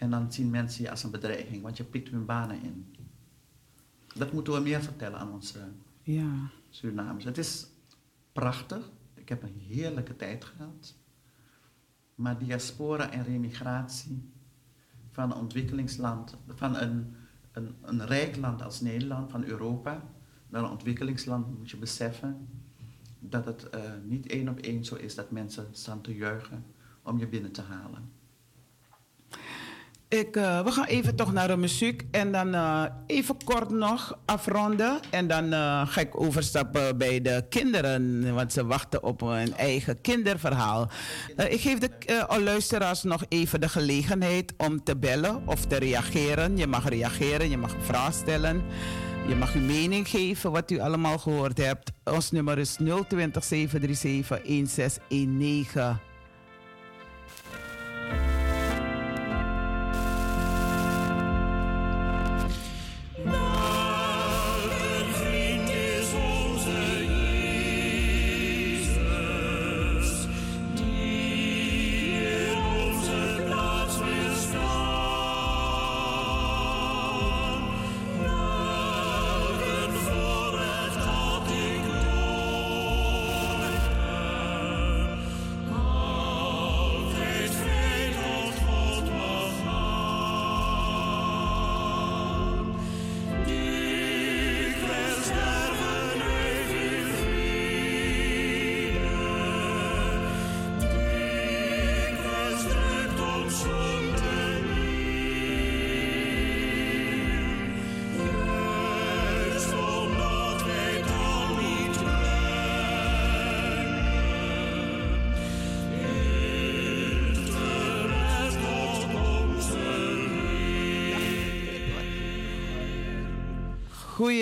[0.00, 2.94] en dan zien mensen je als een bedreiging, want je pikt hun banen in.
[4.14, 5.58] Dat moeten we meer vertellen aan onze
[6.02, 6.50] ja.
[6.70, 7.24] Surinamers.
[7.24, 7.66] Het is
[8.32, 8.90] prachtig.
[9.14, 10.94] Ik heb een heerlijke tijd gehad.
[12.14, 14.30] Maar diaspora en remigratie
[15.10, 17.14] van een ontwikkelingsland, van een,
[17.52, 20.02] een, een rijk land als Nederland, van Europa,
[20.48, 22.48] naar een ontwikkelingsland moet je beseffen
[23.18, 26.64] dat het eh, niet één op één zo is dat mensen staan te juichen
[27.02, 28.19] om je binnen te halen.
[30.10, 34.18] Ik, eh, we gaan even toch naar de muziek en dan eh, even kort nog
[34.24, 35.00] afronden.
[35.10, 40.00] En dan eh, ga ik overstappen bij de kinderen, want ze wachten op een eigen
[40.00, 40.90] kinderverhaal.
[41.48, 41.90] Ik geef de
[42.40, 46.56] luisteraars nog even de gelegenheid om te bellen of te reageren.
[46.56, 48.62] Je mag reageren, je mag een vraag stellen.
[49.28, 51.92] Je mag uw mening geven wat u allemaal gehoord hebt.
[52.04, 52.76] Ons nummer is
[53.08, 56.09] 020 737 1619.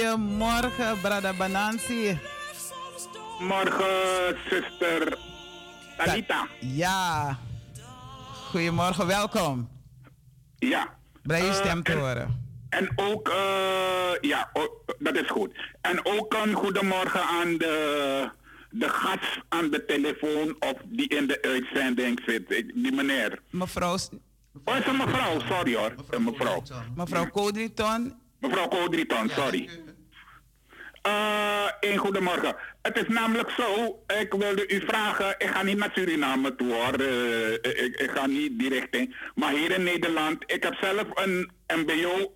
[0.08, 2.18] Goedemorgen, Brada Banansi.
[3.40, 5.18] Morgen, zuster
[5.96, 6.46] Anita.
[6.60, 7.38] Ja.
[8.50, 9.68] Goedemorgen, welkom.
[10.58, 10.94] Ja.
[11.22, 12.46] Blij je Eh, stem te en- horen.
[12.68, 14.50] En ook, eh, ja,
[14.98, 15.54] dat is goed.
[15.80, 18.30] En ook een goedemorgen aan de,
[18.70, 22.50] de gast aan de telefoon of die in de uitzending zit.
[22.50, 23.38] Ik- Die meneer.
[23.50, 23.96] Mevrouw,
[24.64, 25.94] Oh, is een mevrouw, sorry hoor.
[26.10, 26.62] Een mevrouw.
[26.94, 28.14] mevrouw Codriton.
[28.40, 29.68] Mevrouw Kodriton, sorry.
[31.02, 32.56] Eh, een goedemorgen.
[32.82, 36.94] Het is namelijk zo, ik wilde u vragen, ik ga niet naar Suriname toe hoor,
[37.00, 39.16] Eh, ik, ik ga niet die richting.
[39.34, 42.34] Maar hier in Nederland, ik heb zelf een mbo,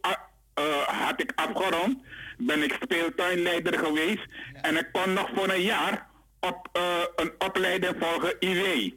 [0.55, 1.99] eh, had ik afgerond,
[2.39, 4.27] ben ik speeltuinleider geweest
[4.63, 6.07] en ik kon nog voor een jaar
[6.41, 6.83] op eh,
[7.17, 8.91] een opleiding volgen IW,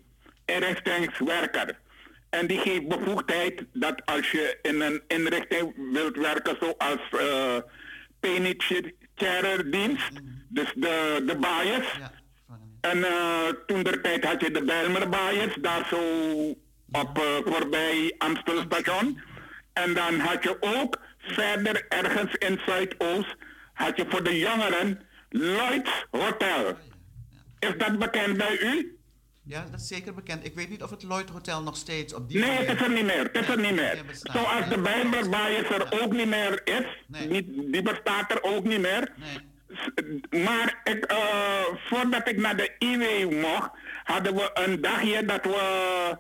[0.46, 1.80] inrichtingswerker.
[2.30, 7.58] En die geeft bevoegdheid dat als je in een inrichting wilt werken zoals eh
[9.16, 10.12] penitentiaire dienst,
[10.50, 11.38] dus de, de.
[11.40, 12.12] Ja,
[12.46, 12.76] gevangenis.
[12.82, 16.00] En eh, toen der tijd had je de Bijlmer baaiers, daar zo
[16.92, 19.22] op eh, voorbij Amstelstation.
[19.74, 23.36] En dan had je ook verder ergens in Zuidoost,
[23.74, 26.78] had je voor de jongeren Lloyd's Hotel.
[27.60, 28.98] Is dat bekend bij u?
[29.48, 30.46] Ja, dat is zeker bekend.
[30.46, 32.92] Ik weet niet of het Lloyd Hotel nog steeds op die Nee, het is er
[32.94, 33.24] niet meer.
[33.24, 34.04] Het is er niet meer.
[34.22, 34.82] Zoals de Ja.
[34.82, 37.28] Bijbelbaaiers er ook niet meer is, Nee.
[37.28, 39.12] niet, die bestaat er ook niet meer.
[39.16, 39.54] Nee.
[40.44, 43.70] Maar ik, eh, voordat ik naar de IW mocht,
[44.04, 46.18] hadden we een dagje dat we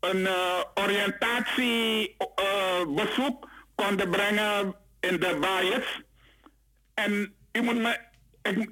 [0.00, 6.00] een eh, oriëntatiebezoek konden brengen in de baaiers.
[6.94, 7.98] En u moet me,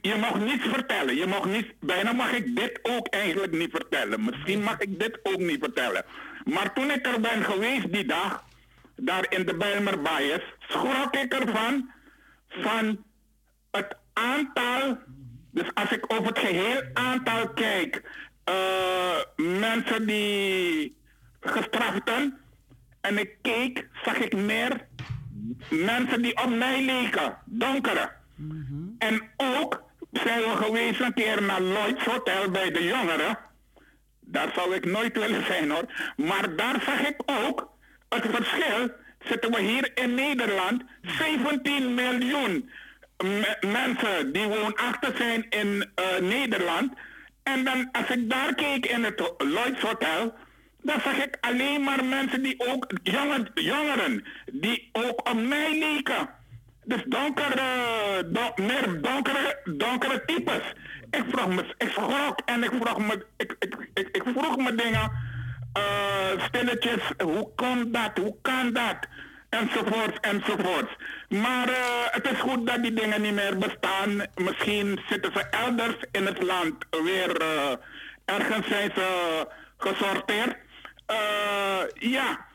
[0.01, 1.15] je mag niets vertellen.
[1.15, 4.25] Je mag niet, bijna mag ik dit ook eigenlijk niet vertellen.
[4.25, 6.05] Misschien mag ik dit ook niet vertellen.
[6.45, 8.45] Maar toen ik er ben geweest die dag,
[8.97, 11.91] daar in de Bijlmer Baaiers, schrok ik ervan
[12.49, 13.05] van
[13.71, 14.99] het aantal,
[15.51, 18.03] dus als ik over het geheel aantal kijk,
[18.45, 20.97] eh, mensen die
[21.41, 22.39] gestraften,
[23.01, 24.87] en ik keek, zag ik meer
[25.71, 28.11] mensen die op mij leken, donkere.
[29.01, 29.83] En ook
[30.13, 33.39] zijn we geweest een keer naar Lloyd's Hotel bij de jongeren.
[34.21, 35.85] Daar zou ik nooit willen zijn hoor.
[36.17, 37.69] Maar daar zag ik ook
[38.09, 38.91] het verschil.
[39.25, 42.71] Zitten we hier in Nederland 17 miljoen
[43.25, 46.93] me- mensen die woonachtig zijn in eh, Nederland.
[47.43, 50.35] En dan als ik daar keek in het Lloyd's Hotel,
[50.83, 56.29] dan zag ik alleen maar mensen die ook, jongen, jongeren, die ook op mij leken.
[56.85, 57.63] Dus donkere,
[58.27, 60.63] don- meer donkere, donkere types.
[61.11, 64.75] Ik vroeg me, ik schrok en ik vroeg me, ik, ik, ik, ik vroeg me
[64.75, 65.11] dingen,
[65.73, 68.97] eh stilletjes, hoe komt dat, hoe kan dat?
[69.49, 70.97] Enzovoorts, enzovoorts.
[71.29, 74.27] Maar eh, het is goed dat die dingen niet meer bestaan.
[74.35, 77.73] Misschien zitten ze elders in het land weer, eh,
[78.25, 79.47] ergens zijn ze
[79.79, 80.57] gesorteerd.
[81.95, 82.47] Ja,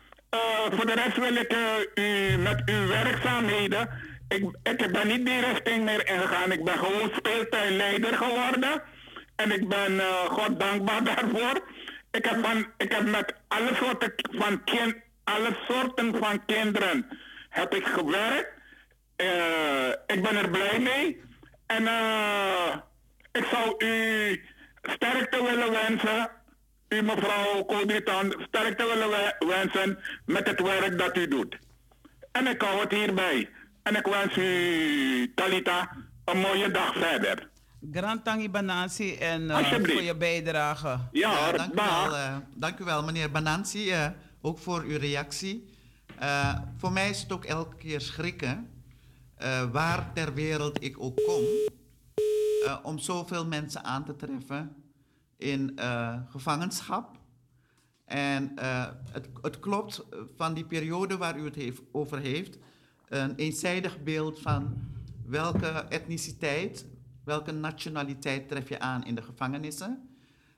[0.72, 1.56] voor de rest wil ik
[1.96, 3.90] u met uw werkzaamheden.
[4.28, 6.52] Ik, ik ben niet die richting meer ingegaan.
[6.52, 8.82] Ik ben gewoon speeltuinleider geworden.
[9.36, 11.62] En ik ben eh, God dankbaar daarvoor.
[12.12, 17.08] Ik heb, van, ik heb met alle soorten van, kind, alle soorten van kinderen
[17.50, 18.50] heb ik gewerkt.
[19.16, 21.22] Eh, ik ben er blij mee.
[21.66, 22.76] En eh,
[23.32, 24.44] ik zou u
[24.82, 26.30] sterkte willen wensen.
[26.90, 31.58] U mevrouw Kodritan, sterkte willen we- wensen met het werk dat u doet.
[32.32, 33.50] En ik hou het hierbij.
[33.86, 35.92] En ik wens u, Talita,
[36.26, 37.50] een mooie dag verder.
[37.92, 39.92] Grand Tangi Banansi en Alsjeblieft.
[39.92, 40.98] voor je bijdrage.
[41.12, 44.08] Ja, dank, u wel, dank u wel, meneer Banansi, eh,
[44.42, 45.70] ook voor uw reactie.
[46.20, 48.70] Eh, voor mij is het ook elke keer schrikken,
[49.72, 51.44] waar ter wereld ik ook kom,
[52.84, 54.76] om zoveel mensen aan te treffen
[55.38, 55.80] in
[56.30, 57.18] gevangenschap.
[58.06, 58.52] En
[59.12, 60.06] het, het klopt
[60.36, 62.58] van die periode waar u het heeft, over heeft,
[63.10, 64.94] een eenzijdig beeld van
[65.26, 66.86] welke etniciteit,
[67.24, 70.10] welke nationaliteit tref je aan in de gevangenissen.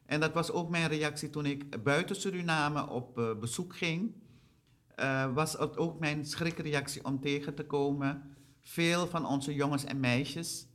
[0.06, 4.12] En dat was ook mijn reactie toen ik buiten Suriname op eh, bezoek ging.
[4.96, 8.36] Eh, was het ook mijn schrikreactie om tegen te komen.
[8.62, 10.68] Veel van onze jongens en meisjes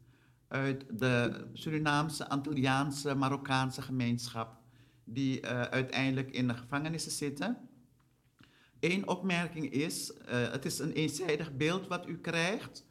[0.48, 4.56] uit de Surinaamse, Antilliaanse, Marokkaanse gemeenschap,
[5.04, 7.56] die eh, uiteindelijk in de gevangenissen zitten.
[8.82, 12.84] Eén opmerking is, eh, het is een eenzijdig beeld wat u krijgt.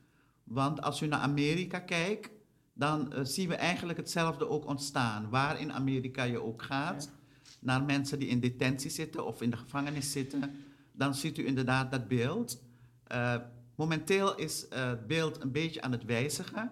[0.43, 2.29] Want als u naar Amerika kijkt,
[2.73, 5.29] dan eh, zien we eigenlijk hetzelfde ook ontstaan.
[5.29, 7.11] Waar in Amerika je ook gaat,
[7.59, 10.55] naar mensen die in detentie zitten of in de gevangenis zitten,
[10.91, 12.61] dan ziet u inderdaad dat beeld.
[13.03, 13.35] Eh,
[13.75, 16.71] momenteel is het beeld een beetje aan het wijzigen.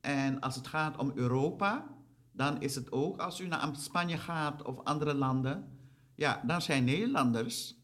[0.00, 1.86] En als het gaat om Europa,
[2.32, 5.78] dan is het ook, als u naar Spanje gaat of andere landen,
[6.14, 7.81] ja, dan zijn Nederlanders,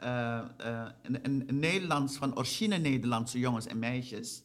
[0.00, 4.42] eh, eh, en, en- en Nederlands van origine Nederlandse jongens en meisjes,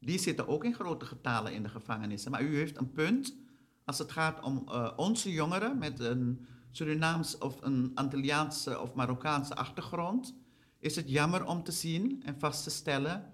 [0.00, 2.30] die zitten ook in grote getalen in de gevangenissen.
[2.30, 3.36] Maar u heeft een punt,
[3.84, 9.54] als het gaat om eh, onze jongeren met een Surinaams of een Antilliaanse of Marokkaanse
[9.54, 10.34] achtergrond,
[10.78, 13.32] is het jammer om te zien en vast te stellen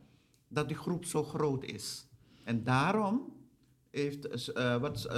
[0.48, 2.06] dat die groep zo groot is.
[2.44, 3.32] En daarom
[3.90, 5.08] heeft, wat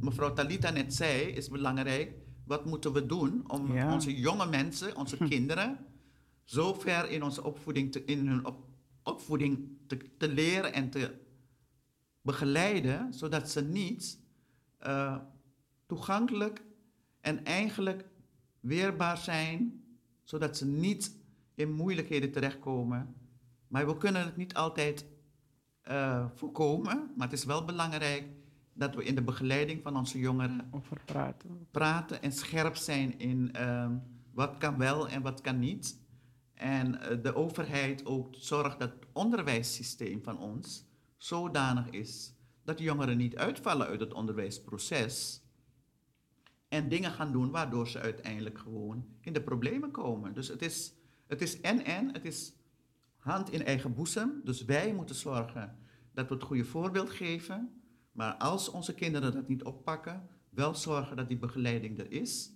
[0.00, 2.12] mevrouw Talita net zei, is belangrijk.
[2.52, 3.92] Wat moeten we doen om Ja.
[3.92, 5.78] onze jonge mensen, onze kinderen,
[6.44, 8.66] zo ver in onze opvoeding, te, in hun op-
[9.02, 11.14] opvoeding te, te leren en te
[12.22, 14.20] begeleiden, zodat ze niet
[14.78, 15.18] eh,
[15.86, 16.62] toegankelijk
[17.20, 18.04] en eigenlijk
[18.60, 19.84] weerbaar zijn,
[20.22, 21.16] zodat ze niet
[21.54, 23.14] in moeilijkheden terechtkomen.
[23.68, 25.06] Maar we kunnen het niet altijd
[25.82, 28.24] eh, voorkomen, maar het is wel belangrijk
[28.72, 31.66] dat we in de begeleiding van onze jongeren Over praten.
[31.70, 33.96] praten en scherp zijn in ehm,
[34.32, 36.00] wat kan wel en wat kan niet.
[36.54, 40.86] En eh, de overheid ook zorgt dat het onderwijssysteem van ons
[41.16, 42.34] zodanig is
[42.64, 45.42] dat de jongeren niet uitvallen uit het onderwijsproces
[46.68, 50.34] en dingen gaan doen waardoor ze uiteindelijk gewoon in de problemen komen.
[50.34, 50.94] Dus het is,
[51.26, 52.54] het is en en, het is
[53.16, 54.40] hand in eigen boezem.
[54.44, 55.78] Dus wij moeten zorgen
[56.12, 57.81] dat we het goede voorbeeld geven.
[58.12, 62.52] Maar als onze kinderen dat niet oppakken, wel zorgen dat die begeleiding er is.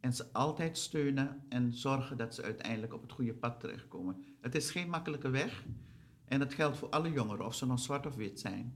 [0.00, 4.24] En ze altijd steunen en zorgen dat ze uiteindelijk op het goede pad terechtkomen.
[4.40, 5.64] Het is geen makkelijke weg.
[6.24, 8.74] En dat geldt voor alle jongeren, of ze nou zwart of wit zijn.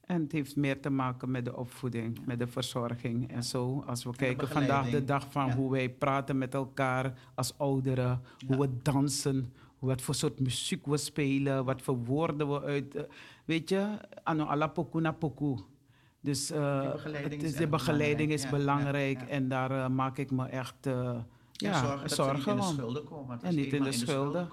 [0.00, 3.82] En het heeft meer te maken met de opvoeding, met de verzorging en zo.
[3.86, 5.54] Als we kijken vandaag de dag van Ja.
[5.54, 10.96] hoe wij praten met elkaar als ouderen, hoe we dansen, wat voor soort muziek we
[10.96, 12.94] spelen, wat voor woorden we uit.
[12.94, 13.02] eh,
[13.44, 15.56] weet je, ano alla poku na poku.
[16.20, 19.30] Dus eh, het is de begeleiding is belangrijk, ja, belangrijk ja, ja.
[19.32, 20.76] en daar eh, maak ik me echt
[21.52, 22.74] ja, zorgen dat zorgen niet in de om.
[22.74, 23.26] schulden komen.
[23.26, 24.48] Want En als niet in de schulden.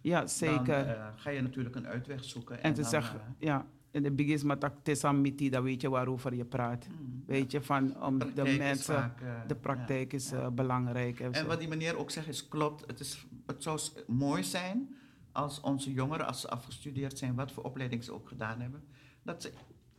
[0.00, 0.86] Ja, dan zeker.
[0.88, 2.62] eh, ga je natuurlijk een uitweg zoeken.
[2.62, 6.44] en te dan, zeggen, ja, in de begin met actesamiti, dan weet je waarover je
[6.44, 6.86] praat.
[6.90, 11.20] mm, Weet je, van om de praktijk is mensen, vaak, de praktijk is belangrijk.
[11.20, 12.86] En, En wat die meneer ook zegt is klopt.
[12.86, 14.96] Het, is, het zou mooi zijn
[15.32, 18.84] als onze jongeren, als ze afgestudeerd zijn, wat voor opleiding ze ook gedaan hebben,
[19.22, 19.52] dat ze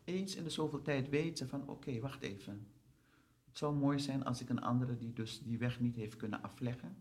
[0.03, 2.67] eens in de zoveel tijd weten van oké, wacht even.
[3.45, 6.41] Het zou mooi zijn als ik een andere die dus die weg niet heeft kunnen
[6.41, 6.97] afleggen,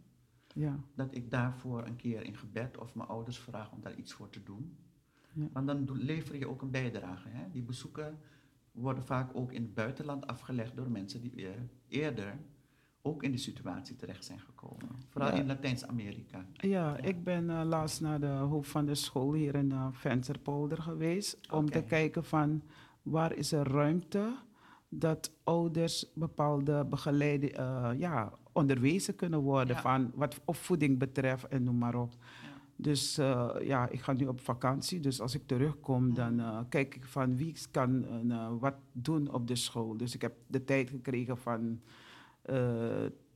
[0.54, 4.12] ja, dat ik daarvoor een keer in gebed of mijn ouders vraag om daar iets
[4.12, 4.76] voor te doen.
[5.32, 5.48] Ja.
[5.52, 7.28] Want dan lever je ook een bijdrage.
[7.28, 7.50] Hè?
[7.50, 8.18] Die bezoeken
[8.72, 12.38] worden vaak ook in het buitenland afgelegd door mensen die weer eerder
[13.06, 14.88] ook in die situatie terecht zijn gekomen.
[15.08, 15.36] Vooral Ja.
[15.40, 16.44] in Latijns-Amerika.
[16.52, 20.82] ja, ik ben eh, laatst naar de hoofd van de school hier in uh, Vensterpolder
[20.82, 21.38] geweest.
[21.52, 22.62] Om te kijken van
[23.02, 24.36] waar is er ruimte
[24.88, 29.80] dat ouders bepaalde begeleiding, eh, ja, onderwezen kunnen worden Ja.
[29.82, 32.12] van wat opvoeding betreft en noem maar op.
[32.76, 33.14] Dus
[33.62, 35.00] ja, ik ga nu op vakantie.
[35.00, 38.06] Dus als ik terugkom, dan kijk ik van wie kan
[38.58, 39.96] wat doen op de school.
[39.96, 41.80] Dus ik heb de tijd gekregen van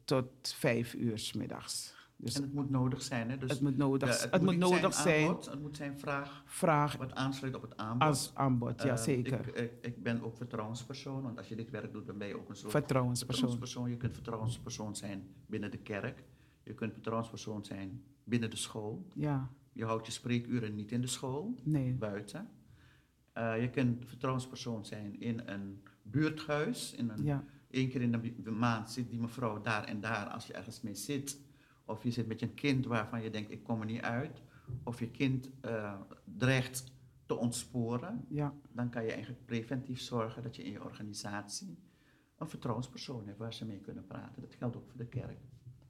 [0.04, 1.96] tot vijf uur 's middags.
[2.20, 3.30] Dus En het moet nodig zijn.
[3.30, 3.36] Hè?
[3.38, 5.26] Dus het moet nodig, de- het moet nodig zijn.
[5.28, 8.08] aanbod, het moet zijn vraag Vraag wat aansluit op het aanbod.
[8.08, 9.48] als aanbod, ja Eh, zeker.
[9.48, 12.36] Ik, ik, ik ben ook vertrouwenspersoon, want als je dit werk doet, dan ben je
[12.36, 13.48] ook een soort Vertrouwenspersoon.
[13.48, 13.90] vertrouwenspersoon.
[13.90, 16.24] Je kunt vertrouwenspersoon zijn binnen de kerk.
[16.62, 19.06] Je kunt vertrouwenspersoon zijn binnen de school.
[19.14, 21.92] Ja, Je houdt je spreekuren niet in de school, nee.
[21.94, 22.48] buiten.
[23.32, 26.94] Eh, je kunt vertrouwenspersoon zijn in een buurthuis.
[26.94, 30.46] In een, Ja, Eén keer in de maand zit die mevrouw daar en daar als
[30.46, 31.40] je ergens mee zit.
[31.84, 34.42] Of je zit met je kind waarvan je denkt, ik kom er niet uit.
[34.84, 36.92] Of je kind eh, dreigt
[37.26, 38.24] te ontsporen.
[38.28, 41.78] ja, Dan kan je eigenlijk preventief zorgen dat je in je organisatie
[42.38, 44.42] een vertrouwenspersoon hebt waar ze mee kunnen praten.
[44.42, 45.38] Dat geldt ook voor de kerk.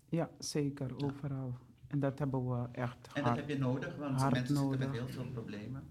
[0.09, 1.05] ja, zeker.
[1.05, 1.59] Overal.
[1.89, 4.93] En dat hebben we echt En dat heb je nodig, want mensen zitten met nodig.
[4.93, 5.83] heel veel problemen.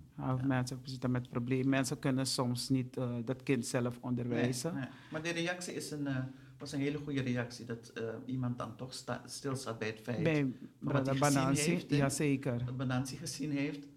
[0.45, 1.69] Mensen zitten met problemen.
[1.69, 4.74] Mensen kunnen soms niet eh, dat kind zelf onderwijzen.
[4.74, 4.90] Nee, nee.
[5.11, 6.18] Maar de reactie is een, eh,
[6.57, 7.65] was een hele goede reactie.
[7.65, 10.44] Dat eh, iemand dan toch sta, stilstaat bij het feit Bij
[10.80, 12.61] wat Brother Banansi, ja zeker.
[12.65, 13.88] wat Banansi gezien heeft.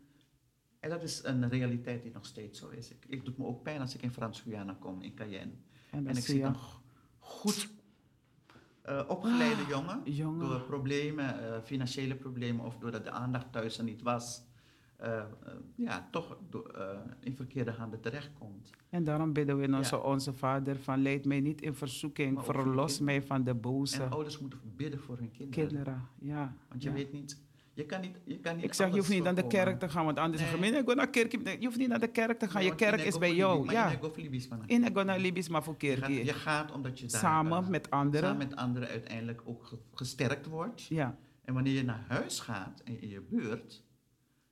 [0.81, 2.91] En dat is een realiteit die nog steeds zo is.
[2.91, 5.53] Ik, ik doet me ook pijn als ik in Frans-Guyana kom, in Cayenne.
[5.91, 6.81] En En ik zie go-
[7.19, 7.71] goed
[8.83, 10.49] eh, opgeleide jongen, jongen.
[10.49, 14.43] door problemen, eh, financiële problemen of doordat de aandacht thuis er niet was,
[14.97, 15.23] eh,
[15.75, 16.37] ja, toch
[17.21, 18.71] in verkeerde handen terechtkomt.
[18.89, 20.03] En daarom bidden we in onze, Ja.
[20.03, 24.11] onze Vader van leid mij niet in verzoeking, Maar verlos mij van de boze En
[24.11, 25.69] ouders moeten bidden voor hun kinderen.
[25.69, 26.09] kinderen.
[26.19, 26.55] Ja.
[26.69, 26.95] Want je ja.
[26.95, 27.41] weet niet,
[27.81, 29.89] je kan niet, je kan niet Ik zeg, je hoeft niet naar de kerk te
[29.89, 30.73] gaan, want anders Nee.
[30.73, 31.33] ik wil naar kerk.
[31.61, 33.71] Je hoeft niet naar de kerk te gaan, Nee, je kerk is bij jou.
[33.73, 34.63] Ja, In Ego Libis, man.
[34.67, 36.37] in de Gona Libis, maar voor je, gaat, je kerk.
[36.37, 38.29] gaat omdat je daar Samen eh, met anderen.
[38.29, 40.83] samen met anderen uiteindelijk ook ge- gesterkt wordt.
[40.83, 43.85] Ja, En wanneer je naar huis gaat in, in je buurt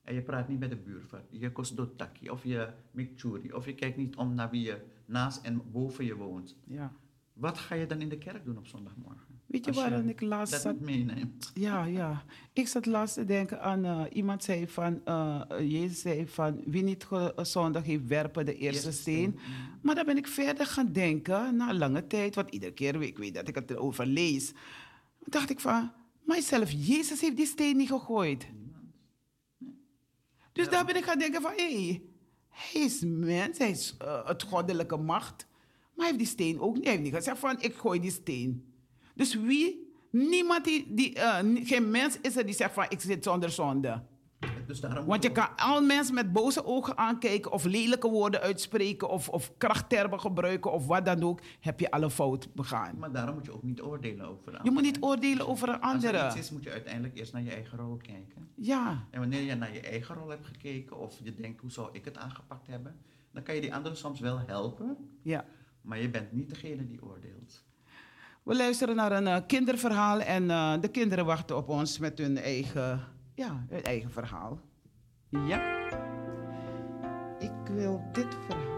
[0.02, 3.74] en je praat niet met de buurvrouw, je kost dotaki of je mikchuri of je
[3.74, 6.56] kijkt niet om naar wie je naast en boven je woont.
[6.66, 6.92] ja.
[7.32, 9.27] Wat ga je dan in de kerk doen op zondagmorgen?
[9.48, 10.80] Weet je waarom ik laatst Dat zat?
[10.80, 11.50] meeneemt.
[11.54, 12.24] Ja, ja.
[12.52, 16.82] Ik zat laatst te denken aan uh, iemand zei van, uh, Jezus zei van, wie
[16.82, 19.38] niet ge- zondag heeft, werpen de eerste, steen.
[19.82, 23.34] Maar dan ben ik verder gaan denken, na lange tijd, want iedere keer, ik weet
[23.34, 24.52] dat ik het erover lees.
[25.24, 25.92] Dacht ik van,
[26.24, 28.46] maar zelf Jezus heeft die steen niet gegooid.
[30.52, 30.70] Dus Ja.
[30.70, 32.02] daar ben ik gaan denken van, hé, hey,
[32.48, 35.46] hij is mens, hij is uh, het goddelijke macht.
[35.94, 38.10] Maar hij heeft die steen ook niet, hij heeft niet gezegd van, ik gooi die
[38.10, 38.67] steen.
[39.18, 43.00] Dus wie, niemand die, die uh, ni- geen mens is er die zegt van, ik
[43.00, 44.02] zit zonder zonde.
[44.66, 49.08] Dus daarom Want je kan al mensen met boze ogen aankijken of lelijke woorden uitspreken
[49.08, 52.98] of, of krachttermen gebruiken of wat dan ook, heb je alle fout begaan.
[52.98, 55.80] Maar daarom moet je ook niet oordelen over de Je moet niet oordelen over een
[55.80, 58.48] Als er iets is, moet je uiteindelijk eerst naar je eigen rol kijken.
[58.54, 61.88] Ja, En wanneer je naar je eigen rol hebt gekeken of je denkt, hoe zou
[61.92, 62.96] ik het aangepakt hebben,
[63.32, 65.44] dan kan je die anderen soms wel helpen, ja.
[65.80, 67.64] maar je bent niet degene die oordeelt.
[68.48, 72.38] We luisteren naar een eh, kinderverhaal en eh, de kinderen wachten op ons met hun
[72.38, 73.00] eigen,
[73.34, 74.60] ja, hun eigen verhaal.
[75.28, 75.88] Ja.
[77.38, 78.77] Ik wil dit verhaal.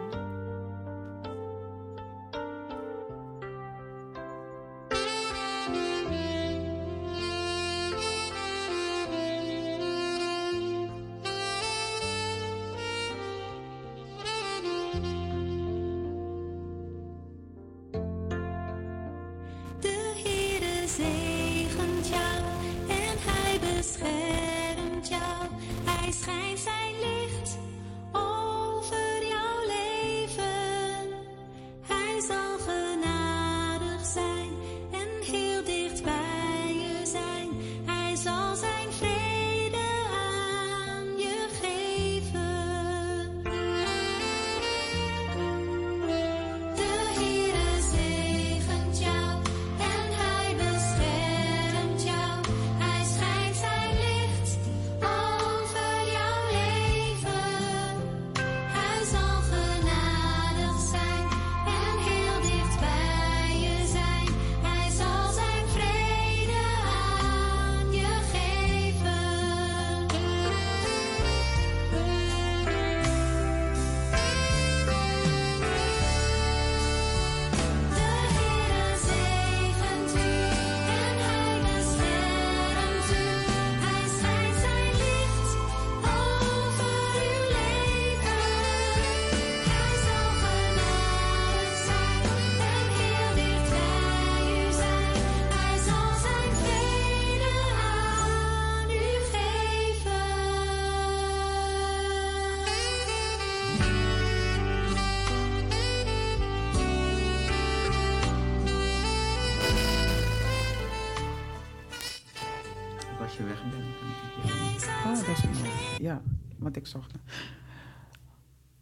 [113.30, 114.84] Als je weg bent.
[114.84, 115.70] Oh, dat is mooi.
[115.98, 116.22] Ja,
[116.58, 117.12] wat ik zocht.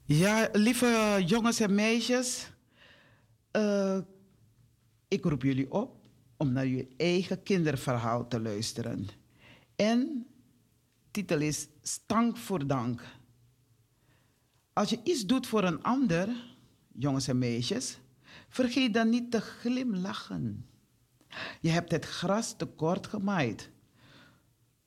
[0.04, 2.50] Ja, lieve jongens en meisjes.
[3.50, 3.98] eh,
[5.08, 5.96] ik roep jullie op
[6.36, 9.06] om naar je eigen kinderverhaal te luisteren.
[9.76, 10.26] En
[11.10, 13.02] titel is Stank voor dank.
[14.72, 16.28] Als je iets doet voor een ander,
[16.92, 17.98] jongens en meisjes,
[18.48, 20.66] vergeet dan niet te glimlachen.
[21.60, 23.70] Je hebt het gras te kort gemaaid.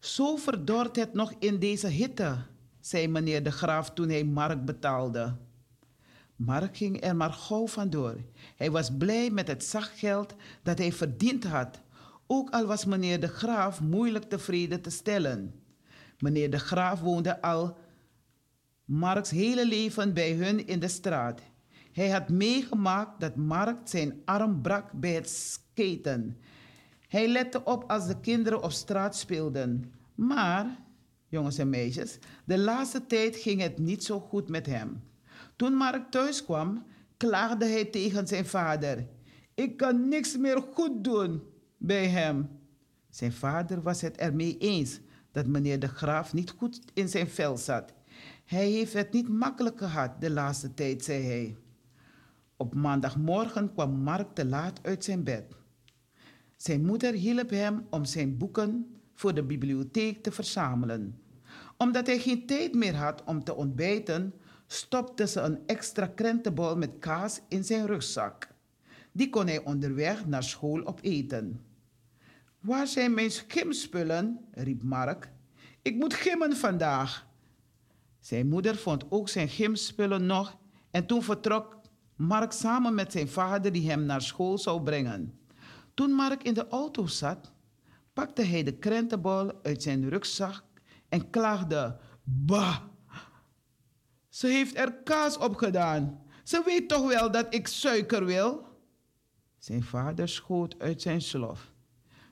[0.02, 2.38] Zo verdort het nog in deze hitte,
[2.80, 5.36] zei meneer de Graaf toen hij Mark betaalde.
[6.36, 8.16] Mark ging er maar gauw vandoor.
[8.56, 11.82] Hij was blij met het zakgeld dat hij verdiend had,
[12.28, 15.54] ook al was meneer de Graaf moeilijk tevreden te stellen.
[16.20, 17.78] Meneer de Graaf woonde al
[18.86, 21.42] Marks hele leven bij hun in de straat.
[21.92, 26.38] Hij had meegemaakt dat Mark zijn arm brak bij het skaten.
[27.12, 29.94] Hij lette op als de kinderen op straat speelden.
[30.16, 30.78] Maar,
[31.28, 35.04] jongens en meisjes, de laatste tijd ging het niet zo goed met hem.
[35.56, 36.86] Toen Mark thuis kwam,
[37.18, 39.08] klaagde hij tegen zijn vader.
[39.54, 41.44] Ik kan niks meer goed doen
[41.78, 42.50] bij hem.
[43.10, 45.00] Zijn vader was het ermee eens
[45.32, 47.94] dat meneer de Graaf niet goed in zijn vel zat.
[48.46, 51.58] Hij heeft het niet makkelijk gehad de laatste tijd, zei hij.
[52.58, 55.60] Op maandagmorgen kwam Mark te laat uit zijn bed.
[56.62, 61.22] Zijn moeder hielp hem om zijn boeken voor de bibliotheek te verzamelen.
[61.78, 64.34] Omdat hij geen tijd meer had om te ontbijten,
[64.68, 68.48] stopte ze een extra krentenbol met kaas in zijn rugzak.
[69.12, 71.62] Die kon hij onderweg naar school opeten.
[72.60, 74.40] Waar zijn mijn gymspullen?
[74.52, 75.32] riep Mark.
[75.82, 77.28] Ik moet gimmen vandaag.
[78.20, 80.58] Zijn moeder vond ook zijn gymspullen nog
[80.92, 81.80] en toen vertrok
[82.16, 85.40] Mark samen met zijn vader die hem naar school zou brengen.
[85.94, 87.52] Toen Mark in de auto zat,
[88.14, 90.64] pakte hij de krentenbol uit zijn rugzak
[91.10, 92.78] en klaagde: Bah!
[94.30, 96.22] Ze heeft er kaas op gedaan.
[96.44, 98.66] Ze weet toch wel dat ik suiker wil?
[99.58, 101.72] Zijn vader schoot uit zijn slof.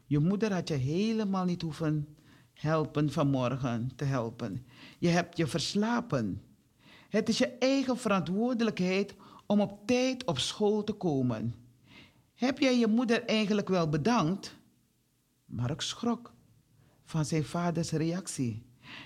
[0.05, 2.17] Je moeder had je helemaal niet hoeven
[2.53, 4.65] helpen vanmorgen te helpen.
[4.99, 6.41] Je hebt je verslapen.
[7.09, 9.15] Het is je eigen verantwoordelijkheid
[9.45, 11.53] om op tijd op school te komen.
[12.39, 14.55] Heb jij je moeder eigenlijk wel bedankt?
[15.45, 16.33] Mark schrok
[17.05, 18.65] van zijn vaders reactie.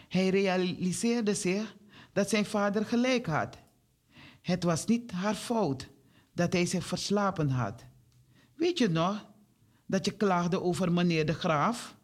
[0.09, 1.75] Hij realiseerde zich
[2.11, 3.57] dat zijn vader gelijk had.
[4.41, 5.89] Het was niet haar fout
[6.33, 7.85] dat hij zich verslapen had.
[8.55, 9.25] Weet je nog
[9.85, 11.95] dat je klaagde over meneer de Graaf?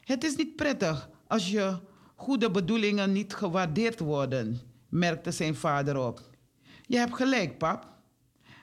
[0.00, 1.78] Het is niet prettig als je
[2.14, 6.30] goede bedoelingen niet gewaardeerd worden, merkte zijn vader op.
[6.82, 7.94] Je hebt gelijk, pap.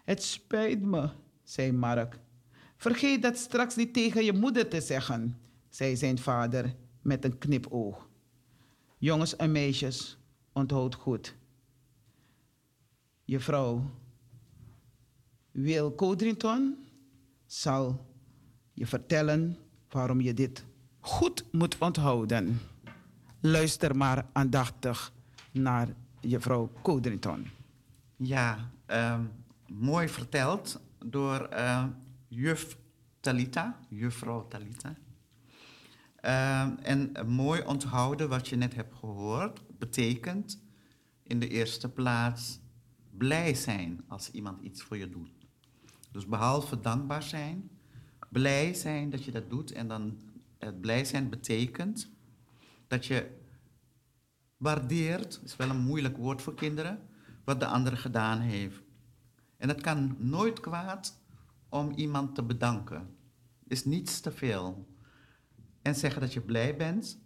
[0.03, 1.09] Het spijt me,
[1.53, 2.19] zei Mark.
[2.77, 5.39] Vergeet dat straks niet tegen je moeder te zeggen,
[5.69, 8.09] zei zijn vader met een knipoog.
[8.97, 10.17] Jongens en meisjes,
[10.53, 11.35] onthoud goed.
[13.25, 13.91] Je vrouw
[15.51, 16.77] Wil Codrington
[17.45, 18.05] zal
[18.73, 19.57] je vertellen
[19.89, 20.65] waarom je dit
[20.99, 22.59] goed moet onthouden.
[23.39, 25.13] Luister maar aandachtig
[25.51, 25.87] naar
[26.19, 27.47] juffrouw Codrington.
[28.15, 29.21] Ja, ehm,
[29.67, 31.85] mooi verteld door eh,
[32.27, 32.77] juf
[33.19, 34.95] Talita, juffrouw Talita.
[36.15, 40.61] Ehm, en eh, mooi onthouden wat je net hebt gehoord, betekent
[41.23, 42.59] in de eerste plaats
[43.17, 45.31] blij zijn als iemand iets voor je doet.
[46.11, 47.69] Dus behalve dankbaar zijn,
[48.29, 49.71] blij zijn dat je dat doet.
[49.71, 50.19] En dan
[50.57, 52.11] het blij zijn betekent
[52.87, 53.41] dat je
[54.57, 57.07] waardeert, is wel een moeilijk woord voor kinderen,
[57.43, 58.81] wat de ander gedaan heeft.
[59.63, 61.21] En het kan nooit kwaad
[61.69, 63.15] om iemand te bedanken.
[63.67, 64.87] Is niets te veel.
[65.81, 67.19] En zeggen dat je blij bent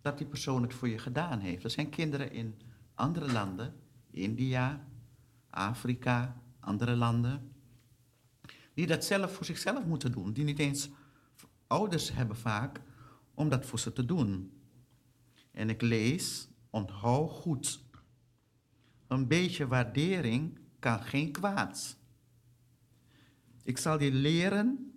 [0.00, 1.64] dat die persoon het voor je gedaan heeft.
[1.64, 2.60] Er zijn kinderen in
[2.94, 3.74] andere landen,
[4.10, 4.86] India,
[5.50, 7.52] Afrika, andere landen,
[8.74, 10.32] die dat zelf voor zichzelf moeten doen.
[10.32, 10.90] Die niet eens
[11.66, 12.80] ouders hebben vaak
[13.34, 14.60] om dat voor ze te doen.
[15.50, 17.84] En ik lees, onthoud goed.
[19.06, 21.96] Een beetje waardering kan geen kwaad.
[23.62, 24.92] Ik zal je leren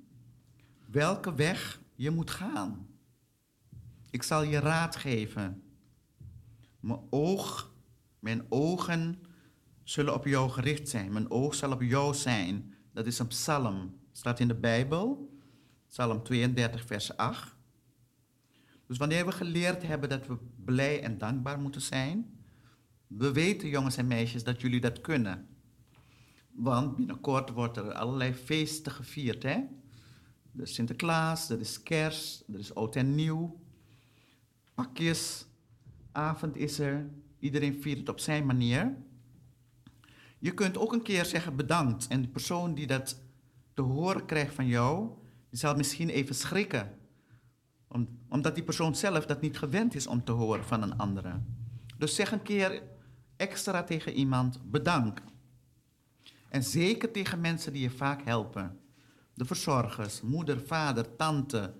[0.86, 2.88] welke weg je moet gaan.
[4.10, 5.64] Ik zal je raad geven.
[6.80, 7.74] Mijn oog,
[8.20, 9.22] mijn ogen
[9.84, 11.12] zullen op jou gericht zijn.
[11.12, 12.74] Mijn oog zal op jou zijn.
[12.94, 14.00] Dat is een psalm.
[14.12, 15.38] Staat in de Bijbel.
[15.88, 17.56] Psalm 32, vers 8.
[18.88, 22.44] Dus wanneer we geleerd hebben dat we blij en dankbaar moeten zijn,
[23.08, 25.48] we weten, jongens en meisjes, dat jullie dat kunnen.
[26.60, 29.56] Want binnenkort wordt er allerlei feesten gevierd, hè?
[30.56, 33.60] Er is Sinterklaas, er is kerst, er is oud en nieuw.
[34.74, 35.46] Pakjes,
[36.12, 37.10] avond is er.
[37.40, 38.98] Iedereen viert het op zijn manier.
[40.40, 42.08] Je kunt ook een keer zeggen bedankt.
[42.08, 43.22] En de persoon die dat
[43.74, 45.10] te horen krijgt van jou,
[45.50, 46.98] die zal misschien even schrikken.
[47.88, 51.42] Om, omdat die persoon zelf dat niet gewend is om te horen van een andere.
[51.98, 52.82] Dus zeg een keer
[53.36, 55.29] extra tegen iemand bedankt.
[56.50, 58.80] En zeker tegen mensen die je vaak helpen.
[59.34, 61.74] De verzorgers, moeder, vader, tante,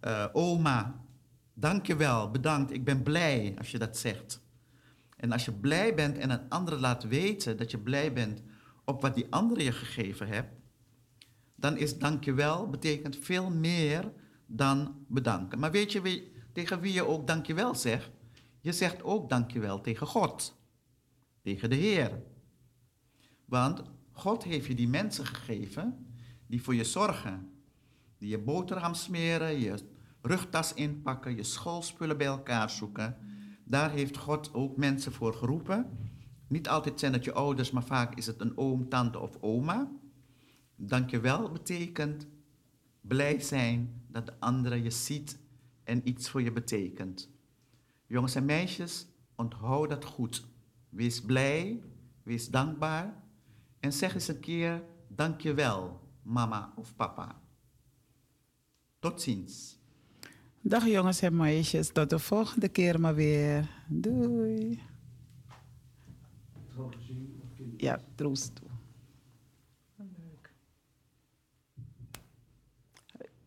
[0.00, 1.04] eh, oma.
[1.54, 4.44] Dank je wel, bedankt, ik ben blij als je dat zegt.
[5.16, 8.42] En als je blij bent en een ander laat weten dat je blij bent
[8.84, 10.54] op wat die andere je gegeven hebt,
[11.54, 14.12] dan is dank je wel betekent veel meer
[14.46, 15.58] dan bedanken.
[15.58, 18.10] Maar weet je wie, tegen wie je ook dank je wel zegt?
[18.60, 20.58] Je zegt ook dank je wel tegen God,
[21.42, 22.22] tegen de Heer.
[23.46, 23.82] Want
[24.12, 26.06] God heeft je die mensen gegeven
[26.46, 27.50] die voor je zorgen.
[28.18, 29.74] Die je boterham smeren, je
[30.20, 33.16] rugtas inpakken, je schoolspullen bij elkaar zoeken.
[33.64, 35.86] Daar heeft God ook mensen voor geroepen.
[36.48, 39.90] Niet altijd zijn het je ouders, maar vaak is het een oom, tante of oma.
[40.76, 42.26] Dankjewel betekent
[43.00, 45.38] blij zijn dat de andere je ziet
[45.84, 47.30] en iets voor je betekent.
[48.06, 50.46] Jongens en meisjes, onthoud dat goed.
[50.88, 51.82] Wees blij,
[52.22, 53.24] wees dankbaar
[53.86, 57.40] en zeg eens een keer dankjewel, mama of papa.
[58.98, 59.78] Tot ziens.
[60.60, 63.70] Dag jongens en meisjes, tot de volgende keer maar weer.
[63.88, 64.82] Doei.
[67.76, 68.68] Ja, troost toe.
[69.96, 70.52] Leuk.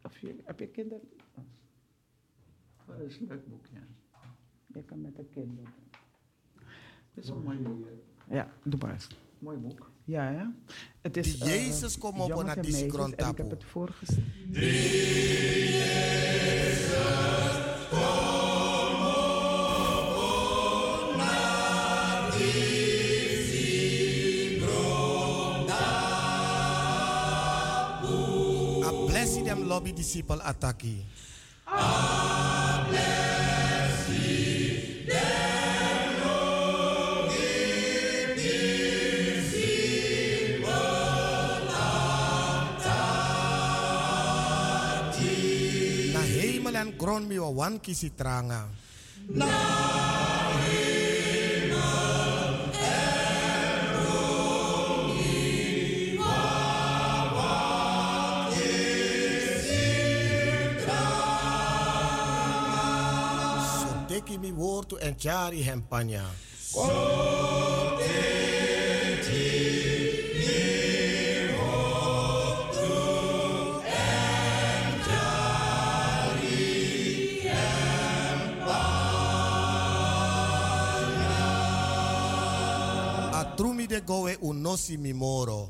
[0.04, 1.10] Of je, heb je kinderen?
[2.86, 3.88] Dat is een leuk boek, ja.
[4.68, 5.68] Je kan met een kind doen.
[7.14, 7.88] Dat is een mooi boek.
[8.30, 9.08] Ja, doe maar eens.
[9.40, 9.92] Mooi boek.
[10.10, 10.52] Ja, ja.
[11.02, 13.38] Het is, Die Jezus eh, kom op jongens naar en die meisjes, grond en Ik
[13.38, 14.26] heb het voorgesteld.
[28.84, 31.06] A blessing them lobby disciple ataki.
[46.38, 47.80] hemel en grond mi wan
[48.16, 48.68] tranga.
[49.28, 49.48] Na.
[63.80, 66.26] So take mi woord en jari hem panya.
[66.58, 67.79] So
[84.00, 85.70] Pande gowe unosi mimoro.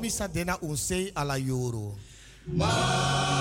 [0.00, 1.94] Misa dena unsei ala yoro.
[2.46, 3.31] Ma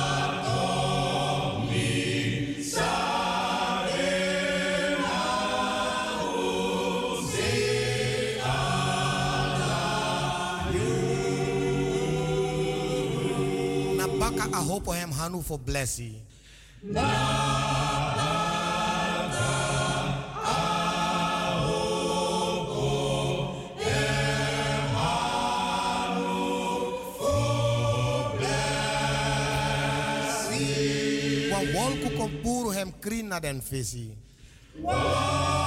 [15.32, 16.16] hopo hem hanu for blessing.
[31.52, 34.10] Wan wolku kom puru hem krin na den visi.
[34.76, 35.61] Eh,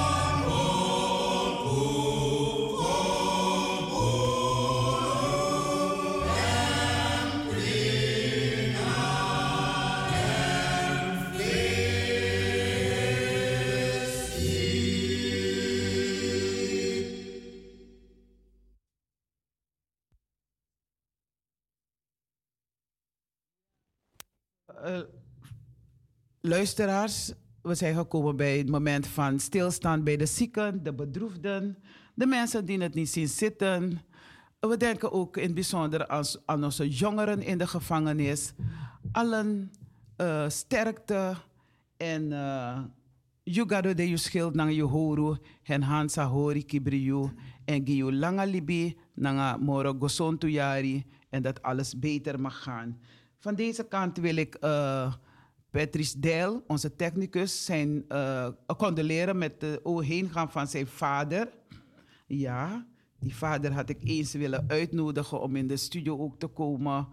[26.65, 27.33] luisteraars,
[27.63, 31.79] we zijn gekomen bij het moment van stilstaan bij de zieken, de bedroefden,
[32.15, 34.01] de mensen die het niet zien zitten.
[34.61, 36.09] We denken ook in het bijzonder
[36.47, 38.53] aan, onze jongeren in de gevangenis.
[39.13, 39.73] Allen
[40.17, 41.35] eh, sterkte
[41.97, 42.79] en uh,
[43.43, 47.31] Jugado de je schild nang je horu, hen hansa hori kibriu
[47.65, 49.99] en giu langa libi nanga moro
[50.39, 53.01] yari en dat alles beter mag gaan.
[53.39, 55.15] Van deze kant wil ik uh,
[55.75, 61.49] Patrice Del, onze technicus, zijn uh, condoleren met de heengaan van zijn vader.
[62.27, 62.87] Ja,
[63.19, 67.09] die vader had ik eens willen uitnodigen om in de studio ook te komen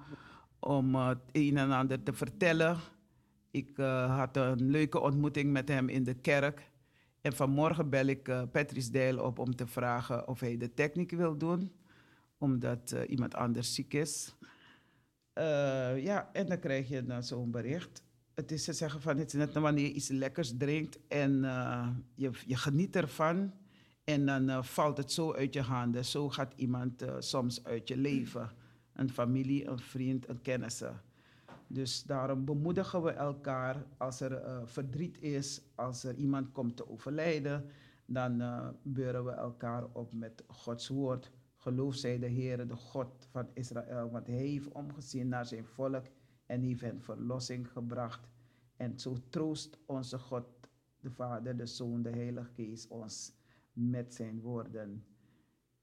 [0.60, 2.78] om uh, het een en ander te vertellen.
[3.52, 6.72] Ik uh, had een leuke ontmoeting met hem in de kerk.
[7.22, 11.38] En vanmorgen bel ik Patrice Deil op om te vragen of hij de techniek wil
[11.38, 11.72] doen,
[12.38, 14.36] omdat iemand anders ziek is.
[15.96, 18.04] Ja, en dan krijg je dan zo'n bericht.
[18.34, 21.88] Het is te zeggen van, het is net wanneer je iets lekkers drinkt en uh,
[22.16, 23.54] je, je geniet ervan.
[24.04, 26.06] En dan uh, valt het zo uit je handen.
[26.06, 28.50] Zo gaat iemand soms uit je leven.
[28.94, 30.92] Een familie, een vriend, een kennisse.
[31.68, 37.66] Dus daarom bemoedigen we elkaar als er verdriet is, als er iemand komt te overlijden,
[38.06, 38.44] dan
[38.84, 41.32] beuren we elkaar op met Gods woord.
[41.56, 46.06] Geloof zij de Heer, de God van Israël, want Hij heeft omgezien naar zijn volk
[46.52, 48.28] en heeft hen verlossing gebracht.
[48.78, 50.46] En zo troost onze God,
[51.00, 53.34] de Vader, de Zoon, de Heilige Geest ons
[53.74, 55.06] met zijn woorden.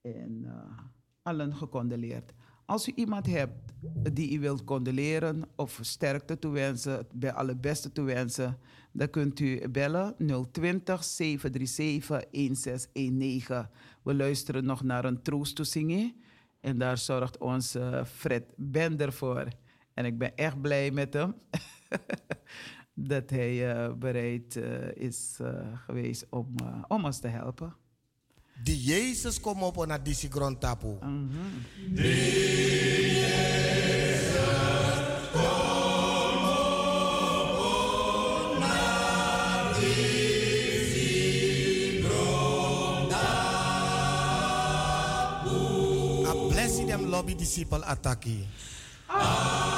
[0.00, 0.78] En uh,
[1.22, 2.32] allen gecondoleerd.
[2.66, 3.72] Als u iemand hebt
[4.12, 8.58] die u wilt condoleren of sterkte toewensen, bij alle beste toewensen,
[8.92, 10.14] dan kunt u bellen
[10.50, 13.68] 020 737 1619.
[14.02, 16.22] We luisteren nog naar een troostoezinging
[16.60, 19.48] en daar zorgt onze Fred Bender voor.
[19.98, 21.34] En ik ben echt blij met hem
[23.10, 25.48] dat hij uh, bereid uh, is uh,
[25.86, 26.54] geweest om,
[26.88, 27.76] om ons te helpen.
[28.62, 30.86] Die Jezus kom op naar die grond tapu.
[30.86, 31.64] Mm -hmm.
[46.26, 48.46] A blessing them lobby disciple ataki.
[49.10, 49.77] A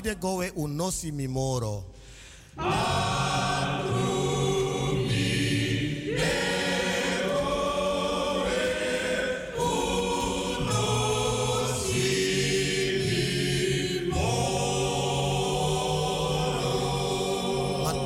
[0.00, 1.84] de gowe unosi mimoro.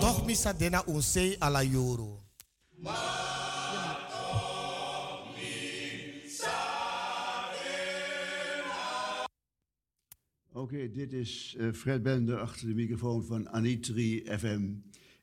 [0.00, 2.23] Toch misa dena unsei ala yoro.
[10.74, 14.70] Dit is uh, Fred Bender achter de microfoon van Anitri FM.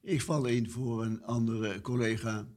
[0.02, 2.48] Ik val in voor een andere collega.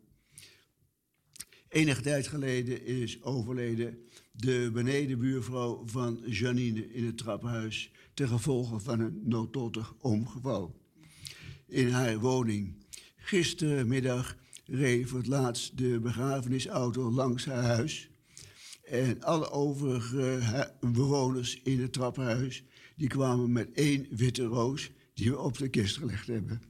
[1.68, 3.98] Enige tijd geleden is overleden
[4.32, 10.82] de benedenbuurvrouw van Janine in het trappenhuis ten gevolge van een noodlottig ongeval
[11.66, 12.74] in haar woning.
[13.16, 18.08] Gisterenmiddag reed voor het laatst de begrafenisauto langs haar huis.
[18.84, 22.64] En alle overige bewoners in het trappenhuis,
[22.96, 26.62] die kwamen met één witte roos die we op de kist gelegd hebben.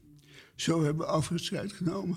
[0.56, 2.16] Zo hebben we afscheid genomen.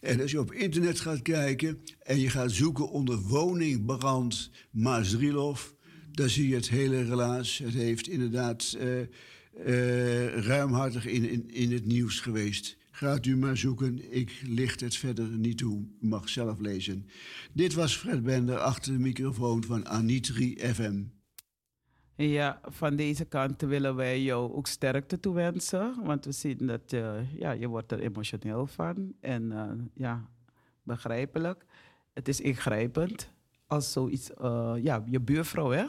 [0.00, 5.62] En als je op internet gaat kijken en je gaat zoeken onder woningbrand Maasdrilov,
[6.12, 7.58] dan zie je het hele relaas.
[7.58, 12.78] Het heeft inderdaad eh, eh, ruimhartig in, in, in het nieuws geweest.
[12.90, 15.86] Gaat u maar zoeken, ik licht het verder niet toe.
[16.00, 17.06] U mag zelf lezen.
[17.52, 21.02] Dit was Fred Bender achter de microfoon van Anitri FM.
[22.28, 26.04] Ja, van deze kant willen wij jou ook sterkte toewensen.
[26.04, 29.12] Want we zien dat je, ja, je wordt er emotioneel van.
[29.20, 30.28] En eh, ja,
[30.82, 31.64] begrijpelijk.
[32.12, 33.30] Het is ingrijpend
[33.66, 35.84] als zoiets, eh, ja, je buurvrouw hè?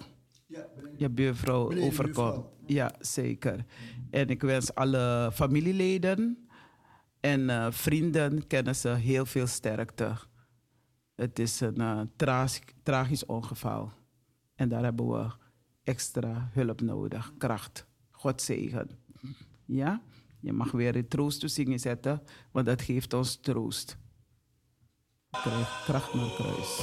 [0.47, 0.65] Ja,
[0.97, 2.03] Je buurvrouw overkomt.
[2.03, 2.53] buurvrouw.
[2.65, 3.65] Ja, zeker.
[4.09, 6.47] En ik wens alle familieleden
[7.19, 10.13] en eh, vrienden, kennissen heel veel sterkte.
[11.15, 13.91] Het is een tragisch, tragisch ongeval.
[14.55, 15.39] En daar hebben we
[15.83, 17.85] extra hulp nodig, kracht.
[18.11, 18.89] God zegen.
[19.65, 20.01] Ja?
[20.39, 22.21] Je mag weer in troosttoezingen zetten,
[22.51, 23.97] want dat geeft ons troost.
[25.29, 26.79] Krijg kracht naar kruis.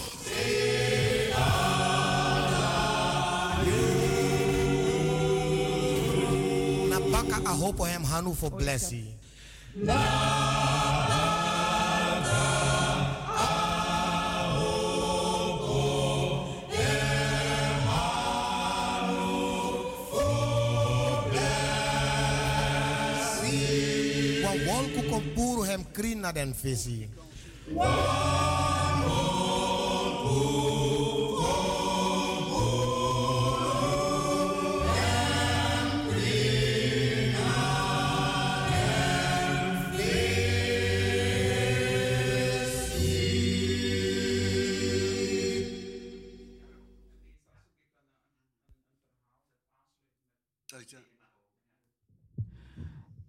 [6.89, 9.07] Na baka a hopo hem hanu for blessing.
[26.37, 27.09] Hem krin na den visi.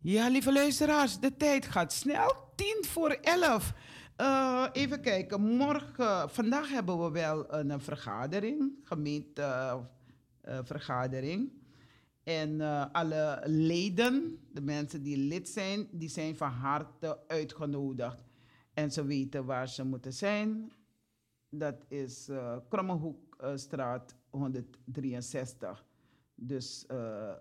[0.02, 2.48] Ja, lieve luisteraars, de tijd gaat snel.
[2.90, 3.74] Voor elf.
[4.16, 11.52] Eh, even kijken, morgen, vandaag hebben we wel een, eh, vergadering, gemeentevergadering.
[12.24, 18.18] en eh, alle leden, de mensen die lid zijn, die zijn van harte uitgenodigd.
[18.74, 20.72] En ze weten waar ze moeten zijn.
[21.50, 25.86] Dat is eh Krommehoekstraat 163.
[26.36, 27.34] Dus eh,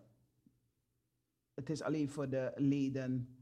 [1.54, 3.37] het is alleen voor de leden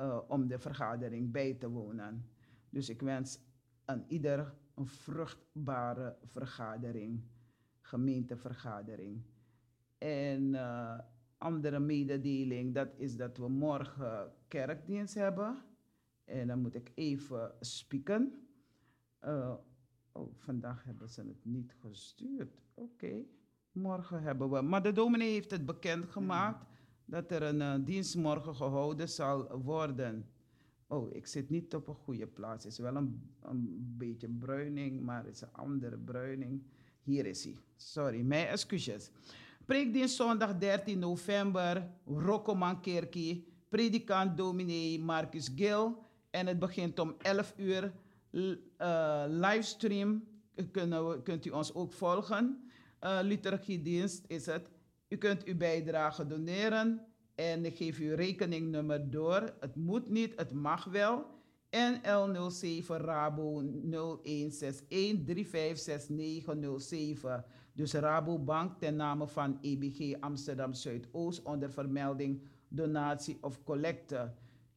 [0.00, 2.24] eh, om de vergadering bij te wonen.
[2.70, 3.40] Dus ik wens
[3.84, 7.22] aan ieder een vruchtbare vergadering,
[7.80, 9.22] gemeentevergadering.
[9.98, 10.98] En eh,
[11.38, 15.62] andere mededeling, dat is dat we morgen kerkdienst hebben.
[16.24, 18.48] En dan moet ik even spieken.
[19.18, 19.54] Eh,
[20.12, 22.62] oh, vandaag hebben ze het niet gestuurd.
[22.74, 23.24] Oké,
[23.72, 24.60] morgen hebben we.
[24.60, 26.69] Maar de dominee heeft het bekendgemaakt
[27.10, 30.26] dat er een eh, dienst morgen gehouden zal worden.
[30.86, 32.64] Oh, ik zit niet op een goede plaats.
[32.64, 36.62] Het is wel een, een beetje bruining, maar het is een andere bruining.
[37.02, 37.56] Hier is hij.
[37.76, 39.10] Sorry, mijn excuses.
[39.64, 43.48] Preekdienst zondag 13 november, Rokkomankerkie.
[43.68, 46.02] Predikant dominee Marcus Gil.
[46.30, 47.92] En het begint om 11 uur.
[48.76, 50.24] Eh, livestream
[51.22, 52.70] kunt u ons ook volgen.
[52.98, 54.70] Eh liturgiedienst is het.
[55.10, 59.54] U kunt uw bijdrage doneren en geef uw rekeningnummer door.
[59.60, 61.24] Het moet niet, het mag wel.
[61.70, 63.66] NL07 Rabo 0161356907.
[67.72, 74.32] Dus Rabobank ten name van EBG Amsterdam Zuidoost onder vermelding donatie of collecte.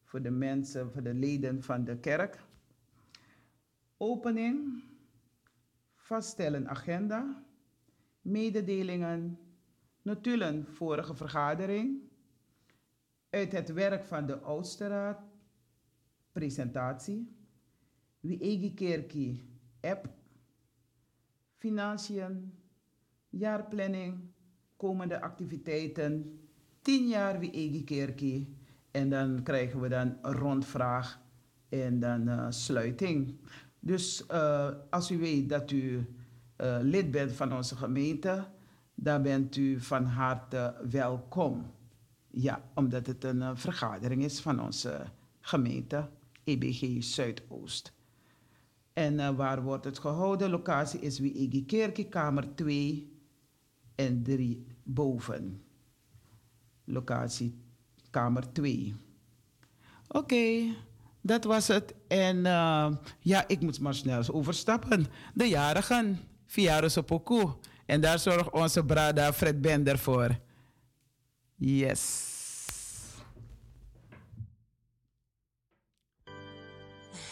[0.02, 2.44] Voor de mensen, voor de leden van de kerk.
[3.96, 4.82] Opening.
[5.94, 7.44] Vaststellen agenda.
[8.20, 9.38] Mededelingen.
[10.04, 12.02] Notulen vorige vergadering.
[13.30, 15.20] Uit het werk van de oudste raad,
[16.32, 17.36] presentatie.
[18.20, 19.42] Wie Egi Kerkie,
[19.80, 20.08] app.
[21.56, 22.52] Financiën,
[23.28, 24.20] jaarplanning,
[24.76, 26.40] komende activiteiten.
[26.82, 28.56] 10 jaar Wie Egi Kerkie.
[28.90, 31.20] En dan krijgen we dan een rondvraag
[31.68, 33.38] en dan eh, sluiting.
[33.80, 36.06] Dus eh, als u weet dat u
[36.56, 38.46] eh, lid bent van onze gemeente,
[38.94, 41.72] dan bent u van harte welkom.
[42.30, 45.04] Ja, omdat het een eh, vergadering is van onze
[45.40, 46.08] gemeente
[46.44, 47.92] EBG Zuidoost.
[48.92, 50.50] En eh, waar wordt het gehouden?
[50.50, 53.12] Locatie is Wiegi Kerkie, kamer 2
[53.94, 55.62] en 3 boven.
[56.84, 57.58] Locatie
[58.10, 58.94] kamer 2.
[60.08, 60.74] Oké,
[61.20, 61.94] dat was het.
[62.08, 65.06] En eh, ja, ik moet maar snel overstappen.
[65.34, 67.52] De jarigen, Fiaro Poku.
[67.86, 70.38] En daar zorgt onze brada Fred Bender voor.
[71.56, 72.32] Yes.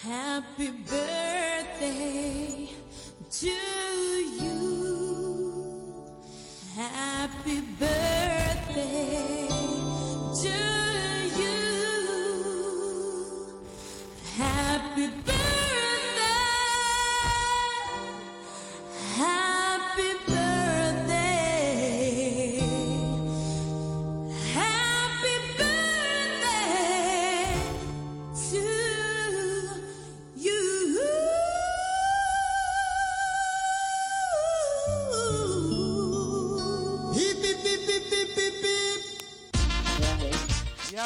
[0.03, 2.69] Happy birthday
[3.31, 3.47] to
[4.41, 4.63] you.
[6.77, 9.49] Happy birthday
[10.35, 10.49] to
[11.39, 11.57] you.
[14.37, 15.32] Happy birthday.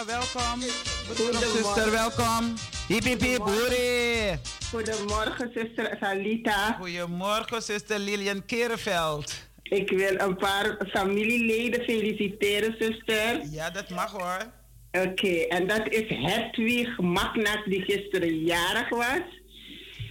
[0.07, 0.61] Welkom.
[1.07, 1.51] Goedemorgen.
[1.51, 2.55] Zuster, welkom.
[2.89, 3.43] Hip, hip, hip.
[4.71, 6.77] Goedemorgen, zuster Salita.
[6.81, 9.49] Goedemorgen, zuster Lilian Kereveld.
[9.63, 13.41] Ik wil een paar familieleden feliciteren, zuster.
[13.51, 14.53] Ja, dat mag hoor.
[15.05, 19.21] Oké, en dat is Hedwig Magnac, die gisteren jarig was.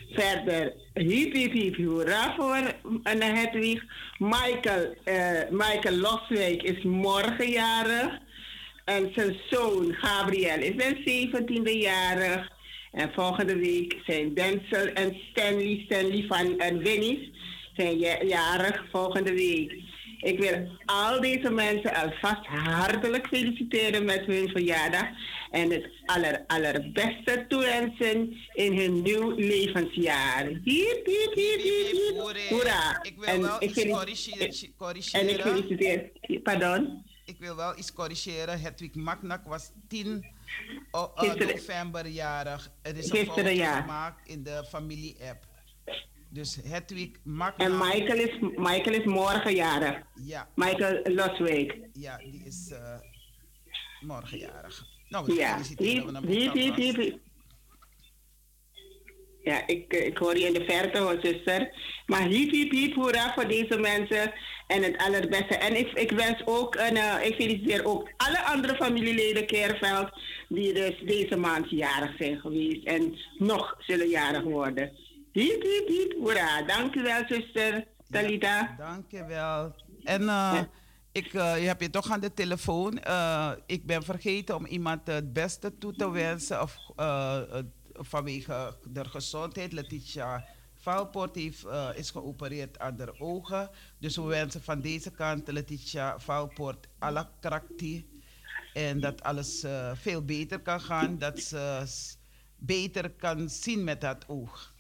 [0.10, 2.74] Verder, hiep, hiep, hiep, hoera voor
[3.04, 3.84] Hedwig.
[4.18, 8.24] Michael, eh, Michael Loswijk is morgen jarig.
[8.86, 12.52] En zijn zoon Gabriel is zijn 17e jarig.
[12.92, 17.32] En volgende week zijn Denzel en Stanley, Stanley van en Winnie
[17.76, 19.76] zijn ja- jarig volgende week.
[20.20, 25.06] Ik wil al deze mensen alvast hartelijk feliciteren met hun verjaardag.
[25.52, 30.46] En het aller, allerbeste toewensen in hun nieuw levensjaar.
[30.64, 32.50] Hiep, hiep, hiep, hiep, hiep.
[32.50, 33.00] Hoera.
[33.02, 34.54] Ik wil En wel ik corrigeren.
[35.12, 36.12] En ik feliciteer.
[36.44, 37.04] Pardon?
[37.26, 38.60] Ik wil wel iets corrigeren.
[38.62, 40.26] Hedwig Magnak was 10
[40.92, 42.72] o- eh, november jarig.
[42.82, 43.82] Er is een ja.
[43.82, 45.46] gemaakt in de familie-app.
[46.30, 47.60] Dus Hedwig Magnak.
[47.60, 50.02] En Michael is, Michael is morgen jarig.
[50.24, 51.78] Ja, Michael Loswijk.
[51.94, 53.00] ja, die is eh
[54.02, 54.86] morgen jarig.
[55.10, 56.76] Nou, we Ja, feliciteren ook hiep, alvast.
[56.76, 57.20] hiep, hiep.
[59.46, 61.70] Ja, ik, eh, ik hoor je in de verte, hoor, zuster.
[62.06, 64.34] Maar hiep, hiep, hiep, hoera voor deze mensen.
[64.68, 65.56] En het allerbeste.
[65.56, 70.10] En ik, ik wens ook, een, eh, ik feliciteer ook alle andere familieleden Keerveld...
[70.50, 74.92] die dus deze maand jarig zijn geweest en nog zullen jarig worden.
[75.32, 76.62] Hiep, hiep, hiep, hoera.
[76.62, 78.76] Dank u wel, zuster Talita.
[78.78, 79.76] Dank je wel.
[80.04, 80.62] En eh,
[81.12, 83.00] ik, eh, je hebt je toch aan de telefoon.
[83.66, 86.62] Ik ben vergeten om iemand het beste toe te wensen.
[86.62, 86.78] Of,
[87.98, 89.74] vanwege de gezondheid.
[89.74, 93.70] Letitia Valpoort heeft, eh, is geopereerd aan haar ogen.
[94.00, 98.06] Dus we wensen van deze kant Letitia Valpoort alle krakti.
[98.74, 101.18] En dat alles eh, veel beter kan gaan.
[101.18, 101.84] Dat ze
[102.58, 104.74] beter kan zien met dat oog.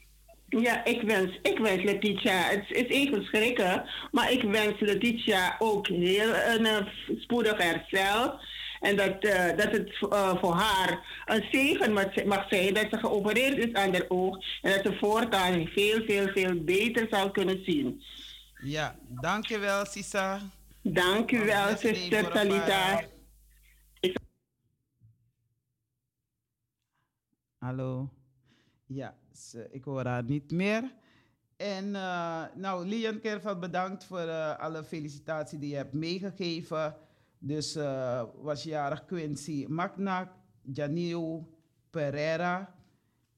[0.50, 5.88] Ja, ik wens, ik wens Letitia, het is even schrikken, maar ik wens Letitia ook
[5.88, 6.88] heel een eh,
[7.18, 8.40] spoedig herstel.
[8.80, 11.94] En dat, eh, dat het eh, voor haar een zegen
[12.28, 14.38] mag, zijn dat ze geopereerd is aan haar oog.
[14.62, 18.02] En dat ze voortaan veel, veel, veel beter zal kunnen zien.
[18.64, 20.40] Ja, dankjewel Sisa.
[20.82, 23.04] Dank u wel, Beste zuster Talita.
[27.58, 28.10] Hallo.
[28.86, 29.16] Ja,
[29.72, 30.92] ik hoor haar niet meer.
[31.58, 36.96] En eh, nou, Lian Kerveld, bedankt voor alle felicitaties die je hebt meegegeven.
[37.46, 40.32] Dus eh, was jarig Quincy Maknak,
[40.74, 41.46] Janio
[41.90, 42.76] Pereira,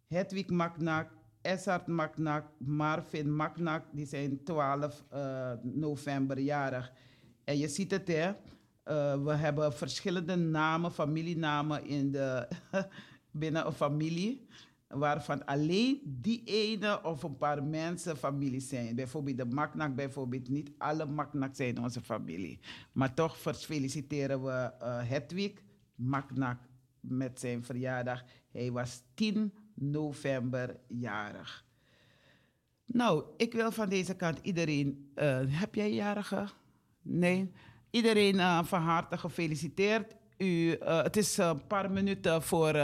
[0.07, 1.11] Hedwig Maknak,
[1.41, 3.84] Essart Maknak, Marvin Maknak.
[3.91, 6.93] Die zijn 12 eh, november jarig.
[7.43, 8.31] En je ziet het, hè.
[8.84, 12.47] Eh, we hebben verschillende namen, familienamen in de,
[13.31, 14.47] binnen een familie.
[14.88, 18.95] Waarvan alleen die ene of een paar mensen familie zijn.
[18.95, 22.59] Bijvoorbeeld de Maknak, bijvoorbeeld niet alle Maknak zijn onze familie.
[22.91, 25.51] Maar toch feliciteren we eh Hedwig
[25.95, 26.59] Maknak
[26.99, 28.23] met zijn verjaardag.
[28.51, 31.65] Hij was 10 november jarig.
[32.85, 35.11] Nou, ik wil van deze kant iedereen.
[35.15, 36.47] eh, heb jij jarige?
[37.01, 37.51] Nee.
[37.89, 40.15] Iedereen eh, van harte gefeliciteerd.
[40.38, 42.76] U, het is een paar minuten voor,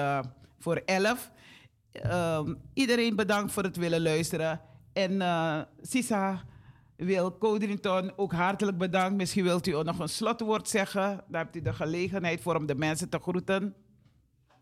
[0.59, 1.31] voor elf.
[1.93, 4.61] Ehm, iedereen bedankt voor het willen luisteren.
[4.93, 6.43] En eh, Sisa
[6.95, 9.15] wil Codrington ook hartelijk bedankt.
[9.15, 11.23] Misschien wilt u ook nog een slotwoord zeggen.
[11.27, 13.75] Daar hebt u de gelegenheid voor om de mensen te groeten.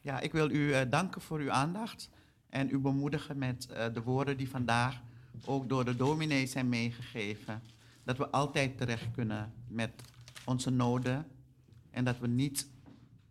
[0.01, 2.09] Ja, ik wil u eh, danken voor uw aandacht
[2.49, 5.01] en u bemoedigen met eh, de woorden die vandaag
[5.45, 7.61] ook door de dominees zijn meegegeven.
[8.03, 9.91] Dat we altijd terecht kunnen met
[10.45, 11.27] onze noden
[11.91, 12.69] en dat we niet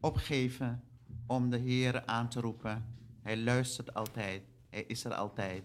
[0.00, 0.82] opgeven
[1.26, 2.99] om de Heer aan te roepen.
[3.30, 5.62] Hij luistert altijd, hij is er altijd,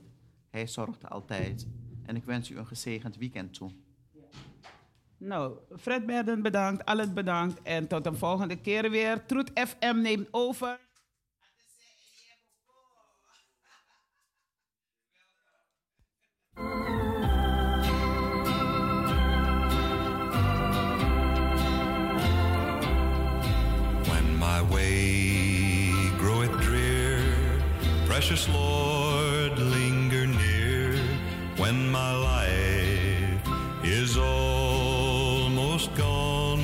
[0.49, 1.67] hij zorgt altijd.
[2.05, 3.71] En ik wens u een gezegend weekend toe.
[5.17, 7.61] Nou, Fred Berden bedankt, allen bedankt.
[7.61, 9.25] En tot een volgende keer weer.
[9.25, 10.79] Troet FM neemt over.
[28.27, 30.95] Precious Lord, linger near.
[31.57, 33.39] When my life
[33.83, 36.59] is almost gone,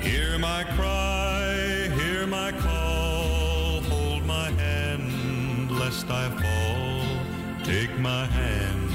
[0.00, 7.02] hear my cry, hear my call, hold my hand lest I fall.
[7.64, 8.88] Take my hand,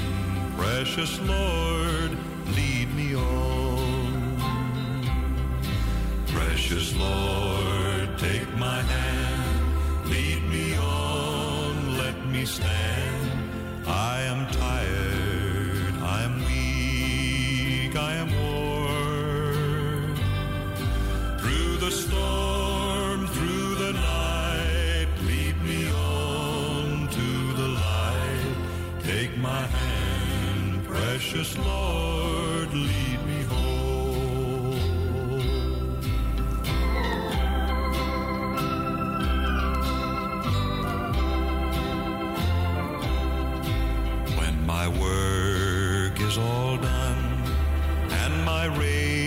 [0.56, 2.16] precious Lord,
[2.56, 4.38] lead me on.
[6.28, 7.63] Precious Lord,
[12.58, 13.86] let me stand.
[13.86, 20.16] I am tired, I am weak, I am worn.
[21.38, 28.56] Through the storm, through the night, lead me on to the light.
[29.02, 32.03] Take my hand, precious Lord,
[46.38, 47.42] all done
[48.10, 49.23] and my race